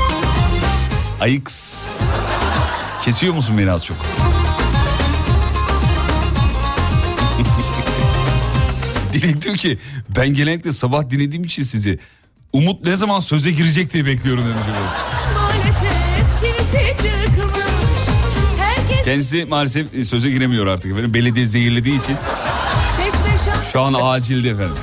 Ayıks. 1.21 1.85
Kesiyor 3.03 3.35
musun 3.35 3.59
beni 3.59 3.73
az 3.73 3.85
çok? 3.85 3.97
Dilek 9.15 9.43
diyor 9.43 9.57
ki 9.57 9.79
ben 10.17 10.29
genellikle 10.29 10.73
sabah 10.73 11.11
dinlediğim 11.11 11.45
için 11.45 11.63
sizi 11.63 11.99
Umut 12.53 12.87
ne 12.87 12.97
zaman 12.97 13.21
söze 13.21 13.51
girecek 13.51 13.93
diye 13.93 14.07
bekliyorum 14.07 14.45
demiş. 14.45 14.63
Kendisi 19.05 19.45
maalesef 19.45 19.95
e, 19.95 20.05
söze 20.05 20.31
giremiyor 20.31 20.67
artık 20.67 20.93
efendim. 20.93 21.15
Belediye 21.15 21.47
zehirlediği 21.47 22.01
için 22.03 22.17
şu 23.73 23.81
an 23.81 23.95
acilde 24.03 24.49
efendim. 24.51 24.75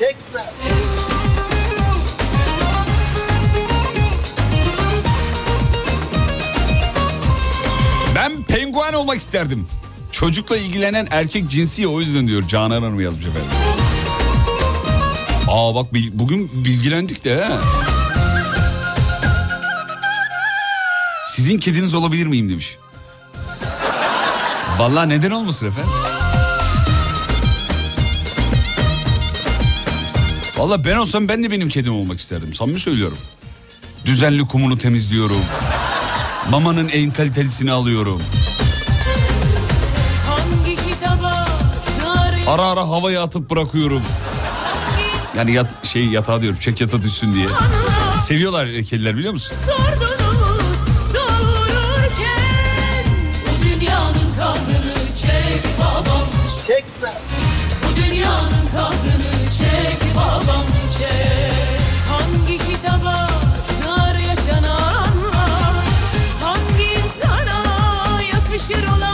Çekme. 0.00 0.44
Ben 8.14 8.42
penguen 8.42 8.92
olmak 8.92 9.16
isterdim. 9.16 9.66
Çocukla 10.12 10.56
ilgilenen 10.56 11.08
erkek 11.10 11.48
cinsi 11.48 11.88
o 11.88 12.00
yüzden 12.00 12.28
diyor 12.28 12.48
Canan 12.48 12.82
Hanım 12.82 13.00
yazmış 13.00 13.26
efendim. 13.26 13.50
Aa 15.48 15.74
bak 15.74 15.86
bugün 16.12 16.64
bilgilendik 16.64 17.24
de 17.24 17.44
ha. 17.44 17.58
Sizin 21.26 21.58
kediniz 21.58 21.94
olabilir 21.94 22.26
miyim 22.26 22.48
demiş. 22.48 22.78
Vallahi 24.78 25.08
neden 25.08 25.30
olmasın 25.30 25.66
efendim? 25.66 26.19
Vallahi 30.60 30.84
ben 30.84 30.96
olsam 30.96 31.28
ben 31.28 31.44
de 31.44 31.50
benim 31.50 31.68
kedim 31.68 31.94
olmak 31.94 32.20
isterdim. 32.20 32.54
Samimi 32.54 32.78
söylüyorum. 32.78 33.18
Düzenli 34.06 34.48
kumunu 34.48 34.78
temizliyorum. 34.78 35.42
Mamanın 36.50 36.88
en 36.88 37.10
kalitelisini 37.10 37.72
alıyorum. 37.72 38.22
Hangi 40.26 40.76
kitaba 40.76 41.46
sığar 41.80 42.54
Ara 42.54 42.62
ara 42.62 42.80
havaya 42.88 43.22
atıp 43.22 43.50
bırakıyorum. 43.50 44.02
Yani 45.36 45.52
yat, 45.52 45.86
şey 45.86 46.06
yatağa 46.06 46.40
diyorum 46.40 46.58
çek 46.58 46.80
yata 46.80 47.02
düşsün 47.02 47.34
diye. 47.34 47.46
Seviyorlar 48.26 48.66
kediler 48.82 49.16
biliyor 49.16 49.32
musun? 49.32 49.56
sordunuz 49.66 50.76
doğururken 51.14 53.04
Bu 53.46 53.64
dünyanın 53.64 54.34
kahrını 54.38 54.94
çek 55.16 55.78
babam 55.80 56.28
Çekme. 56.66 57.12
Bu 57.82 57.96
dünyanın 57.96 58.66
kahrını 58.76 59.39
çek 59.60 60.16
babam 60.16 60.66
Hangi 62.10 62.58
kitaba 62.58 63.28
sığar 63.68 64.14
yaşananlar? 64.14 65.84
Hangi 66.42 66.84
insana 66.84 67.62
yakışır 68.22 68.84
olanlar 68.88 69.09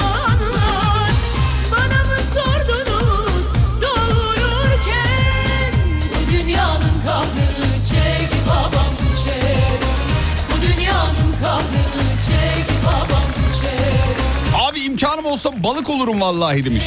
balık 15.66 15.90
olurum 15.90 16.20
vallahi 16.20 16.64
demiş. 16.64 16.84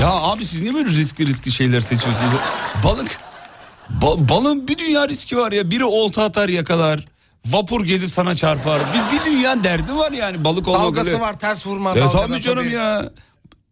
Ya 0.00 0.08
abi 0.10 0.44
siz 0.46 0.62
niye 0.62 0.74
böyle 0.74 0.88
riskli 0.88 1.26
riskli 1.26 1.52
şeyler 1.52 1.80
seçiyorsunuz? 1.80 2.32
Balık. 2.84 3.20
Ba- 4.00 4.28
balığın 4.28 4.68
bir 4.68 4.78
dünya 4.78 5.08
riski 5.08 5.36
var 5.36 5.52
ya. 5.52 5.70
Biri 5.70 5.84
olta 5.84 6.24
atar 6.24 6.48
yakalar. 6.48 7.04
Vapur 7.46 7.84
gelir 7.84 8.06
sana 8.08 8.36
çarpar. 8.36 8.80
Bir, 8.80 9.18
bir 9.18 9.24
dünya 9.24 9.64
derdi 9.64 9.94
var 9.94 10.12
yani 10.12 10.44
balık 10.44 10.68
olmak. 10.68 10.82
Dalgası 10.82 11.06
öyle. 11.10 11.20
var 11.20 11.38
ters 11.38 11.66
vurma. 11.66 11.90
Ya 11.90 11.96
dalgada 11.96 12.26
tabii 12.26 12.40
canım 12.40 12.64
tabii. 12.64 12.74
ya. 12.74 13.10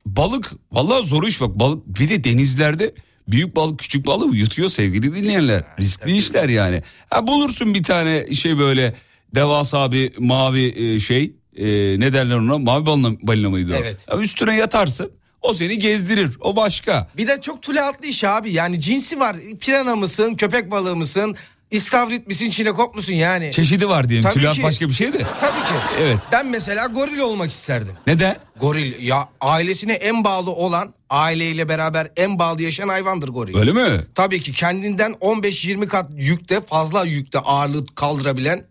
Balık 0.07 0.53
vallahi 0.73 1.07
zor 1.07 1.23
iş 1.23 1.41
bak. 1.41 1.51
Balık 1.55 1.87
bir 1.87 2.09
de 2.09 2.25
denizlerde 2.25 2.95
büyük 3.29 3.57
balık 3.57 3.79
küçük 3.79 4.07
balığı 4.07 4.37
yutuyor 4.37 4.69
sevgili 4.69 5.15
dinleyenler. 5.15 5.65
Riskli 5.81 6.17
işler 6.17 6.49
yani. 6.49 6.83
Ha 7.11 7.27
bulursun 7.27 7.75
bir 7.75 7.83
tane 7.83 8.35
şey 8.35 8.59
böyle 8.59 8.95
devasa 9.35 9.93
bir 9.93 10.19
mavi 10.19 10.95
e, 10.95 11.01
şey 11.01 11.33
e, 11.57 11.65
ne 12.01 12.13
derler 12.13 12.37
ona 12.37 12.59
mavi 12.59 12.87
balina, 12.87 13.11
balina 13.23 13.51
mıydı 13.51 13.73
o? 13.73 13.77
Evet. 13.77 14.07
Ha, 14.09 14.17
üstüne 14.17 14.57
yatarsın 14.57 15.11
o 15.43 15.53
seni 15.55 15.79
gezdirir 15.79 16.31
o 16.41 16.57
başka. 16.57 17.09
Bir 17.17 17.29
de 17.29 17.41
çok 17.41 17.63
tulaatlı 17.63 18.07
iş 18.07 18.25
abi. 18.25 18.53
Yani 18.53 18.81
cinsi 18.81 19.21
var. 19.21 19.37
Pirana 19.61 19.97
mısın, 19.97 20.35
köpek 20.35 20.71
balığı 20.71 20.97
mısın, 20.97 21.37
istavrit 21.71 22.27
misin, 22.27 22.51
çinekop 22.51 22.95
musun 22.95 23.13
yani? 23.13 23.51
Çeşidi 23.53 23.89
var 23.89 24.09
diyelim. 24.09 24.29
Tabii 24.31 24.41
Tülaf 24.41 24.55
ki. 24.55 24.63
başka 24.63 24.89
bir 24.89 24.95
şey 24.95 25.13
de. 25.13 25.19
Tabii 25.41 25.61
ki. 25.61 25.75
Evet. 26.01 26.19
Ben 26.33 26.47
mesela 26.47 26.87
goril 26.87 27.19
olmak 27.19 27.51
isterdim. 27.51 27.93
Neden? 28.07 28.37
Goril 28.61 29.03
ya 29.07 29.29
ailesine 29.41 29.93
en 29.93 30.25
bağlı 30.25 30.51
olan 30.51 30.95
aileyle 31.11 31.69
beraber 31.69 32.09
en 32.17 32.39
bağlı 32.39 32.63
yaşayan 32.63 32.89
hayvandır 32.89 33.29
goril. 33.29 33.57
Öyle 33.57 33.73
mi? 33.73 34.01
Tabii 34.15 34.41
ki 34.41 34.53
kendinden 34.53 35.13
15-20 35.13 35.89
kat 35.89 36.11
yükte 36.17 36.61
fazla 36.61 37.05
yükte 37.05 37.39
ağırlığı 37.39 37.87
kaldırabilen 37.87 38.65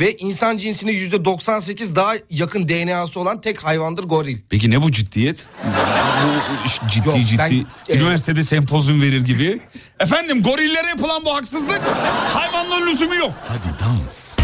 ve 0.00 0.12
insan 0.14 0.58
cinsine 0.58 0.90
%98 0.92 1.96
daha 1.96 2.12
yakın 2.30 2.68
DNA'sı 2.68 3.20
olan 3.20 3.40
tek 3.40 3.64
hayvandır 3.64 4.04
goril. 4.04 4.38
Peki 4.50 4.70
ne 4.70 4.82
bu 4.82 4.92
ciddiyet? 4.92 5.46
Bu 6.84 6.88
ciddi 6.88 7.08
Yok, 7.08 7.16
ciddi. 7.26 7.38
ben- 7.38 7.94
e- 7.94 7.98
Üniversitede 7.98 8.42
sempozyum 8.42 9.02
verir 9.02 9.24
gibi. 9.24 9.60
Efendim 10.00 10.42
gorillere 10.42 10.86
yapılan 10.88 11.24
bu 11.24 11.34
haksızlık 11.34 11.80
hayvanların 12.34 12.92
lüzumu 12.92 13.14
yok. 13.14 13.32
Hadi 13.48 13.78
dans. 13.84 14.36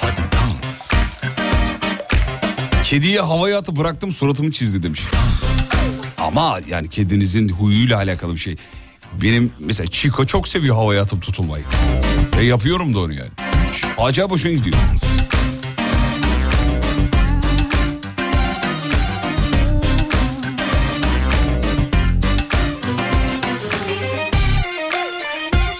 Hadi 0.00 0.20
dans. 0.32 0.88
Kediye 2.84 3.20
havaya 3.20 3.58
atıp 3.58 3.76
bıraktım 3.76 4.12
suratımı 4.12 4.52
çizdi 4.52 4.82
demiş. 4.82 5.00
Ama 6.18 6.60
yani 6.68 6.88
kedinizin 6.88 7.48
huyuyla 7.48 7.96
alakalı 7.96 8.32
bir 8.34 8.40
şey. 8.40 8.56
Benim 9.22 9.52
mesela 9.58 9.86
Chico 9.86 10.24
çok 10.26 10.48
seviyor 10.48 10.76
havaya 10.76 11.02
atıp 11.02 11.22
tutulmayı. 11.22 11.64
Ve 12.36 12.42
yapıyorum 12.44 12.94
da 12.94 12.98
onu 12.98 13.12
yani. 13.12 13.30
Acayip 13.98 14.30
hoşuna 14.30 14.52
gidiyor. 14.52 14.76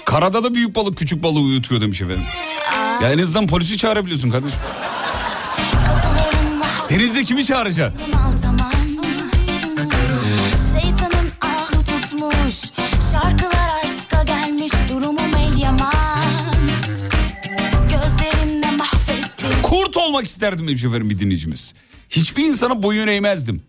Karada 0.05 0.45
da 0.45 0.55
büyük 0.55 0.77
balık 0.77 0.97
küçük 0.97 1.23
balığı 1.23 1.41
uyutuyor 1.41 1.81
demiş 1.81 2.01
efendim. 2.01 2.25
Ya 3.03 3.13
en 3.13 3.19
azından 3.19 3.47
polisi 3.47 3.79
çağırabiliyorsun 3.79 4.31
kardeşim. 4.31 4.59
Denizde 6.91 7.25
kimi 7.25 7.45
çağıracaksın? 7.45 8.01
Olmak 20.17 20.29
isterdim 20.29 20.69
demiş 20.69 20.85
efendim 20.85 21.11
bir 21.11 21.19
dinleyicimiz. 21.19 21.75
Hiçbir 22.11 22.45
insana 22.45 22.83
boyun 22.83 23.07
eğmezdim. 23.07 23.63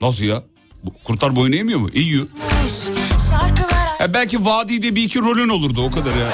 Nasıl 0.00 0.24
ya? 0.24 0.42
Bu 0.84 0.92
Kurtlar 1.04 1.36
boyun 1.36 1.52
eğmiyor 1.52 1.80
mu? 1.80 1.88
Eğiyor. 1.94 2.26
Ha 3.98 4.14
belki 4.14 4.44
vadide 4.44 4.94
bir 4.96 5.02
iki 5.02 5.20
rolün 5.20 5.48
olurdu 5.48 5.82
o 5.84 5.90
kadar 5.90 6.10
ya. 6.16 6.32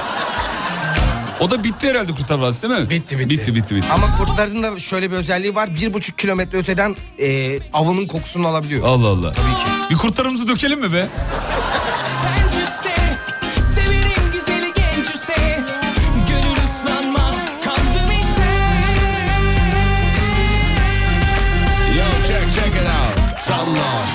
O 1.40 1.50
da 1.50 1.64
bitti 1.64 1.88
herhalde 1.88 2.12
Kurtlar 2.12 2.38
Vadisi 2.38 2.68
değil 2.68 2.80
mi? 2.80 2.90
Bitti 2.90 3.18
bitti. 3.18 3.30
Bitti 3.30 3.54
bitti 3.54 3.76
bitti. 3.76 3.88
Ama 3.92 4.16
kurtların 4.16 4.62
da 4.62 4.78
şöyle 4.78 5.10
bir 5.10 5.16
özelliği 5.16 5.54
var. 5.54 5.74
Bir 5.74 5.92
buçuk 5.92 6.18
kilometre 6.18 6.58
öteden 6.58 6.96
e, 7.18 7.58
avının 7.72 8.06
kokusunu 8.06 8.46
alabiliyor. 8.46 8.84
Allah 8.88 9.06
Allah. 9.08 9.32
Tabii 9.32 9.54
ki. 9.64 9.90
Bir 9.90 9.96
kurtlarımızı 9.96 10.48
dökelim 10.48 10.80
mi 10.80 10.92
be? 10.92 11.08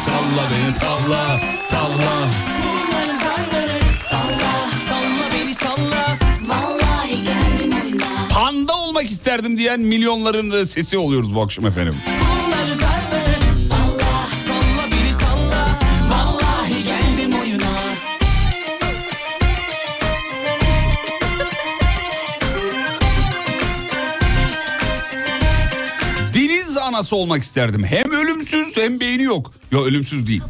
Salla 0.06 0.44
beni 0.52 0.74
tavla 0.80 1.40
tavla. 1.70 2.14
Bunları 2.64 3.16
zarları 3.18 3.80
Salla, 4.12 4.52
salla 4.88 5.32
beni 5.34 5.54
salla 5.54 6.18
Vallahi 6.48 7.24
geldim 7.24 7.74
oyuna 7.86 8.28
Panda 8.34 8.74
olmak 8.74 9.06
isterdim 9.06 9.58
diyen 9.58 9.80
milyonların 9.80 10.64
sesi 10.64 10.98
oluyoruz 10.98 11.36
bu 11.36 11.42
akşam 11.42 11.66
efendim. 11.66 11.96
Bunları 12.08 12.45
anası 26.96 27.16
olmak 27.16 27.44
isterdim. 27.44 27.84
Hem 27.84 28.12
ölümsüz 28.12 28.78
hem 28.78 29.00
beyni 29.00 29.24
yok. 29.24 29.52
Yo 29.72 29.84
ölümsüz 29.84 30.28
değil. 30.28 30.42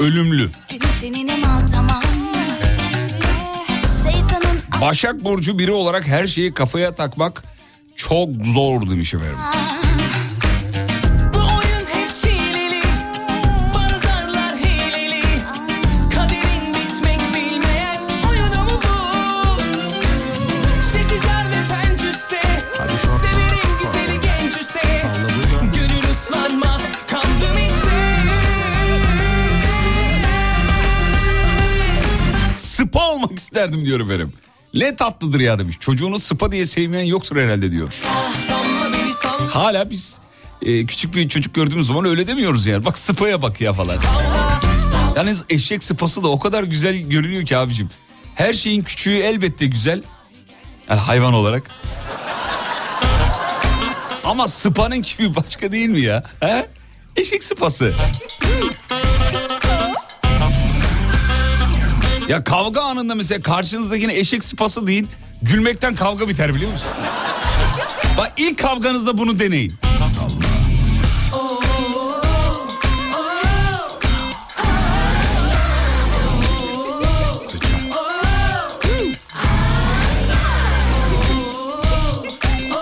Ölümlü. 0.00 0.50
Başak 4.80 5.24
Burcu 5.24 5.58
biri 5.58 5.72
olarak 5.72 6.06
her 6.06 6.26
şeyi 6.26 6.54
kafaya 6.54 6.94
takmak 6.94 7.44
çok 7.96 8.28
zor 8.44 8.90
demiş 8.90 9.14
efendim. 9.14 9.36
İsterdim 33.56 33.84
diyor 33.84 34.00
efendim. 34.00 34.32
Ne 34.74 34.96
tatlıdır 34.96 35.40
ya 35.40 35.58
demiş. 35.58 35.76
Çocuğunu 35.80 36.18
spa 36.18 36.52
diye 36.52 36.66
sevmeyen 36.66 37.04
yoktur 37.04 37.36
herhalde 37.36 37.70
diyor. 37.70 37.88
Hala 39.50 39.90
biz 39.90 40.18
e, 40.62 40.86
küçük 40.86 41.14
bir 41.14 41.28
çocuk 41.28 41.54
gördüğümüz 41.54 41.86
zaman 41.86 42.04
öyle 42.04 42.26
demiyoruz 42.26 42.66
yani. 42.66 42.84
Bak 42.84 42.98
spaya 42.98 43.42
bak 43.42 43.60
ya 43.60 43.72
falan. 43.72 43.98
Yalnız 45.16 45.44
eşek 45.50 45.84
spası 45.84 46.22
da 46.22 46.28
o 46.28 46.38
kadar 46.38 46.64
güzel 46.64 46.96
görünüyor 46.96 47.46
ki 47.46 47.56
abicim. 47.56 47.90
Her 48.34 48.52
şeyin 48.52 48.82
küçüğü 48.82 49.16
elbette 49.16 49.66
güzel. 49.66 50.02
Yani 50.90 51.00
hayvan 51.00 51.34
olarak. 51.34 51.70
Ama 54.24 54.48
sıpanın 54.48 55.02
gibi 55.18 55.36
başka 55.36 55.72
değil 55.72 55.88
mi 55.88 56.00
ya? 56.00 56.22
He? 56.40 56.66
Eşek 57.16 57.42
sıpası. 57.44 57.94
Ya 62.28 62.44
kavga 62.44 62.80
anında 62.82 63.14
mesela 63.14 63.42
karşınızdakine 63.42 64.18
eşek 64.18 64.44
sıpası 64.44 64.86
deyin. 64.86 65.08
Gülmekten 65.42 65.94
kavga 65.94 66.28
biter 66.28 66.54
biliyor 66.54 66.70
musun? 66.70 66.88
Bak 68.18 68.32
ilk 68.36 68.58
kavganızda 68.58 69.18
bunu 69.18 69.38
deneyin. 69.38 69.72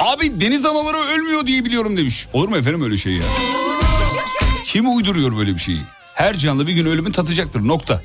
Abi 0.00 0.40
deniz 0.40 0.64
anaları 0.66 0.96
ölmüyor 0.96 1.46
diye 1.46 1.64
biliyorum 1.64 1.96
demiş. 1.96 2.26
Olur 2.32 2.48
mu 2.48 2.56
efendim 2.56 2.82
öyle 2.82 2.96
şey 2.96 3.12
ya? 3.12 3.22
Kim 4.64 4.96
uyduruyor 4.96 5.36
böyle 5.36 5.54
bir 5.54 5.58
şeyi? 5.60 5.80
Her 6.14 6.34
canlı 6.36 6.66
bir 6.66 6.72
gün 6.72 6.86
ölümü 6.86 7.12
tatacaktır 7.12 7.68
nokta. 7.68 8.02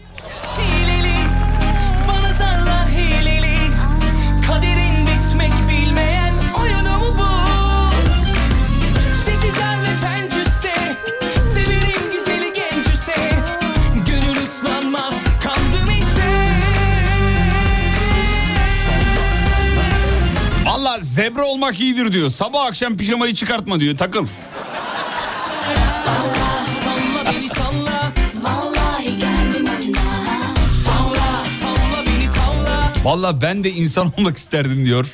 Zebra 21.20 21.46
olmak 21.46 21.80
iyidir 21.80 22.12
diyor. 22.12 22.30
Sabah 22.30 22.66
akşam 22.66 22.98
pijamayı 22.98 23.34
çıkartma 23.34 23.80
diyor 23.80 23.98
takıl. 23.98 24.28
Valla 33.04 33.42
ben 33.42 33.64
de 33.64 33.72
insan 33.72 34.12
olmak 34.18 34.38
isterdim 34.38 34.86
diyor. 34.86 35.14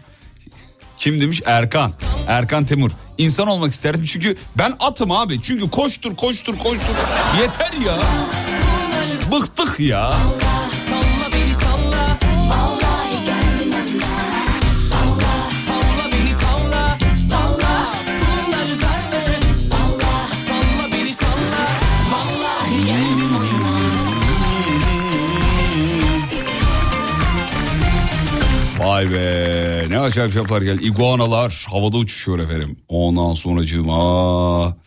Kim 0.99 1.21
demiş? 1.21 1.41
Erkan. 1.45 1.93
Erkan 2.27 2.65
Temur. 2.65 2.91
İnsan 3.17 3.47
olmak 3.47 3.71
isterdim 3.73 4.05
çünkü 4.05 4.37
ben 4.57 4.73
atım 4.79 5.11
abi. 5.11 5.41
Çünkü 5.41 5.69
koştur 5.69 6.15
koştur 6.15 6.57
koştur. 6.57 6.95
Yeter 7.41 7.73
ya. 7.85 7.97
Bıktık 9.31 9.79
ya. 9.79 10.11
Salla 10.11 10.54
Vay 28.95 29.11
be 29.11 29.85
ne 29.89 29.99
acayip 29.99 30.33
şaplar 30.33 30.61
gel. 30.61 30.79
İguanalar 30.79 31.65
havada 31.69 31.97
uçuşuyor 31.97 32.39
efendim. 32.39 32.77
Ondan 32.87 33.33
sonracığıma 33.33 34.77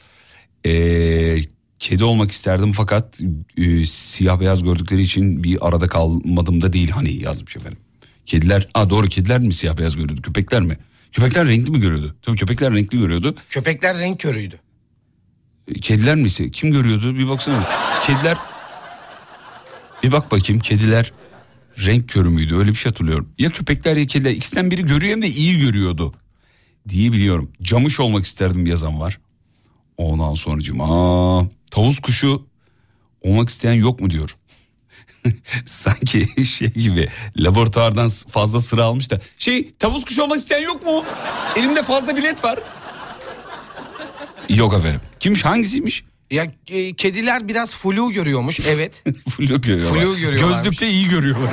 ee, 0.66 1.38
kedi 1.78 2.04
olmak 2.04 2.30
isterdim 2.30 2.72
fakat 2.72 3.20
e, 3.56 3.84
siyah 3.84 4.40
beyaz 4.40 4.62
gördükleri 4.62 5.00
için 5.00 5.44
bir 5.44 5.68
arada 5.68 5.86
kalmadım 5.88 6.61
da 6.62 6.72
değil 6.72 6.90
hani 6.90 7.12
yazmış 7.22 7.56
efendim. 7.56 7.78
Kediler, 8.26 8.68
aa 8.74 8.90
doğru 8.90 9.06
kediler 9.09 9.38
mi 9.38 9.54
siyah 9.54 9.78
beyaz 9.78 9.96
görüyordu 9.96 10.22
köpekler 10.22 10.61
mi? 10.62 10.78
Köpekler 11.12 11.46
renkli 11.46 11.70
mi 11.70 11.80
görüyordu? 11.80 12.16
Tabii 12.22 12.36
köpekler 12.36 12.72
renkli 12.74 12.98
görüyordu. 12.98 13.34
Köpekler 13.50 13.98
renk 13.98 14.20
körüydü. 14.20 14.61
E, 15.68 15.74
Kediler 15.74 16.16
mi? 16.16 16.26
ise- 16.26 16.50
Kim 16.50 16.72
görüyordu? 16.72 17.14
Bir 17.16 17.28
baksana. 17.28 17.64
Kediler 18.06 18.36
bir 20.02 20.12
bak 20.12 20.30
bakayım 20.32 20.61
kediler 20.61 21.12
renk 21.86 22.08
körü 22.08 22.28
müydü? 22.28 22.56
Öyle 22.56 22.70
bir 22.70 22.74
şey 22.74 22.90
hatırlıyorum. 22.90 23.28
Ya 23.38 23.50
köpekler 23.50 23.96
ya 23.96 24.06
kediler 24.06 24.30
ikisinden 24.30 24.70
biri 24.70 24.84
görüyor 24.84 25.12
hem 25.12 25.22
de 25.22 25.28
iyi 25.28 25.60
görüyordu 25.60 26.14
diye 26.88 27.12
biliyorum. 27.12 27.52
Camış 27.62 28.00
olmak 28.00 28.24
isterdim 28.24 28.66
yazan 28.66 29.00
var. 29.00 29.18
Ondan 29.96 30.34
sonracığım 30.34 30.80
aa, 30.80 31.44
tavus 31.70 31.98
kuşu 31.98 32.46
olmak 33.22 33.48
isteyen 33.48 33.72
yok 33.72 34.00
mu 34.00 34.10
diyor. 34.10 34.36
Sanki 35.66 36.44
şey 36.46 36.68
gibi 36.70 37.08
laboratuvardan 37.36 38.08
fazla 38.28 38.60
sıra 38.60 38.84
almış 38.84 39.10
da. 39.10 39.20
Şey 39.38 39.72
tavus 39.78 40.04
kuşu 40.04 40.22
olmak 40.22 40.38
isteyen 40.38 40.62
yok 40.62 40.84
mu? 40.86 41.04
Elimde 41.56 41.82
fazla 41.82 42.16
bilet 42.16 42.44
var. 42.44 42.58
Yok 44.48 44.74
efendim. 44.74 45.00
Kimmiş 45.20 45.44
hangisiymiş? 45.44 46.04
Ya 46.30 46.46
e, 46.68 46.94
kediler 46.94 47.48
biraz 47.48 47.74
flu 47.74 48.12
görüyormuş 48.12 48.60
evet. 48.68 49.04
Flu 49.28 49.60
görüyorlar. 49.60 50.00
Flu 50.02 50.16
görüyorlarmış. 50.16 50.56
Gözlükte 50.56 50.88
iyi 50.90 51.08
görüyorlar. 51.08 51.50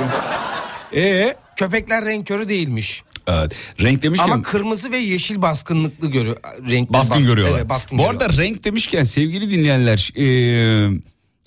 Ee? 0.94 1.34
Köpekler 1.56 2.04
renk 2.04 2.26
körü 2.26 2.48
değilmiş. 2.48 3.02
Evet. 3.26 3.54
Renk 3.80 4.02
demişken... 4.02 4.24
Ama 4.30 4.42
kırmızı 4.42 4.92
ve 4.92 4.96
yeşil 4.96 5.42
baskınlıklı 5.42 6.10
görüyor. 6.10 6.36
Renk 6.70 6.92
Baskın 6.92 7.24
görüyorlar. 7.26 7.58
Evet, 7.58 7.68
baskın 7.68 7.98
Bu 7.98 8.02
görüyorlar. 8.02 8.26
arada 8.30 8.42
renk 8.42 8.64
demişken 8.64 9.02
sevgili 9.02 9.50
dinleyenler 9.50 10.12
eee, 10.16 11.00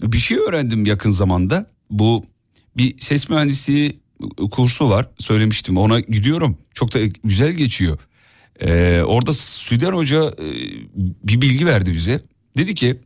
bir 0.03 0.17
şey 0.17 0.37
öğrendim 0.37 0.85
yakın 0.85 1.09
zamanda. 1.09 1.65
Bu 1.89 2.25
bir 2.77 2.99
ses 2.99 3.29
mühendisliği 3.29 3.99
kursu 4.51 4.89
var 4.89 5.07
söylemiştim 5.17 5.77
ona 5.77 5.99
gidiyorum 5.99 6.57
çok 6.73 6.93
da 6.93 6.99
güzel 7.23 7.51
geçiyor. 7.51 7.97
Eee, 8.61 9.03
orada 9.03 9.33
Süder 9.33 9.93
Hoca 9.93 10.21
eee, 10.23 10.71
bir 11.23 11.41
bilgi 11.41 11.65
verdi 11.65 11.93
bize. 11.93 12.21
Dedi 12.57 12.75
ki 12.75 12.99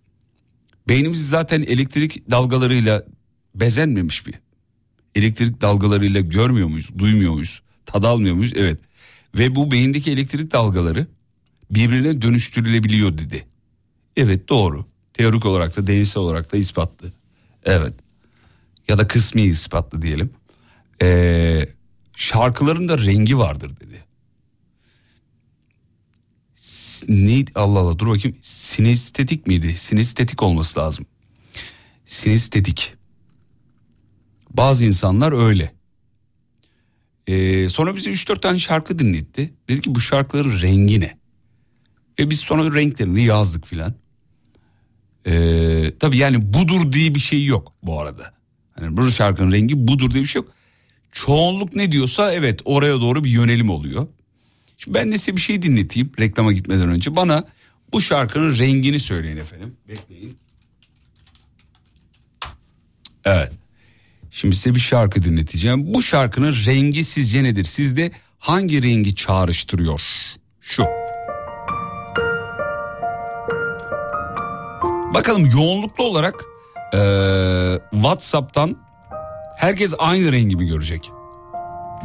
beynimiz 0.87 1.29
zaten 1.29 1.61
elektrik 1.61 2.31
dalgalarıyla 2.31 3.05
bezenmemiş 3.55 4.27
bir. 4.27 4.33
Elektrik 5.15 5.61
dalgalarıyla 5.61 6.21
görmüyor 6.21 6.67
muyuz, 6.67 6.89
duymuyor 6.97 7.33
muyuz, 7.33 7.61
tad 7.85 8.03
almıyor 8.03 8.35
muyuz? 8.35 8.53
Evet. 8.55 8.79
Ve 9.35 9.55
bu 9.55 9.71
beyindeki 9.71 10.11
elektrik 10.11 10.51
dalgaları 10.51 11.07
birbirine 11.71 12.21
dönüştürülebiliyor 12.21 13.17
dedi. 13.17 13.45
Evet 14.17 14.49
doğru. 14.49 14.85
Teorik 15.13 15.45
olarak 15.45 15.77
da 15.77 15.87
deneysel 15.87 16.23
olarak 16.23 16.53
da 16.53 16.57
ispatlı. 16.57 17.13
Evet. 17.65 17.93
Ya 18.87 18.97
da 18.97 19.07
kısmi 19.07 19.41
ispatlı 19.41 20.01
diyelim. 20.01 20.29
Ee, 21.01 21.69
şarkıların 22.15 22.89
da 22.89 22.97
rengi 22.97 23.37
vardır 23.37 23.71
dedi. 23.79 23.92
Neydi 27.07 27.51
Allah 27.55 27.79
Allah 27.79 27.99
dur 27.99 28.07
bakayım. 28.07 28.37
Sinestetik 28.41 29.47
miydi? 29.47 29.77
Sinestetik 29.77 30.43
olması 30.43 30.79
lazım. 30.79 31.05
Sinestetik. 32.05 32.93
Bazı 34.49 34.85
insanlar 34.85 35.45
öyle. 35.47 35.73
Ee, 37.27 37.69
sonra 37.69 37.95
bize 37.95 38.11
3-4 38.11 38.41
tane 38.41 38.59
şarkı 38.59 38.99
dinletti. 38.99 39.53
Dedi 39.69 39.81
ki 39.81 39.95
bu 39.95 40.01
şarkıların 40.01 40.61
rengi 40.61 40.99
ne? 40.99 41.17
Ve 42.19 42.29
biz 42.29 42.39
sonra 42.39 42.75
renklerini 42.75 43.23
yazdık 43.23 43.67
filan. 43.67 43.93
Ee, 45.27 45.93
tabii 45.99 46.17
yani 46.17 46.53
budur 46.53 46.91
diye 46.91 47.15
bir 47.15 47.19
şey 47.19 47.45
yok 47.45 47.73
bu 47.83 48.01
arada. 48.01 48.33
Hani 48.79 48.97
bu 48.97 49.11
şarkının 49.11 49.51
rengi 49.51 49.87
budur 49.87 50.11
diye 50.11 50.23
bir 50.23 50.27
şey 50.27 50.41
yok. 50.41 50.51
Çoğunluk 51.11 51.75
ne 51.75 51.91
diyorsa 51.91 52.33
evet 52.33 52.61
oraya 52.65 53.01
doğru 53.01 53.23
bir 53.23 53.29
yönelim 53.29 53.69
oluyor. 53.69 54.07
Ben 54.87 55.11
de 55.11 55.17
size 55.17 55.35
bir 55.35 55.41
şey 55.41 55.61
dinleteyim 55.61 56.11
reklama 56.19 56.53
gitmeden 56.53 56.89
önce. 56.89 57.15
Bana 57.15 57.43
bu 57.93 58.01
şarkının 58.01 58.57
rengini 58.57 58.99
söyleyin 58.99 59.37
efendim. 59.37 59.75
Bekleyin. 59.87 60.37
Evet. 63.25 63.51
Şimdi 64.31 64.55
size 64.55 64.75
bir 64.75 64.79
şarkı 64.79 65.23
dinleteceğim. 65.23 65.93
Bu 65.93 66.01
şarkının 66.01 66.55
rengi 66.65 67.03
sizce 67.03 67.43
nedir? 67.43 67.63
Sizde 67.63 68.11
hangi 68.39 68.83
rengi 68.83 69.15
çağrıştırıyor? 69.15 70.01
Şu. 70.61 70.83
Bakalım 75.13 75.45
yoğunluklu 75.45 76.03
olarak 76.03 76.45
eee, 76.93 77.79
WhatsApp'tan 77.91 78.77
herkes 79.57 79.93
aynı 79.99 80.31
rengi 80.31 80.55
mi 80.55 80.67
görecek? 80.67 81.11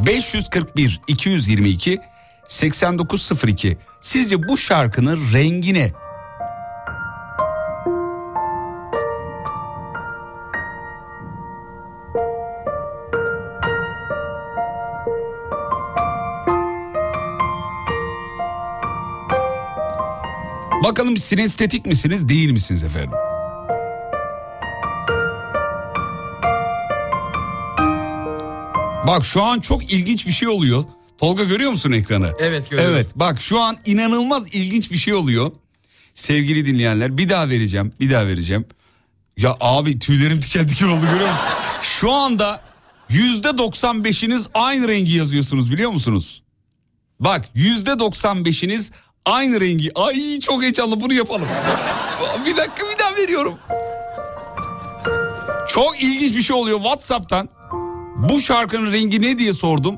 541 0.06 1.00
222 1.08 2.00
8902 2.48 3.78
Sizce 4.00 4.48
bu 4.48 4.56
şarkının 4.56 5.20
rengi 5.32 5.74
ne? 5.74 5.92
Bakalım 20.84 21.16
sinestetik 21.16 21.86
misiniz 21.86 22.28
değil 22.28 22.50
misiniz 22.50 22.84
efendim? 22.84 23.18
Bak 29.06 29.24
şu 29.24 29.42
an 29.42 29.60
çok 29.60 29.92
ilginç 29.92 30.26
bir 30.26 30.32
şey 30.32 30.48
oluyor. 30.48 30.84
Tolga 31.18 31.44
görüyor 31.44 31.70
musun 31.70 31.92
ekranı? 31.92 32.32
Evet, 32.38 32.70
görüyorum. 32.70 32.94
Evet 32.94 33.10
bak 33.14 33.40
şu 33.40 33.60
an 33.60 33.76
inanılmaz 33.84 34.54
ilginç 34.54 34.90
bir 34.90 34.96
şey 34.96 35.14
oluyor. 35.14 35.52
Sevgili 36.14 36.66
dinleyenler 36.66 37.18
bir 37.18 37.28
daha 37.28 37.48
vereceğim 37.48 37.92
bir 38.00 38.10
daha 38.10 38.26
vereceğim. 38.26 38.66
Ya 39.36 39.56
abi 39.60 39.98
tüylerim 39.98 40.42
diken 40.42 40.68
diken 40.68 40.86
oldu 40.86 41.00
görüyor 41.12 41.30
musun? 41.30 41.46
Şu 41.82 42.12
anda 42.12 42.60
yüzde 43.08 43.48
95'iniz 43.48 44.46
aynı 44.54 44.88
rengi 44.88 45.12
yazıyorsunuz 45.12 45.72
biliyor 45.72 45.90
musunuz? 45.90 46.42
Bak 47.20 47.44
yüzde 47.54 47.90
95'iniz 47.90 48.92
aynı 49.24 49.60
rengi. 49.60 49.90
Ay 49.94 50.40
çok 50.40 50.62
heyecanlı 50.62 51.00
bunu 51.00 51.12
yapalım. 51.12 51.48
bir 52.46 52.56
dakika 52.56 52.82
bir 52.94 52.98
daha 52.98 53.16
veriyorum. 53.16 53.58
Çok 55.68 56.02
ilginç 56.02 56.36
bir 56.36 56.42
şey 56.42 56.56
oluyor 56.56 56.78
Whatsapp'tan. 56.78 57.48
Bu 58.16 58.40
şarkının 58.40 58.92
rengi 58.92 59.22
ne 59.22 59.38
diye 59.38 59.52
sordum. 59.52 59.96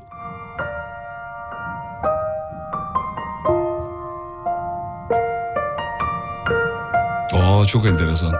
Çok 7.71 7.85
enteresan. 7.85 8.33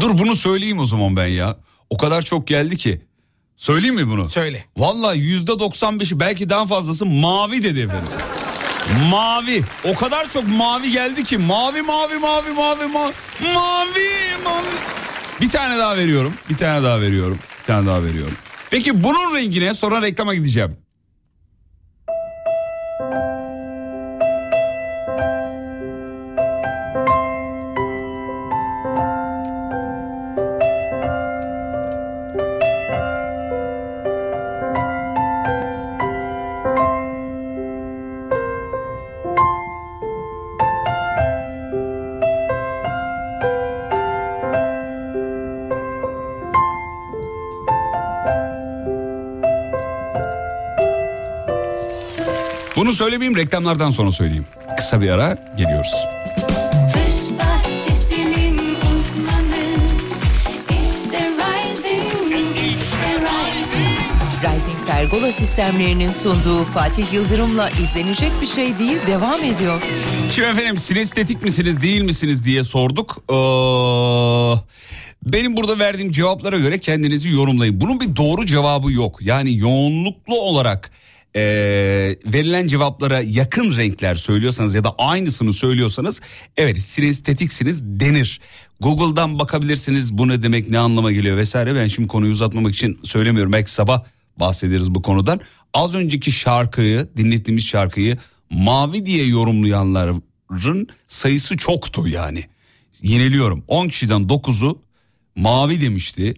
Dur 0.00 0.18
bunu 0.18 0.36
söyleyeyim 0.36 0.78
o 0.78 0.86
zaman 0.86 1.16
ben 1.16 1.26
ya. 1.26 1.56
O 1.90 1.96
kadar 1.96 2.22
çok 2.22 2.46
geldi 2.46 2.76
ki. 2.76 3.02
Söyleyeyim 3.56 3.94
mi 3.94 4.08
bunu? 4.08 4.28
Söyle. 4.28 4.64
Vallahi 4.76 5.18
yüzde 5.18 5.52
95'i 5.52 6.20
belki 6.20 6.48
daha 6.48 6.66
fazlası 6.66 7.06
mavi 7.06 7.62
dedi 7.62 7.80
efendim. 7.80 8.08
Mavi. 9.10 9.62
O 9.84 9.94
kadar 9.94 10.28
çok 10.28 10.48
mavi 10.48 10.92
geldi 10.92 11.24
ki 11.24 11.38
mavi 11.38 11.82
mavi 11.82 12.18
mavi 12.18 12.50
mavi 12.52 12.86
mavi 12.86 13.12
mavi 13.54 14.44
mavi. 14.44 14.66
Bir 15.40 15.50
tane 15.50 15.78
daha 15.78 15.96
veriyorum. 15.96 16.34
Bir 16.50 16.56
tane 16.56 16.84
daha 16.84 17.00
veriyorum. 17.00 17.38
Bir 17.60 17.64
tane 17.64 17.86
daha 17.86 18.02
veriyorum. 18.02 18.34
Peki 18.70 19.04
bunun 19.04 19.36
rengine 19.36 19.74
sonra 19.74 20.02
reklama 20.02 20.34
gideceğim. 20.34 20.85
Söylemeyeyim 53.16 53.46
reklamlardan 53.46 53.90
sonra 53.90 54.10
söyleyeyim. 54.10 54.44
Kısa 54.76 55.00
bir 55.00 55.10
ara 55.10 55.54
geliyoruz. 55.56 55.92
Uzmanı 58.96 59.66
işte 60.70 61.18
Rising, 61.18 62.56
işte 62.66 63.14
Rising. 63.20 63.96
Rising 64.42 64.86
Pergola 64.86 65.32
sistemlerinin 65.32 66.10
sunduğu 66.12 66.64
Fatih 66.64 67.12
Yıldırım'la 67.12 67.70
izlenecek 67.70 68.32
bir 68.42 68.46
şey 68.46 68.78
değil 68.78 68.98
devam 69.06 69.42
ediyor. 69.42 69.82
Şimdi 70.32 70.48
efendim 70.48 70.76
sinestetik 70.78 71.42
misiniz 71.42 71.82
değil 71.82 72.02
misiniz 72.02 72.44
diye 72.44 72.62
sorduk. 72.62 73.16
Ee, 73.30 73.34
benim 75.22 75.56
burada 75.56 75.78
verdiğim 75.78 76.12
cevaplara 76.12 76.58
göre 76.58 76.78
kendinizi 76.78 77.28
yorumlayın. 77.28 77.80
Bunun 77.80 78.00
bir 78.00 78.16
doğru 78.16 78.46
cevabı 78.46 78.92
yok. 78.92 79.18
Yani 79.20 79.56
yoğunluklu 79.56 80.40
olarak 80.40 80.90
ee, 81.36 82.16
verilen 82.26 82.66
cevaplara 82.66 83.20
yakın 83.20 83.76
renkler 83.76 84.14
söylüyorsanız 84.14 84.74
ya 84.74 84.84
da 84.84 84.94
aynısını 84.98 85.52
söylüyorsanız 85.52 86.20
evet 86.56 86.80
sinestetiksiniz 86.80 87.82
denir. 87.84 88.40
Google'dan 88.80 89.38
bakabilirsiniz 89.38 90.12
bu 90.18 90.28
ne 90.28 90.42
demek 90.42 90.70
ne 90.70 90.78
anlama 90.78 91.12
geliyor 91.12 91.36
vesaire. 91.36 91.74
Ben 91.74 91.86
şimdi 91.86 92.08
konuyu 92.08 92.32
uzatmamak 92.32 92.74
için 92.74 93.00
söylemiyorum. 93.02 93.52
Belki 93.52 93.70
sabah 93.70 94.04
bahsederiz 94.40 94.94
bu 94.94 95.02
konudan. 95.02 95.40
Az 95.74 95.94
önceki 95.94 96.32
şarkıyı 96.32 97.08
dinlettiğimiz 97.16 97.66
şarkıyı 97.66 98.18
mavi 98.50 99.06
diye 99.06 99.26
yorumlayanlar 99.26 100.12
yazanların 100.50 100.88
sayısı 101.08 101.56
çoktu 101.56 102.08
yani. 102.08 102.44
Yeniliyorum 103.02 103.64
10 103.68 103.88
kişiden 103.88 104.22
9'u 104.22 104.82
mavi 105.36 105.80
demişti. 105.80 106.34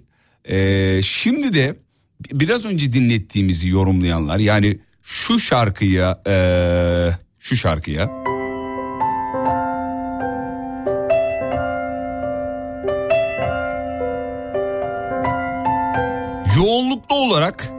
Ee, 0.48 1.00
şimdi 1.02 1.54
de 1.54 1.76
biraz 2.32 2.64
önce 2.64 2.92
dinlettiğimizi 2.92 3.68
yorumlayanlar 3.68 4.38
yani 4.38 4.78
şu 5.10 5.38
şarkıya 5.38 6.18
ee, 6.26 7.10
şu 7.40 7.56
şarkıya 7.56 8.04
yoğunluklu 16.56 17.14
olarak 17.14 17.72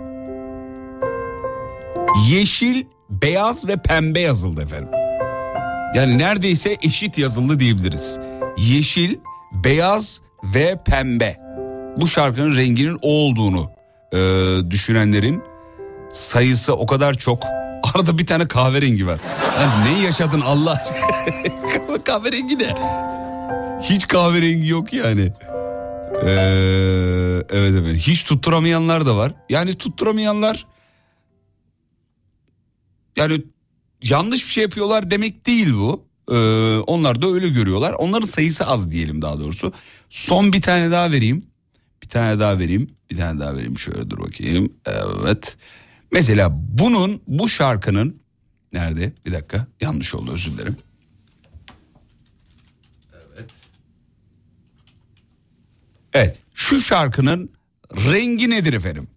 yeşil, 2.30 2.86
beyaz 3.10 3.68
ve 3.68 3.78
pembe 3.78 4.20
yazıldı 4.20 4.62
efendim. 4.62 4.90
Yani 5.96 6.18
neredeyse 6.18 6.78
eşit 6.84 7.18
yazıldı 7.18 7.60
diyebiliriz. 7.60 8.20
Yeşil, 8.58 9.16
beyaz 9.52 10.22
ve 10.44 10.80
pembe. 10.86 11.38
Bu 11.98 12.08
şarkının 12.08 12.56
renginin 12.56 12.98
o 13.02 13.10
olduğunu 13.10 13.72
e, 14.14 14.18
düşünenlerin 14.72 15.49
sayısı 16.14 16.76
o 16.76 16.86
kadar 16.86 17.14
çok. 17.14 17.44
Arada 17.94 18.18
bir 18.18 18.26
tane 18.26 18.48
kahverengi 18.48 19.08
var. 19.08 19.20
Yani 19.60 19.94
ne 19.94 20.06
yaşadın 20.06 20.42
Allah 20.42 20.82
kahverengi 22.06 22.60
ne? 22.60 22.76
Hiç 23.82 24.08
kahverengi 24.08 24.68
yok 24.68 24.94
yani. 24.94 25.34
Ee, 26.24 26.30
evet 27.50 27.76
efendim. 27.76 27.96
Hiç 27.96 28.24
tutturamayanlar 28.24 29.06
da 29.06 29.18
var. 29.18 29.32
Yani 29.50 29.76
tutturamayanlar 29.78 30.66
yani 33.18 33.42
yanlış 34.04 34.44
bir 34.44 34.50
şey 34.50 34.64
yapıyorlar 34.64 35.12
demek 35.12 35.46
değil 35.46 35.74
bu. 35.74 36.06
Ee, 36.32 36.36
onlar 36.78 37.22
da 37.22 37.28
öyle 37.28 37.50
görüyorlar. 37.50 37.94
Onların 37.94 38.28
sayısı 38.28 38.68
az 38.68 38.92
diyelim 38.92 39.22
daha 39.22 39.40
doğrusu. 39.40 39.74
Son 40.10 40.54
bir 40.54 40.62
tane 40.62 40.92
daha 40.92 41.12
vereyim. 41.12 41.46
Bir 42.04 42.08
tane 42.10 42.40
daha 42.40 42.60
vereyim. 42.60 42.88
Bir 43.12 43.18
tane 43.18 43.40
daha 43.40 43.54
vereyim. 43.54 43.78
Şöyle 43.78 44.10
dur 44.10 44.18
bakayım. 44.18 44.74
Evet. 44.86 45.58
Mesela 46.12 46.50
bunun 46.54 47.22
bu 47.28 47.50
şarkının 47.50 48.22
nerede? 48.74 49.14
Bir 49.26 49.34
dakika. 49.34 49.68
Yanlış 49.82 50.16
oldu 50.16 50.32
özür 50.34 50.52
dilerim. 50.52 50.78
Evet. 53.14 53.50
Evet. 56.14 56.38
Şu 56.54 56.82
şarkının 56.82 57.50
rengi 57.96 58.50
nedir 58.50 58.74
efendim? 58.74 59.08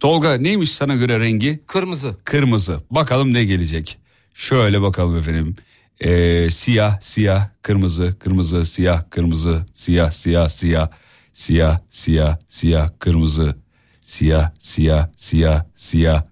Tolga 0.00 0.34
neymiş 0.34 0.72
sana 0.72 0.94
göre 0.94 1.20
rengi? 1.20 1.60
Kırmızı. 1.66 2.16
Kırmızı. 2.24 2.80
Bakalım 2.90 3.34
ne 3.34 3.44
gelecek. 3.44 3.98
Şöyle 4.34 4.82
bakalım 4.82 5.16
efendim. 5.16 5.56
Ee, 6.00 6.50
siyah, 6.50 7.00
siyah, 7.00 7.48
kırmızı, 7.62 8.18
kırmızı, 8.18 8.64
siyah, 8.64 9.10
kırmızı, 9.10 9.66
siyah, 9.74 10.10
siyah, 10.10 10.48
siyah, 10.48 10.88
siyah, 11.32 11.78
siyah, 11.90 12.36
siyah, 12.48 12.90
kırmızı, 12.98 13.56
siyah, 14.00 14.50
siyah, 14.58 15.08
siyah, 15.16 15.64
siyah. 15.74 16.22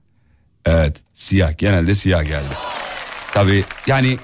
Evet, 0.64 0.96
siyah. 1.14 1.58
Genelde 1.58 1.94
siyah 1.94 2.24
geldi. 2.24 2.54
Tabii 3.32 3.64
yani 3.86 4.18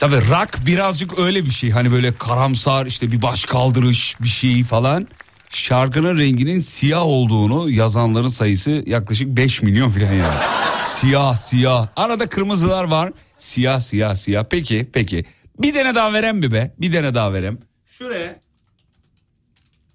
tabii 0.00 0.16
rock 0.16 0.66
birazcık 0.66 1.18
öyle 1.18 1.44
bir 1.44 1.50
şey. 1.50 1.70
Hani 1.70 1.92
böyle 1.92 2.14
karamsar 2.14 2.86
işte 2.86 3.12
bir 3.12 3.22
baş 3.22 3.44
kaldırış 3.44 4.16
bir 4.20 4.28
şey 4.28 4.64
falan. 4.64 5.08
Şarkının 5.56 6.18
renginin 6.18 6.58
siyah 6.58 7.02
olduğunu 7.06 7.70
yazanların 7.70 8.28
sayısı 8.28 8.82
yaklaşık 8.86 9.28
5 9.28 9.62
milyon 9.62 9.90
falan 9.90 10.12
yani. 10.12 10.38
siyah 10.82 11.34
siyah. 11.34 11.88
Arada 11.96 12.28
kırmızılar 12.28 12.84
var. 12.84 13.12
Siyah 13.38 13.80
siyah 13.80 14.14
siyah. 14.14 14.44
Peki 14.50 14.86
peki. 14.92 15.24
Bir 15.58 15.72
tane 15.74 15.94
daha 15.94 16.12
verem 16.12 16.38
mi 16.38 16.52
be? 16.52 16.74
Bir 16.80 16.92
tane 16.92 17.14
daha 17.14 17.32
verem. 17.32 17.58
Şuraya. 17.98 18.40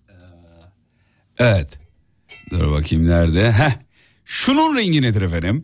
Ee, 0.10 0.14
Evet. 1.38 1.80
Dur 2.52 2.72
bakayım 2.72 3.08
nerede? 3.08 3.52
Heh. 3.52 3.72
Şunun 4.26 4.78
rengi 4.78 5.02
nedir 5.02 5.22
efendim? 5.22 5.64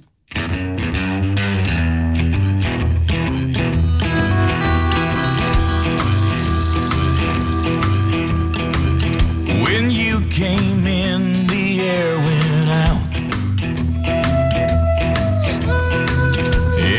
Came 10.38 10.86
in, 10.86 11.48
the 11.48 11.82
air 11.82 12.16
went 12.18 12.70
out. 12.70 13.02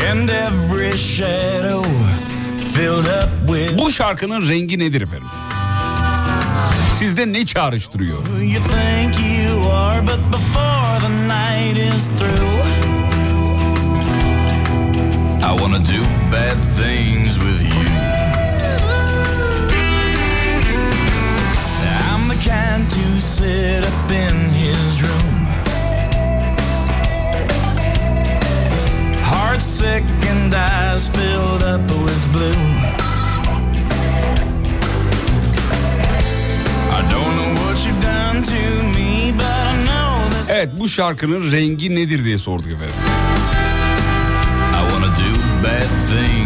And 0.09 0.29
every 0.29 0.97
shadow 0.97 1.81
filled 2.73 3.05
up 3.07 3.29
with 3.47 3.77
Bu 3.77 3.91
şarkının 3.91 4.49
rengi 4.49 4.79
nedir 4.79 5.01
efendim? 5.01 5.27
Sizde 6.93 7.33
ne 7.33 7.45
çağrıştırıyor? 7.45 8.25
who 8.25 8.43
you 8.43 8.61
think 8.61 9.15
you 9.19 9.71
are, 9.71 10.01
but 10.01 10.19
before 10.33 10.99
the 10.99 11.09
night 11.27 11.77
is 11.77 12.03
through, 12.19 12.65
I 15.43 15.57
wanna 15.57 15.79
do 15.79 16.03
bad 16.31 16.57
things 16.77 17.28
to 23.19 23.25
sit 23.25 23.83
up 23.83 24.11
in 24.11 24.49
his 24.49 25.01
room. 25.03 25.45
Heart 29.21 29.61
sick 29.61 30.03
and 30.31 30.53
eyes 30.53 31.09
filled 31.09 31.63
up 31.63 31.81
with 32.05 32.23
blue. 32.33 32.63
I 36.97 37.01
don't 37.11 37.33
know 37.37 37.51
what 37.61 37.85
you've 37.85 38.01
done 38.01 38.41
to 38.43 38.63
me, 38.95 39.33
but 39.37 39.45
I 39.45 39.75
know 39.85 40.29
this. 40.31 40.49
Evet 40.49 40.69
bu 40.79 40.89
şarkının 40.89 41.51
rengi 41.51 41.95
nedir 41.95 42.25
diye 42.25 42.37
sorduk 42.37 42.71
efendim. 42.71 42.95
I 44.73 44.89
wanna 44.89 45.15
do 45.15 45.63
bad 45.63 45.87
things 46.09 46.38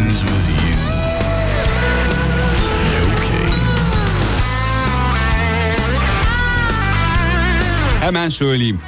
Hemen 8.04 8.28
söyleyeyim. 8.28 8.80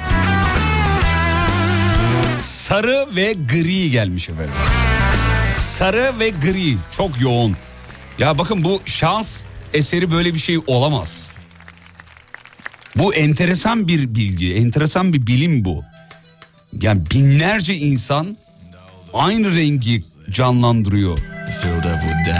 Sarı 2.39 3.07
ve 3.15 3.33
gri 3.33 3.91
gelmiş 3.91 4.29
efendim. 4.29 4.53
Sarı 5.57 6.19
ve 6.19 6.29
gri 6.29 6.77
çok 6.97 7.21
yoğun. 7.21 7.55
Ya 8.19 8.37
bakın 8.37 8.63
bu 8.63 8.81
şans 8.85 9.43
eseri 9.73 10.11
böyle 10.11 10.33
bir 10.33 10.39
şey 10.39 10.59
olamaz. 10.67 11.33
Bu 12.95 13.13
enteresan 13.13 13.87
bir 13.87 14.15
bilgi, 14.15 14.53
enteresan 14.53 15.13
bir 15.13 15.27
bilim 15.27 15.65
bu. 15.65 15.83
Yani 16.81 17.01
binlerce 17.11 17.75
insan 17.75 18.37
aynı 19.13 19.55
rengi 19.55 20.03
canlandırıyor. 20.31 21.19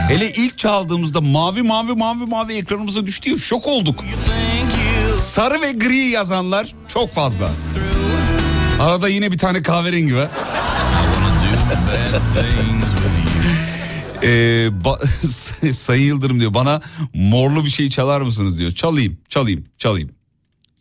Hele 0.09 0.29
ilk 0.29 0.57
çaldığımızda 0.57 1.21
mavi 1.21 1.61
mavi 1.61 1.93
mavi 1.93 2.25
mavi 2.25 2.53
ekranımıza 2.53 3.07
düştü 3.07 3.39
şok 3.39 3.67
olduk. 3.67 4.03
Sarı 5.37 5.61
ve 5.61 5.71
gri 5.71 5.97
yazanlar 5.97 6.75
çok 6.87 7.13
fazla. 7.13 7.51
Arada 8.79 9.09
yine 9.09 9.31
bir 9.31 9.37
tane 9.37 9.61
kahverengi 9.61 10.15
var. 10.15 10.29
Ee, 14.23 14.27
ba- 14.83 15.07
Sayın 15.73 16.05
Yıldırım 16.05 16.39
diyor 16.39 16.53
bana 16.53 16.81
morlu 17.13 17.65
bir 17.65 17.69
şey 17.69 17.89
çalar 17.89 18.21
mısınız 18.21 18.59
diyor. 18.59 18.71
Çalayım, 18.71 19.17
çalayım, 19.29 19.63
çalayım. 19.77 20.09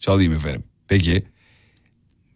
Çalayım 0.00 0.32
efendim. 0.32 0.64
Peki. 0.88 1.26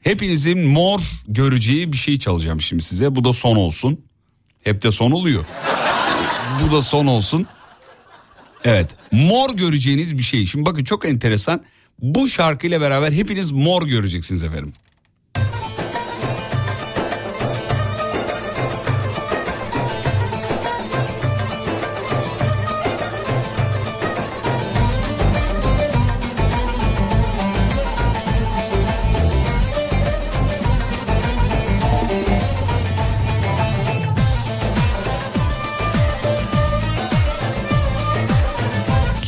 Hepinizin 0.01 0.66
mor 0.68 1.01
göreceği 1.28 1.92
bir 1.92 1.97
şey 1.97 2.18
çalacağım 2.18 2.60
şimdi 2.60 2.82
size. 2.82 3.16
Bu 3.16 3.24
da 3.24 3.32
son 3.32 3.56
olsun. 3.56 4.05
Hep 4.64 4.82
de 4.82 4.90
son 4.90 5.10
oluyor. 5.10 5.44
Bu 6.62 6.76
da 6.76 6.82
son 6.82 7.06
olsun. 7.06 7.47
Evet. 8.64 8.90
Mor 9.12 9.51
göreceğiniz 9.56 10.18
bir 10.18 10.22
şey. 10.22 10.47
Şimdi 10.47 10.66
bakın 10.66 10.84
çok 10.84 11.05
enteresan. 11.09 11.62
Bu 12.02 12.28
şarkıyla 12.28 12.81
beraber 12.81 13.12
hepiniz 13.12 13.51
mor 13.51 13.82
göreceksiniz 13.82 14.43
efendim. 14.43 14.72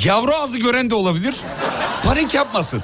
Yavru 0.05 0.35
ağzı 0.35 0.59
gören 0.59 0.91
de 0.91 0.95
olabilir. 0.95 1.35
Panik 2.13 2.35
yapmasın. 2.35 2.83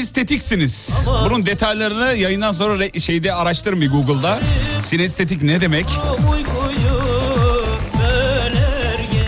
Sinestetiksiniz. 0.00 0.90
Bunun 1.24 1.46
detaylarını 1.46 2.14
yayından 2.14 2.52
sonra 2.52 3.00
şeyde 3.00 3.34
araştırın 3.34 3.80
bir 3.80 3.90
Google'da. 3.90 4.40
Sinestetik 4.80 5.42
ne 5.42 5.60
demek? 5.60 5.86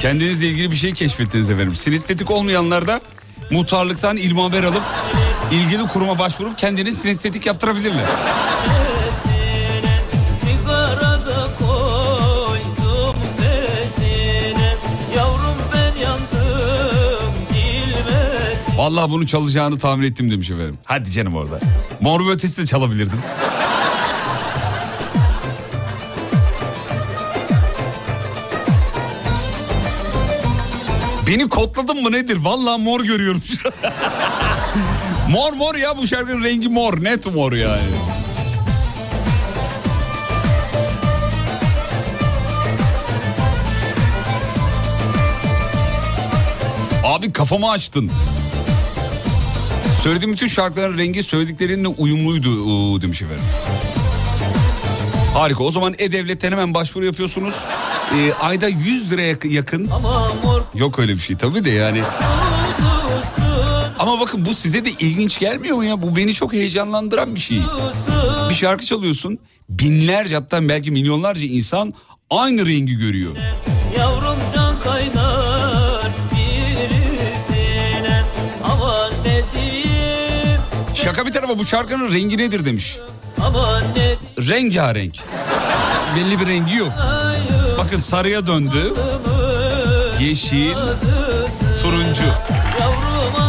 Kendinizle 0.01 0.47
ilgili 0.47 0.71
bir 0.71 0.77
şey 0.77 0.93
keşfettiniz 0.93 1.51
efendim. 1.51 1.75
Sinestetik 1.75 2.31
olmayanlar 2.31 2.87
da 2.87 3.01
muhtarlıktan 3.51 4.17
ilmi 4.17 4.41
haber 4.41 4.65
alıp 4.65 4.83
ilgili 5.51 5.87
kuruma 5.87 6.19
başvurup 6.19 6.59
kendini 6.59 6.93
sinestetik 6.93 7.47
yaptırabilirler. 7.47 8.07
Vallahi 18.83 19.11
bunu 19.11 19.27
çalacağını 19.27 19.79
tahmin 19.79 20.05
ettim 20.05 20.31
demiş 20.31 20.51
efendim. 20.51 20.79
Hadi 20.85 21.11
canım 21.11 21.37
orada. 21.37 21.61
Mor 22.01 22.27
ve 22.27 22.31
ötesi 22.31 22.63
de 22.63 22.67
çalabilirdin. 22.67 23.19
Beni 31.27 31.49
kodladın 31.49 32.03
mı 32.03 32.13
nedir? 32.13 32.37
Vallahi 32.37 32.83
mor 32.83 33.01
görüyorum. 33.01 33.43
mor 35.31 35.53
mor 35.53 35.75
ya 35.75 35.99
bu 35.99 36.07
şarkının 36.07 36.45
rengi 36.45 36.69
mor. 36.69 37.05
Net 37.05 37.35
mor 37.35 37.53
yani. 37.53 37.83
Abi 47.05 47.33
kafamı 47.33 47.71
açtın. 47.71 48.11
Söylediğim 50.03 50.33
bütün 50.33 50.47
şarkıların 50.47 50.99
rengi 50.99 51.23
söylediklerinle 51.23 51.89
uyumluydu 51.89 53.03
demiş 53.03 53.23
efendim. 53.23 53.45
Harika 55.35 55.65
o 55.65 55.71
zaman 55.71 55.95
E-Devlet'ten 55.99 56.53
hemen 56.53 56.75
başvuru 56.75 57.05
yapıyorsunuz. 57.05 57.55
Ee, 58.15 58.33
ayda 58.33 58.69
100 58.69 59.13
liraya 59.13 59.37
yakın. 59.45 59.91
Yok 60.75 60.99
öyle 60.99 61.15
bir 61.15 61.21
şey 61.21 61.37
tabii 61.37 61.65
de 61.65 61.71
yani. 61.71 62.03
Ama 63.99 64.21
bakın 64.21 64.47
bu 64.47 64.55
size 64.55 64.85
de 64.85 64.91
ilginç 64.91 65.39
gelmiyor 65.39 65.77
mu 65.77 65.85
ya? 65.85 66.03
Bu 66.03 66.17
beni 66.17 66.35
çok 66.35 66.53
heyecanlandıran 66.53 67.35
bir 67.35 67.41
şey. 67.41 67.61
Bir 68.51 68.55
şarkı 68.55 68.87
çalıyorsun. 68.87 69.39
Binlerce 69.69 70.35
hatta 70.35 70.69
belki 70.69 70.91
milyonlarca 70.91 71.47
insan 71.47 71.93
aynı 72.31 72.67
rengi 72.67 72.97
görüyor. 72.97 73.37
Şaka 81.13 81.27
bir 81.27 81.33
tarafa 81.33 81.59
bu 81.59 81.65
şarkının 81.65 82.13
rengi 82.13 82.39
nedir 82.39 82.65
demiş. 82.65 82.99
Ne 83.39 83.45
Rengarenk. 84.49 85.15
Belli 86.17 86.41
bir 86.41 86.47
rengi 86.47 86.75
yok. 86.77 86.93
Bakın 87.79 87.97
sarıya 87.97 88.47
döndü. 88.47 88.95
Yeşil, 90.21 90.75
turuncu. 91.83 92.25
Yavrum 92.81 93.42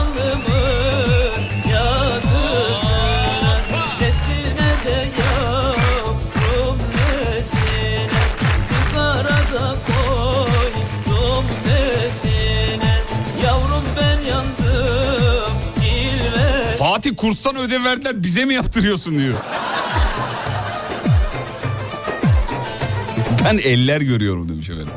Fatih 17.13 17.29
kurstan 17.29 17.55
ödev 17.55 17.83
verdiler 17.83 18.23
bize 18.23 18.45
mi 18.45 18.53
yaptırıyorsun 18.53 19.17
diyor. 19.17 19.37
Ben 23.45 23.57
eller 23.57 24.01
görüyorum 24.01 24.49
demiş 24.49 24.69
efendim. 24.69 24.93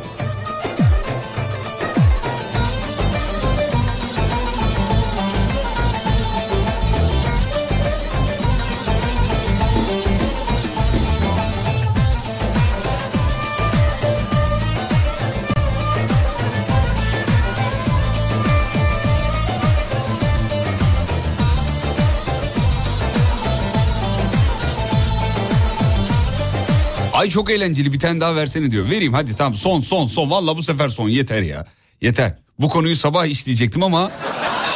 Ay 27.16 27.28
çok 27.28 27.50
eğlenceli 27.50 27.92
bir 27.92 27.98
tane 27.98 28.20
daha 28.20 28.36
versene 28.36 28.70
diyor. 28.70 28.90
Vereyim 28.90 29.12
hadi 29.12 29.36
tamam 29.36 29.54
son 29.54 29.80
son 29.80 30.04
son. 30.04 30.30
Valla 30.30 30.56
bu 30.56 30.62
sefer 30.62 30.88
son 30.88 31.08
yeter 31.08 31.42
ya. 31.42 31.66
Yeter. 32.00 32.34
Bu 32.60 32.68
konuyu 32.68 32.96
sabah 32.96 33.26
işleyecektim 33.26 33.82
ama 33.82 34.10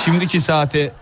şimdiki 0.05 0.41
saate 0.41 0.93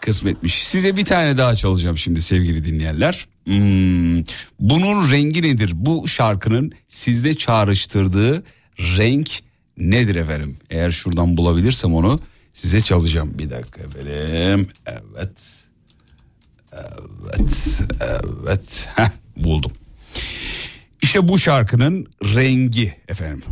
kısmetmiş. 0.00 0.66
Size 0.66 0.96
bir 0.96 1.04
tane 1.04 1.38
daha 1.38 1.54
çalacağım 1.54 1.98
şimdi 1.98 2.22
sevgili 2.22 2.64
dinleyenler. 2.64 3.26
Hmm, 3.44 4.24
bunun 4.60 5.10
rengi 5.10 5.42
nedir? 5.42 5.72
Bu 5.74 6.08
şarkının 6.08 6.72
sizde 6.86 7.34
çağrıştırdığı 7.34 8.42
renk 8.78 9.30
nedir 9.76 10.16
efendim? 10.16 10.56
Eğer 10.70 10.90
şuradan 10.90 11.36
bulabilirsem 11.36 11.94
onu 11.94 12.18
size 12.52 12.80
çalacağım. 12.80 13.38
Bir 13.38 13.50
dakika 13.50 13.80
efendim. 13.80 14.68
Evet. 14.86 15.30
Evet. 16.72 17.80
Evet. 18.00 18.88
Heh, 18.94 19.10
buldum. 19.36 19.72
İşte 21.08 21.28
bu 21.28 21.38
şarkının 21.38 22.06
rengi 22.22 22.94
efendim. 23.08 23.44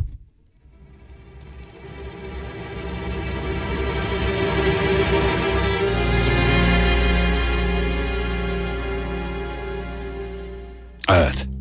Evet. 11.09 11.56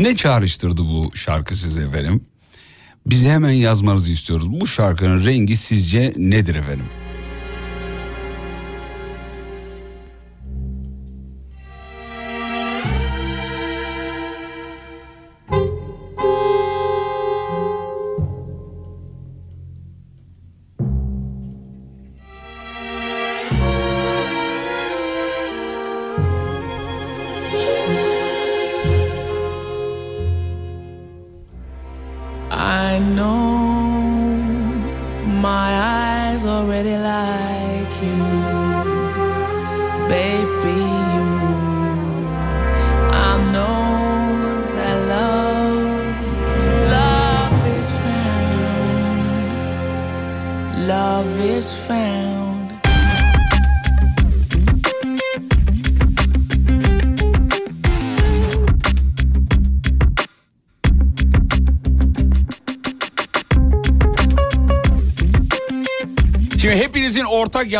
Ne 0.00 0.16
çağrıştırdı 0.16 0.82
bu 0.82 1.10
şarkı 1.14 1.56
size 1.56 1.82
efendim? 1.82 2.24
Bize 3.06 3.30
hemen 3.30 3.50
yazmanızı 3.50 4.12
istiyoruz. 4.12 4.50
Bu 4.50 4.66
şarkının 4.66 5.24
rengi 5.24 5.56
sizce 5.56 6.14
nedir 6.16 6.54
efendim? 6.54 6.86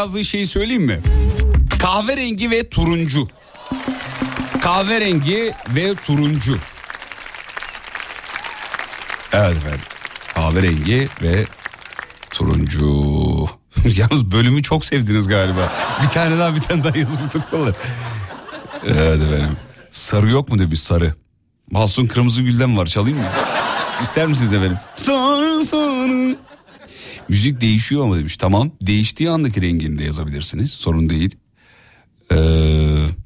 Yazdığı 0.00 0.24
şeyi 0.24 0.46
söyleyeyim 0.46 0.82
mi? 0.82 1.00
Kahverengi 1.78 2.50
ve 2.50 2.68
turuncu. 2.68 3.28
Kahverengi 4.60 5.52
ve 5.68 5.94
turuncu. 5.94 6.58
Evet 9.32 9.56
efendim. 9.56 9.80
Kahverengi 10.34 11.08
ve 11.22 11.46
turuncu. 12.30 12.86
Yalnız 13.84 14.32
bölümü 14.32 14.62
çok 14.62 14.84
sevdiniz 14.84 15.28
galiba. 15.28 15.72
Bir 16.02 16.08
tane 16.08 16.38
daha 16.38 16.54
bir 16.56 16.60
tane 16.60 16.84
daha 16.84 16.98
yazıp 16.98 17.32
tutmalar. 17.32 17.74
Evet 18.86 19.22
efendim. 19.22 19.56
Sarı 19.90 20.30
yok 20.30 20.48
mu 20.48 20.58
demiş 20.58 20.80
sarı. 20.80 21.14
Mahsun 21.70 22.06
Kırmızı 22.06 22.42
Gül'den 22.42 22.76
var 22.76 22.86
çalayım 22.86 23.18
mı? 23.18 23.24
İster 24.02 24.26
misiniz 24.26 24.52
efendim? 24.52 24.78
Sarı. 24.94 25.29
Müzik 27.30 27.60
değişiyor 27.60 28.04
ama 28.04 28.18
demiş. 28.18 28.36
Tamam 28.36 28.70
değiştiği 28.82 29.30
andaki 29.30 29.62
rengini 29.62 29.98
de 29.98 30.04
yazabilirsiniz. 30.04 30.70
Sorun 30.70 31.10
değil. 31.10 31.36
Ee, 32.32 32.36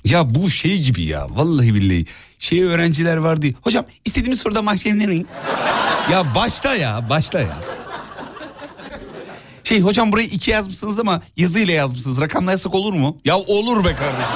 ya 0.05 0.35
bu 0.35 0.51
şey 0.51 0.83
gibi 0.83 1.05
ya 1.05 1.27
vallahi 1.31 1.75
billahi. 1.75 2.07
Şey 2.39 2.63
öğrenciler 2.63 3.17
var 3.17 3.43
diye. 3.43 3.55
Hocam 3.63 3.87
istediğimiz 4.05 4.41
soruda 4.41 4.63
mahşemlerin 4.63 5.11
miyim? 5.11 5.27
Ya 6.13 6.35
başla 6.35 6.75
ya 6.75 7.09
başla 7.11 7.41
ya. 7.41 7.59
Şey 9.65 9.81
hocam 9.81 10.13
burayı 10.13 10.29
iki 10.29 10.51
yazmışsınız 10.51 10.99
ama 10.99 11.23
yazıyla 11.37 11.75
yazmışsınız. 11.75 12.21
Rakamla 12.21 12.51
yazsak 12.51 12.75
olur 12.75 12.93
mu? 12.93 13.19
Ya 13.25 13.39
olur 13.39 13.85
be 13.85 13.95
kardeşim. 13.95 14.29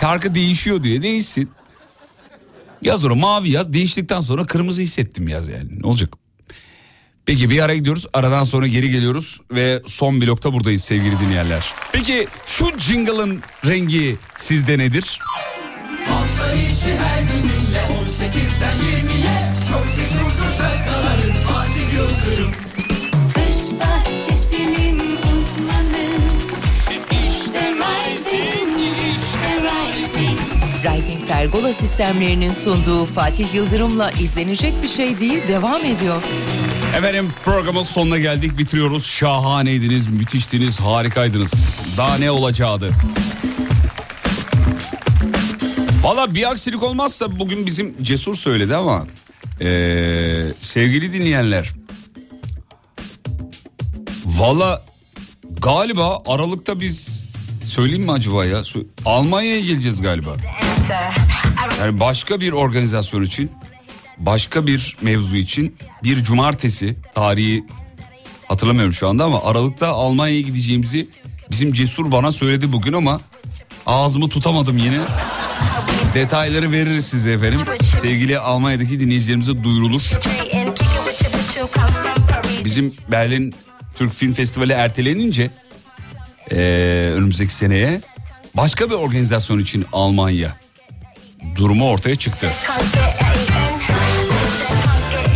Şarkı 0.00 0.34
değişiyor 0.34 0.82
diye 0.82 1.02
değişsin. 1.02 1.50
Yaz 2.82 3.04
onu 3.04 3.14
mavi 3.14 3.50
yaz. 3.50 3.72
Değiştikten 3.72 4.20
sonra 4.20 4.44
kırmızı 4.44 4.82
hissettim 4.82 5.28
yaz 5.28 5.48
yani. 5.48 5.80
Ne 5.82 5.86
olacak? 5.86 6.14
Peki 7.30 7.50
bir 7.50 7.62
ara 7.62 7.74
gidiyoruz. 7.74 8.06
Aradan 8.12 8.44
sonra 8.44 8.66
geri 8.66 8.90
geliyoruz 8.90 9.40
ve 9.52 9.82
son 9.86 10.20
blokta 10.20 10.52
buradayız 10.52 10.84
sevgili 10.84 11.20
dinleyenler. 11.20 11.74
Peki 11.92 12.28
şu 12.46 12.78
jingle'ın 12.78 13.42
rengi 13.66 14.16
sizde 14.36 14.78
nedir? 14.78 15.18
Hafta 16.08 16.54
içi 16.54 16.94
her 16.98 17.22
gününle 17.22 17.78
18'den 17.78 18.76
20'ye 18.76 19.52
Çok 19.70 19.86
meşhurdur 19.98 20.50
şakaların 20.58 21.42
Fatih 21.48 21.94
Yıldırım 21.94 22.52
Kış 23.34 23.80
bahçesinin 23.80 24.98
uzmanı 25.16 26.08
İşte 27.10 27.74
Rising, 27.74 28.94
işte 29.08 29.62
Rising 29.62 30.38
Rising 30.84 31.28
Pergola 31.28 31.72
sistemlerinin 31.72 32.52
sunduğu 32.52 33.06
Fatih 33.06 33.54
Yıldırım'la 33.54 34.10
izlenecek 34.10 34.72
bir 34.82 34.88
şey 34.88 35.20
değil 35.20 35.48
devam 35.48 35.84
ediyor. 35.84 36.22
Efendim 36.96 37.28
programın 37.44 37.82
sonuna 37.82 38.18
geldik 38.18 38.58
bitiriyoruz. 38.58 39.06
Şahaneydiniz, 39.06 40.10
müthiştiniz, 40.10 40.80
harikaydınız. 40.80 41.52
Daha 41.96 42.18
ne 42.18 42.30
olacaktı? 42.30 42.90
Valla 46.02 46.34
bir 46.34 46.50
aksilik 46.50 46.82
olmazsa 46.82 47.40
bugün 47.40 47.66
bizim 47.66 48.02
Cesur 48.02 48.34
söyledi 48.34 48.76
ama 48.76 49.06
ee, 49.60 50.46
sevgili 50.60 51.12
dinleyenler 51.12 51.70
valla 54.26 54.82
galiba 55.62 56.18
Aralık'ta 56.26 56.80
biz 56.80 57.24
söyleyeyim 57.64 58.02
mi 58.04 58.12
acaba 58.12 58.46
ya 58.46 58.62
Almanya'ya 59.04 59.60
geleceğiz 59.60 60.02
galiba. 60.02 60.36
Yani 61.80 62.00
başka 62.00 62.40
bir 62.40 62.52
organizasyon 62.52 63.22
için 63.22 63.50
başka 64.20 64.66
bir 64.66 64.96
mevzu 65.02 65.36
için 65.36 65.76
bir 66.04 66.24
cumartesi 66.24 66.96
tarihi 67.14 67.64
hatırlamıyorum 68.48 68.92
şu 68.94 69.08
anda 69.08 69.24
ama 69.24 69.44
Aralık'ta 69.44 69.88
Almanya'ya 69.88 70.40
gideceğimizi 70.40 71.08
bizim 71.50 71.72
Cesur 71.72 72.12
bana 72.12 72.32
söyledi 72.32 72.72
bugün 72.72 72.92
ama 72.92 73.20
ağzımı 73.86 74.28
tutamadım 74.28 74.78
yine. 74.78 74.98
Detayları 76.14 76.72
veririz 76.72 77.06
size 77.06 77.32
efendim. 77.32 77.60
Sevgili 78.00 78.38
Almanya'daki 78.38 79.00
dinleyicilerimize 79.00 79.64
duyurulur. 79.64 80.02
Bizim 82.64 82.94
Berlin 83.12 83.54
Türk 83.94 84.12
Film 84.12 84.32
Festivali 84.32 84.72
ertelenince 84.72 85.50
eee, 86.50 86.56
önümüzdeki 87.10 87.54
seneye 87.54 88.00
başka 88.56 88.86
bir 88.90 88.94
organizasyon 88.94 89.58
için 89.58 89.84
Almanya 89.92 90.56
durumu 91.56 91.88
ortaya 91.90 92.14
çıktı. 92.16 92.50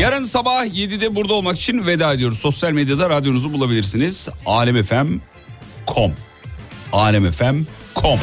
Yarın 0.01 0.23
sabah 0.23 0.66
7'de 0.66 1.15
burada 1.15 1.35
olmak 1.35 1.57
için 1.57 1.87
veda 1.87 2.12
ediyoruz. 2.12 2.39
Sosyal 2.39 2.73
medyada 2.73 3.11
radyonuzu 3.11 3.53
bulabilirsiniz. 3.53 4.29
alemfm.com 4.47 6.12
alemfm.com 6.93 8.19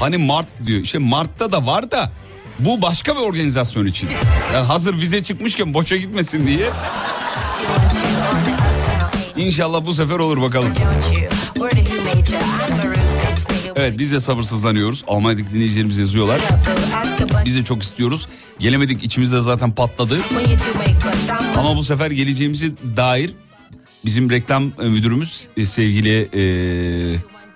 Hani 0.00 0.16
Mart 0.16 0.46
diyor. 0.66 0.80
İşte 0.80 0.98
Mart'ta 0.98 1.52
da 1.52 1.66
var 1.66 1.90
da 1.90 2.10
bu 2.58 2.82
başka 2.82 3.16
bir 3.16 3.20
organizasyon 3.20 3.86
için. 3.86 4.08
Yani 4.54 4.66
hazır 4.66 4.96
vize 4.96 5.22
çıkmışken 5.22 5.74
boşa 5.74 5.96
gitmesin 5.96 6.46
diye. 6.46 6.70
İnşallah 9.36 9.86
bu 9.86 9.94
sefer 9.94 10.18
olur 10.18 10.42
bakalım. 10.42 10.72
Evet 13.76 13.98
biz 13.98 14.12
de 14.12 14.20
sabırsızlanıyoruz. 14.20 15.04
Almanya'daki 15.08 15.52
dinleyicilerimiz 15.54 15.98
yazıyorlar. 15.98 16.40
Biz 17.44 17.56
de 17.56 17.64
çok 17.64 17.82
istiyoruz. 17.82 18.28
Gelemedik 18.58 19.04
içimizde 19.04 19.40
zaten 19.40 19.70
patladı. 19.74 20.18
Ama 21.56 21.76
bu 21.76 21.82
sefer 21.82 22.10
geleceğimize 22.10 22.66
dair 22.96 23.30
bizim 24.04 24.30
reklam 24.30 24.72
e, 24.82 24.84
müdürümüz 24.84 25.48
e, 25.56 25.64
sevgili 25.64 26.28
e, 26.34 26.42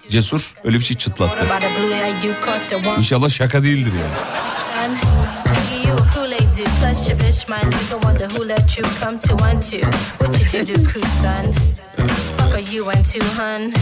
Cesur 0.09 0.55
öyle 0.65 0.79
bir 0.79 0.85
şey 0.85 0.97
çıtlattı. 0.97 1.47
İnşallah 2.99 3.31
şaka 3.31 3.63
değildir 3.63 3.93
yani. 3.93 4.15
Fuck 12.37 12.55
are 12.55 12.61
you 12.75 12.91
into, 12.91 13.19
hun? 13.37 13.73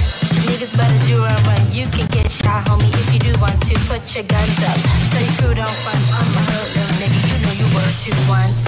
Niggas 0.47 0.77
better 0.77 0.99
do 1.07 1.17
right 1.25 1.47
when 1.47 1.63
you 1.73 1.87
can 1.91 2.07
get 2.09 2.31
shot, 2.31 2.69
homie. 2.69 2.89
If 2.93 3.13
you 3.15 3.21
do 3.21 3.33
want 3.41 3.61
to, 3.69 3.75
put 3.89 4.03
your 4.15 4.25
guns 4.25 4.59
up. 4.69 4.79
Tell 5.11 5.23
your 5.23 5.35
crew 5.39 5.55
don't 5.55 5.79
front. 5.85 6.03
I'm 6.19 6.37
a 6.37 6.43
hurt 6.51 6.69
little 6.77 6.97
nigga. 7.01 7.19
You 7.31 7.39
know 7.45 7.55
you 7.61 7.67
were 7.75 7.93
two 8.03 8.15
once. 8.31 8.63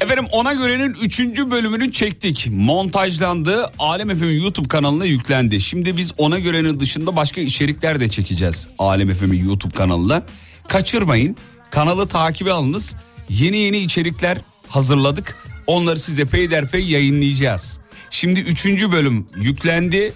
Efendim 0.00 0.24
ona 0.32 0.52
görenin 0.52 0.94
3. 1.02 1.20
bölümünü 1.50 1.92
çektik. 1.92 2.48
Montajlandı. 2.50 3.66
Alem 3.78 4.18
FM'in 4.18 4.42
YouTube 4.42 4.68
kanalına 4.68 5.04
yüklendi. 5.04 5.60
Şimdi 5.60 5.96
biz 5.96 6.12
ona 6.18 6.38
görenin 6.38 6.80
dışında 6.80 7.16
başka 7.16 7.40
içerikler 7.40 8.00
de 8.00 8.08
çekeceğiz. 8.08 8.68
Alem 8.78 9.12
FM'in 9.14 9.44
YouTube 9.48 9.74
kanalına. 9.74 10.22
Kaçırmayın. 10.68 11.36
Kanalı 11.70 12.08
takibe 12.08 12.52
alınız. 12.52 12.96
Yeni 13.28 13.56
yeni 13.58 13.78
içerikler 13.78 14.38
hazırladık. 14.68 15.36
Onları 15.66 15.98
size 15.98 16.24
peyderpey 16.24 16.86
yayınlayacağız. 16.86 17.80
Şimdi 18.10 18.40
3. 18.40 18.66
bölüm 18.66 19.26
yüklendi. 19.36 20.12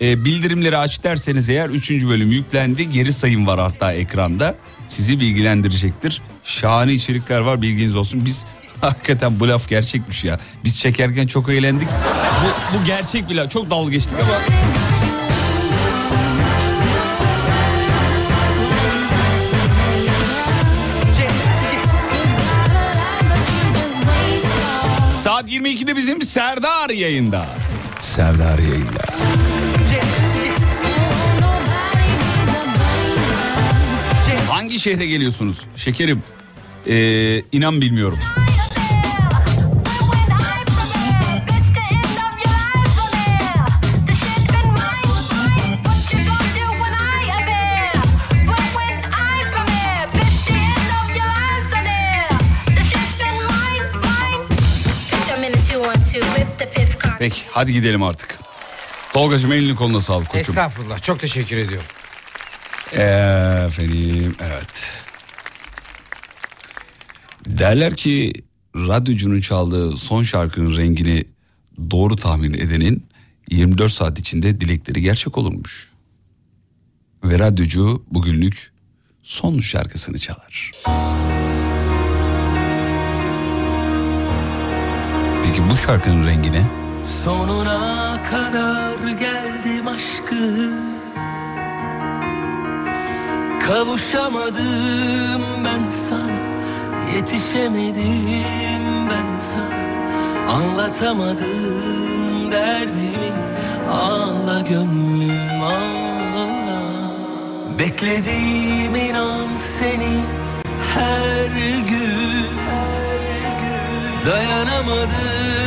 E, 0.00 0.24
bildirimleri 0.24 0.78
aç 0.78 1.04
derseniz 1.04 1.48
eğer 1.48 1.68
3. 1.68 1.90
bölüm 1.90 2.30
yüklendi. 2.30 2.90
Geri 2.90 3.12
sayım 3.12 3.46
var 3.46 3.60
hatta 3.60 3.92
ekranda. 3.92 4.54
Sizi 4.88 5.20
bilgilendirecektir. 5.20 6.22
Şahane 6.44 6.92
içerikler 6.92 7.40
var 7.40 7.62
bilginiz 7.62 7.96
olsun. 7.96 8.24
Biz 8.24 8.46
hakikaten 8.80 9.40
bu 9.40 9.48
laf 9.48 9.68
gerçekmiş 9.68 10.24
ya. 10.24 10.40
Biz 10.64 10.80
çekerken 10.80 11.26
çok 11.26 11.48
eğlendik. 11.48 11.88
Bu, 12.44 12.78
bu 12.78 12.84
gerçek 12.84 13.28
bir 13.28 13.34
laf. 13.34 13.50
Çok 13.50 13.70
dalga 13.70 13.90
geçtik 13.90 14.14
ama... 14.22 14.40
Saat 25.24 25.50
22'de 25.50 25.96
bizim 25.96 26.22
Serdar 26.22 26.90
yayında. 26.90 27.46
Serdar 28.00 28.58
yayında. 28.58 29.04
Hangi 34.50 34.80
şehre 34.80 35.06
geliyorsunuz? 35.06 35.60
Şekerim. 35.76 36.22
Ee, 36.86 37.42
inan 37.52 37.80
bilmiyorum. 37.80 38.18
Peki 57.24 57.42
hadi 57.50 57.72
gidelim 57.72 58.02
artık. 58.02 58.38
Tolgacığım 59.12 59.52
elini 59.52 59.74
koluna 59.74 60.00
sağlık 60.00 60.28
koçum. 60.28 60.40
Estağfurullah 60.40 61.02
çok 61.02 61.20
teşekkür 61.20 61.56
ediyorum. 61.56 61.86
Efendim 63.66 64.36
evet. 64.40 65.02
Derler 67.46 67.96
ki 67.96 68.32
radyocunun 68.76 69.40
çaldığı 69.40 69.96
son 69.96 70.22
şarkının 70.22 70.76
rengini 70.76 71.24
doğru 71.90 72.16
tahmin 72.16 72.54
edenin 72.54 73.06
24 73.50 73.92
saat 73.92 74.18
içinde 74.18 74.60
dilekleri 74.60 75.02
gerçek 75.02 75.38
olurmuş. 75.38 75.90
Ve 77.24 77.38
radyocu 77.38 78.04
bugünlük 78.10 78.72
son 79.22 79.60
şarkısını 79.60 80.18
çalar. 80.18 80.70
Peki 85.44 85.70
bu 85.70 85.76
şarkının 85.76 86.26
rengi 86.26 86.52
ne? 86.52 86.83
Sonuna 87.04 88.22
kadar 88.22 89.08
geldim 89.08 89.88
aşkı. 89.88 90.70
Kavuşamadım 93.66 95.42
ben 95.64 95.88
sana 95.88 96.54
Yetişemedim 97.14 98.82
ben 99.10 99.36
sana. 99.36 99.84
Anlatamadım 100.48 102.52
derdimi 102.52 103.32
Ağla 103.90 104.60
gönlüm 104.60 105.62
ağla. 105.62 106.82
Bekledim 107.78 108.96
inan 108.96 109.56
seni 109.56 110.20
her 110.94 111.46
gün. 111.88 112.46
Dayanamadım 114.26 115.63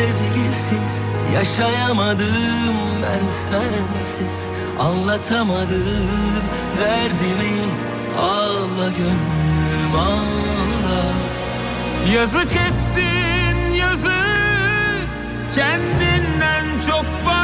sevgisiz 0.00 1.08
Yaşayamadım 1.34 2.76
ben 3.02 3.28
sensiz 3.28 4.52
Anlatamadım 4.78 6.42
derdimi 6.78 7.60
Ağla 8.20 8.88
gönlüm 8.88 9.94
ağla. 9.98 11.02
Yazık 12.14 12.52
ettin 12.52 13.74
yazık 13.76 15.08
Kendinden 15.54 16.64
çok 16.86 17.06
bana 17.26 17.39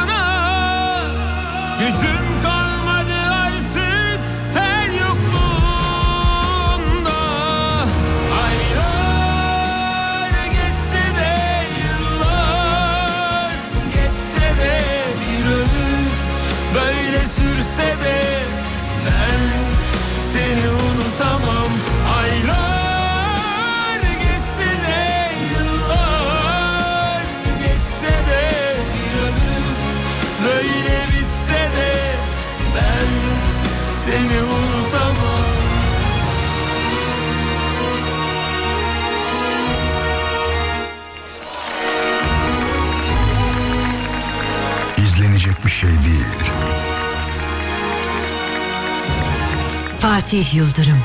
Fatih 50.07 50.55
Yıldırım. 50.55 50.97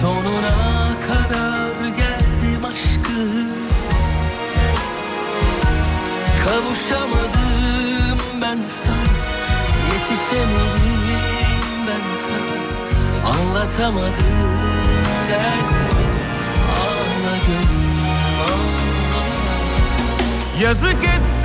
Sonuna 0.00 0.90
kadar 1.06 1.86
geldim 1.96 2.64
aşkı 2.64 3.20
Kavuşamadım 6.44 8.18
ben 8.42 8.58
sana 8.66 8.96
Yetişemedim 9.92 11.38
ben 11.86 12.16
sana. 12.16 12.58
Anlatamadım 13.34 14.58
derdimi 15.28 16.08
Ağla 16.74 17.36
gönlüm 17.46 17.98
Yazık 20.60 21.04
ettin 21.04 21.37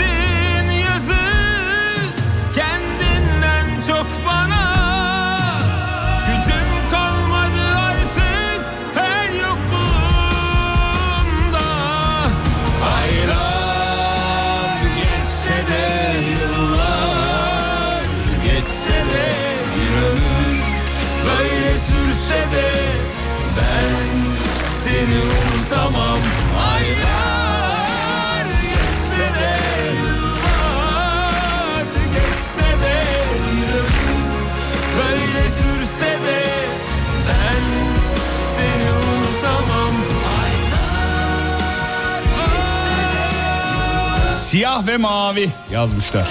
Siyah 44.53 44.87
ve 44.87 44.97
mavi 44.97 45.49
yazmışlar. 45.71 46.27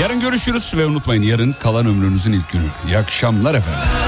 Yarın 0.00 0.20
görüşürüz 0.20 0.74
ve 0.76 0.86
unutmayın 0.86 1.22
yarın 1.22 1.52
kalan 1.52 1.86
ömrünüzün 1.86 2.32
ilk 2.32 2.52
günü. 2.52 2.64
İyi 2.86 2.98
akşamlar 2.98 3.54
efendim. 3.54 4.03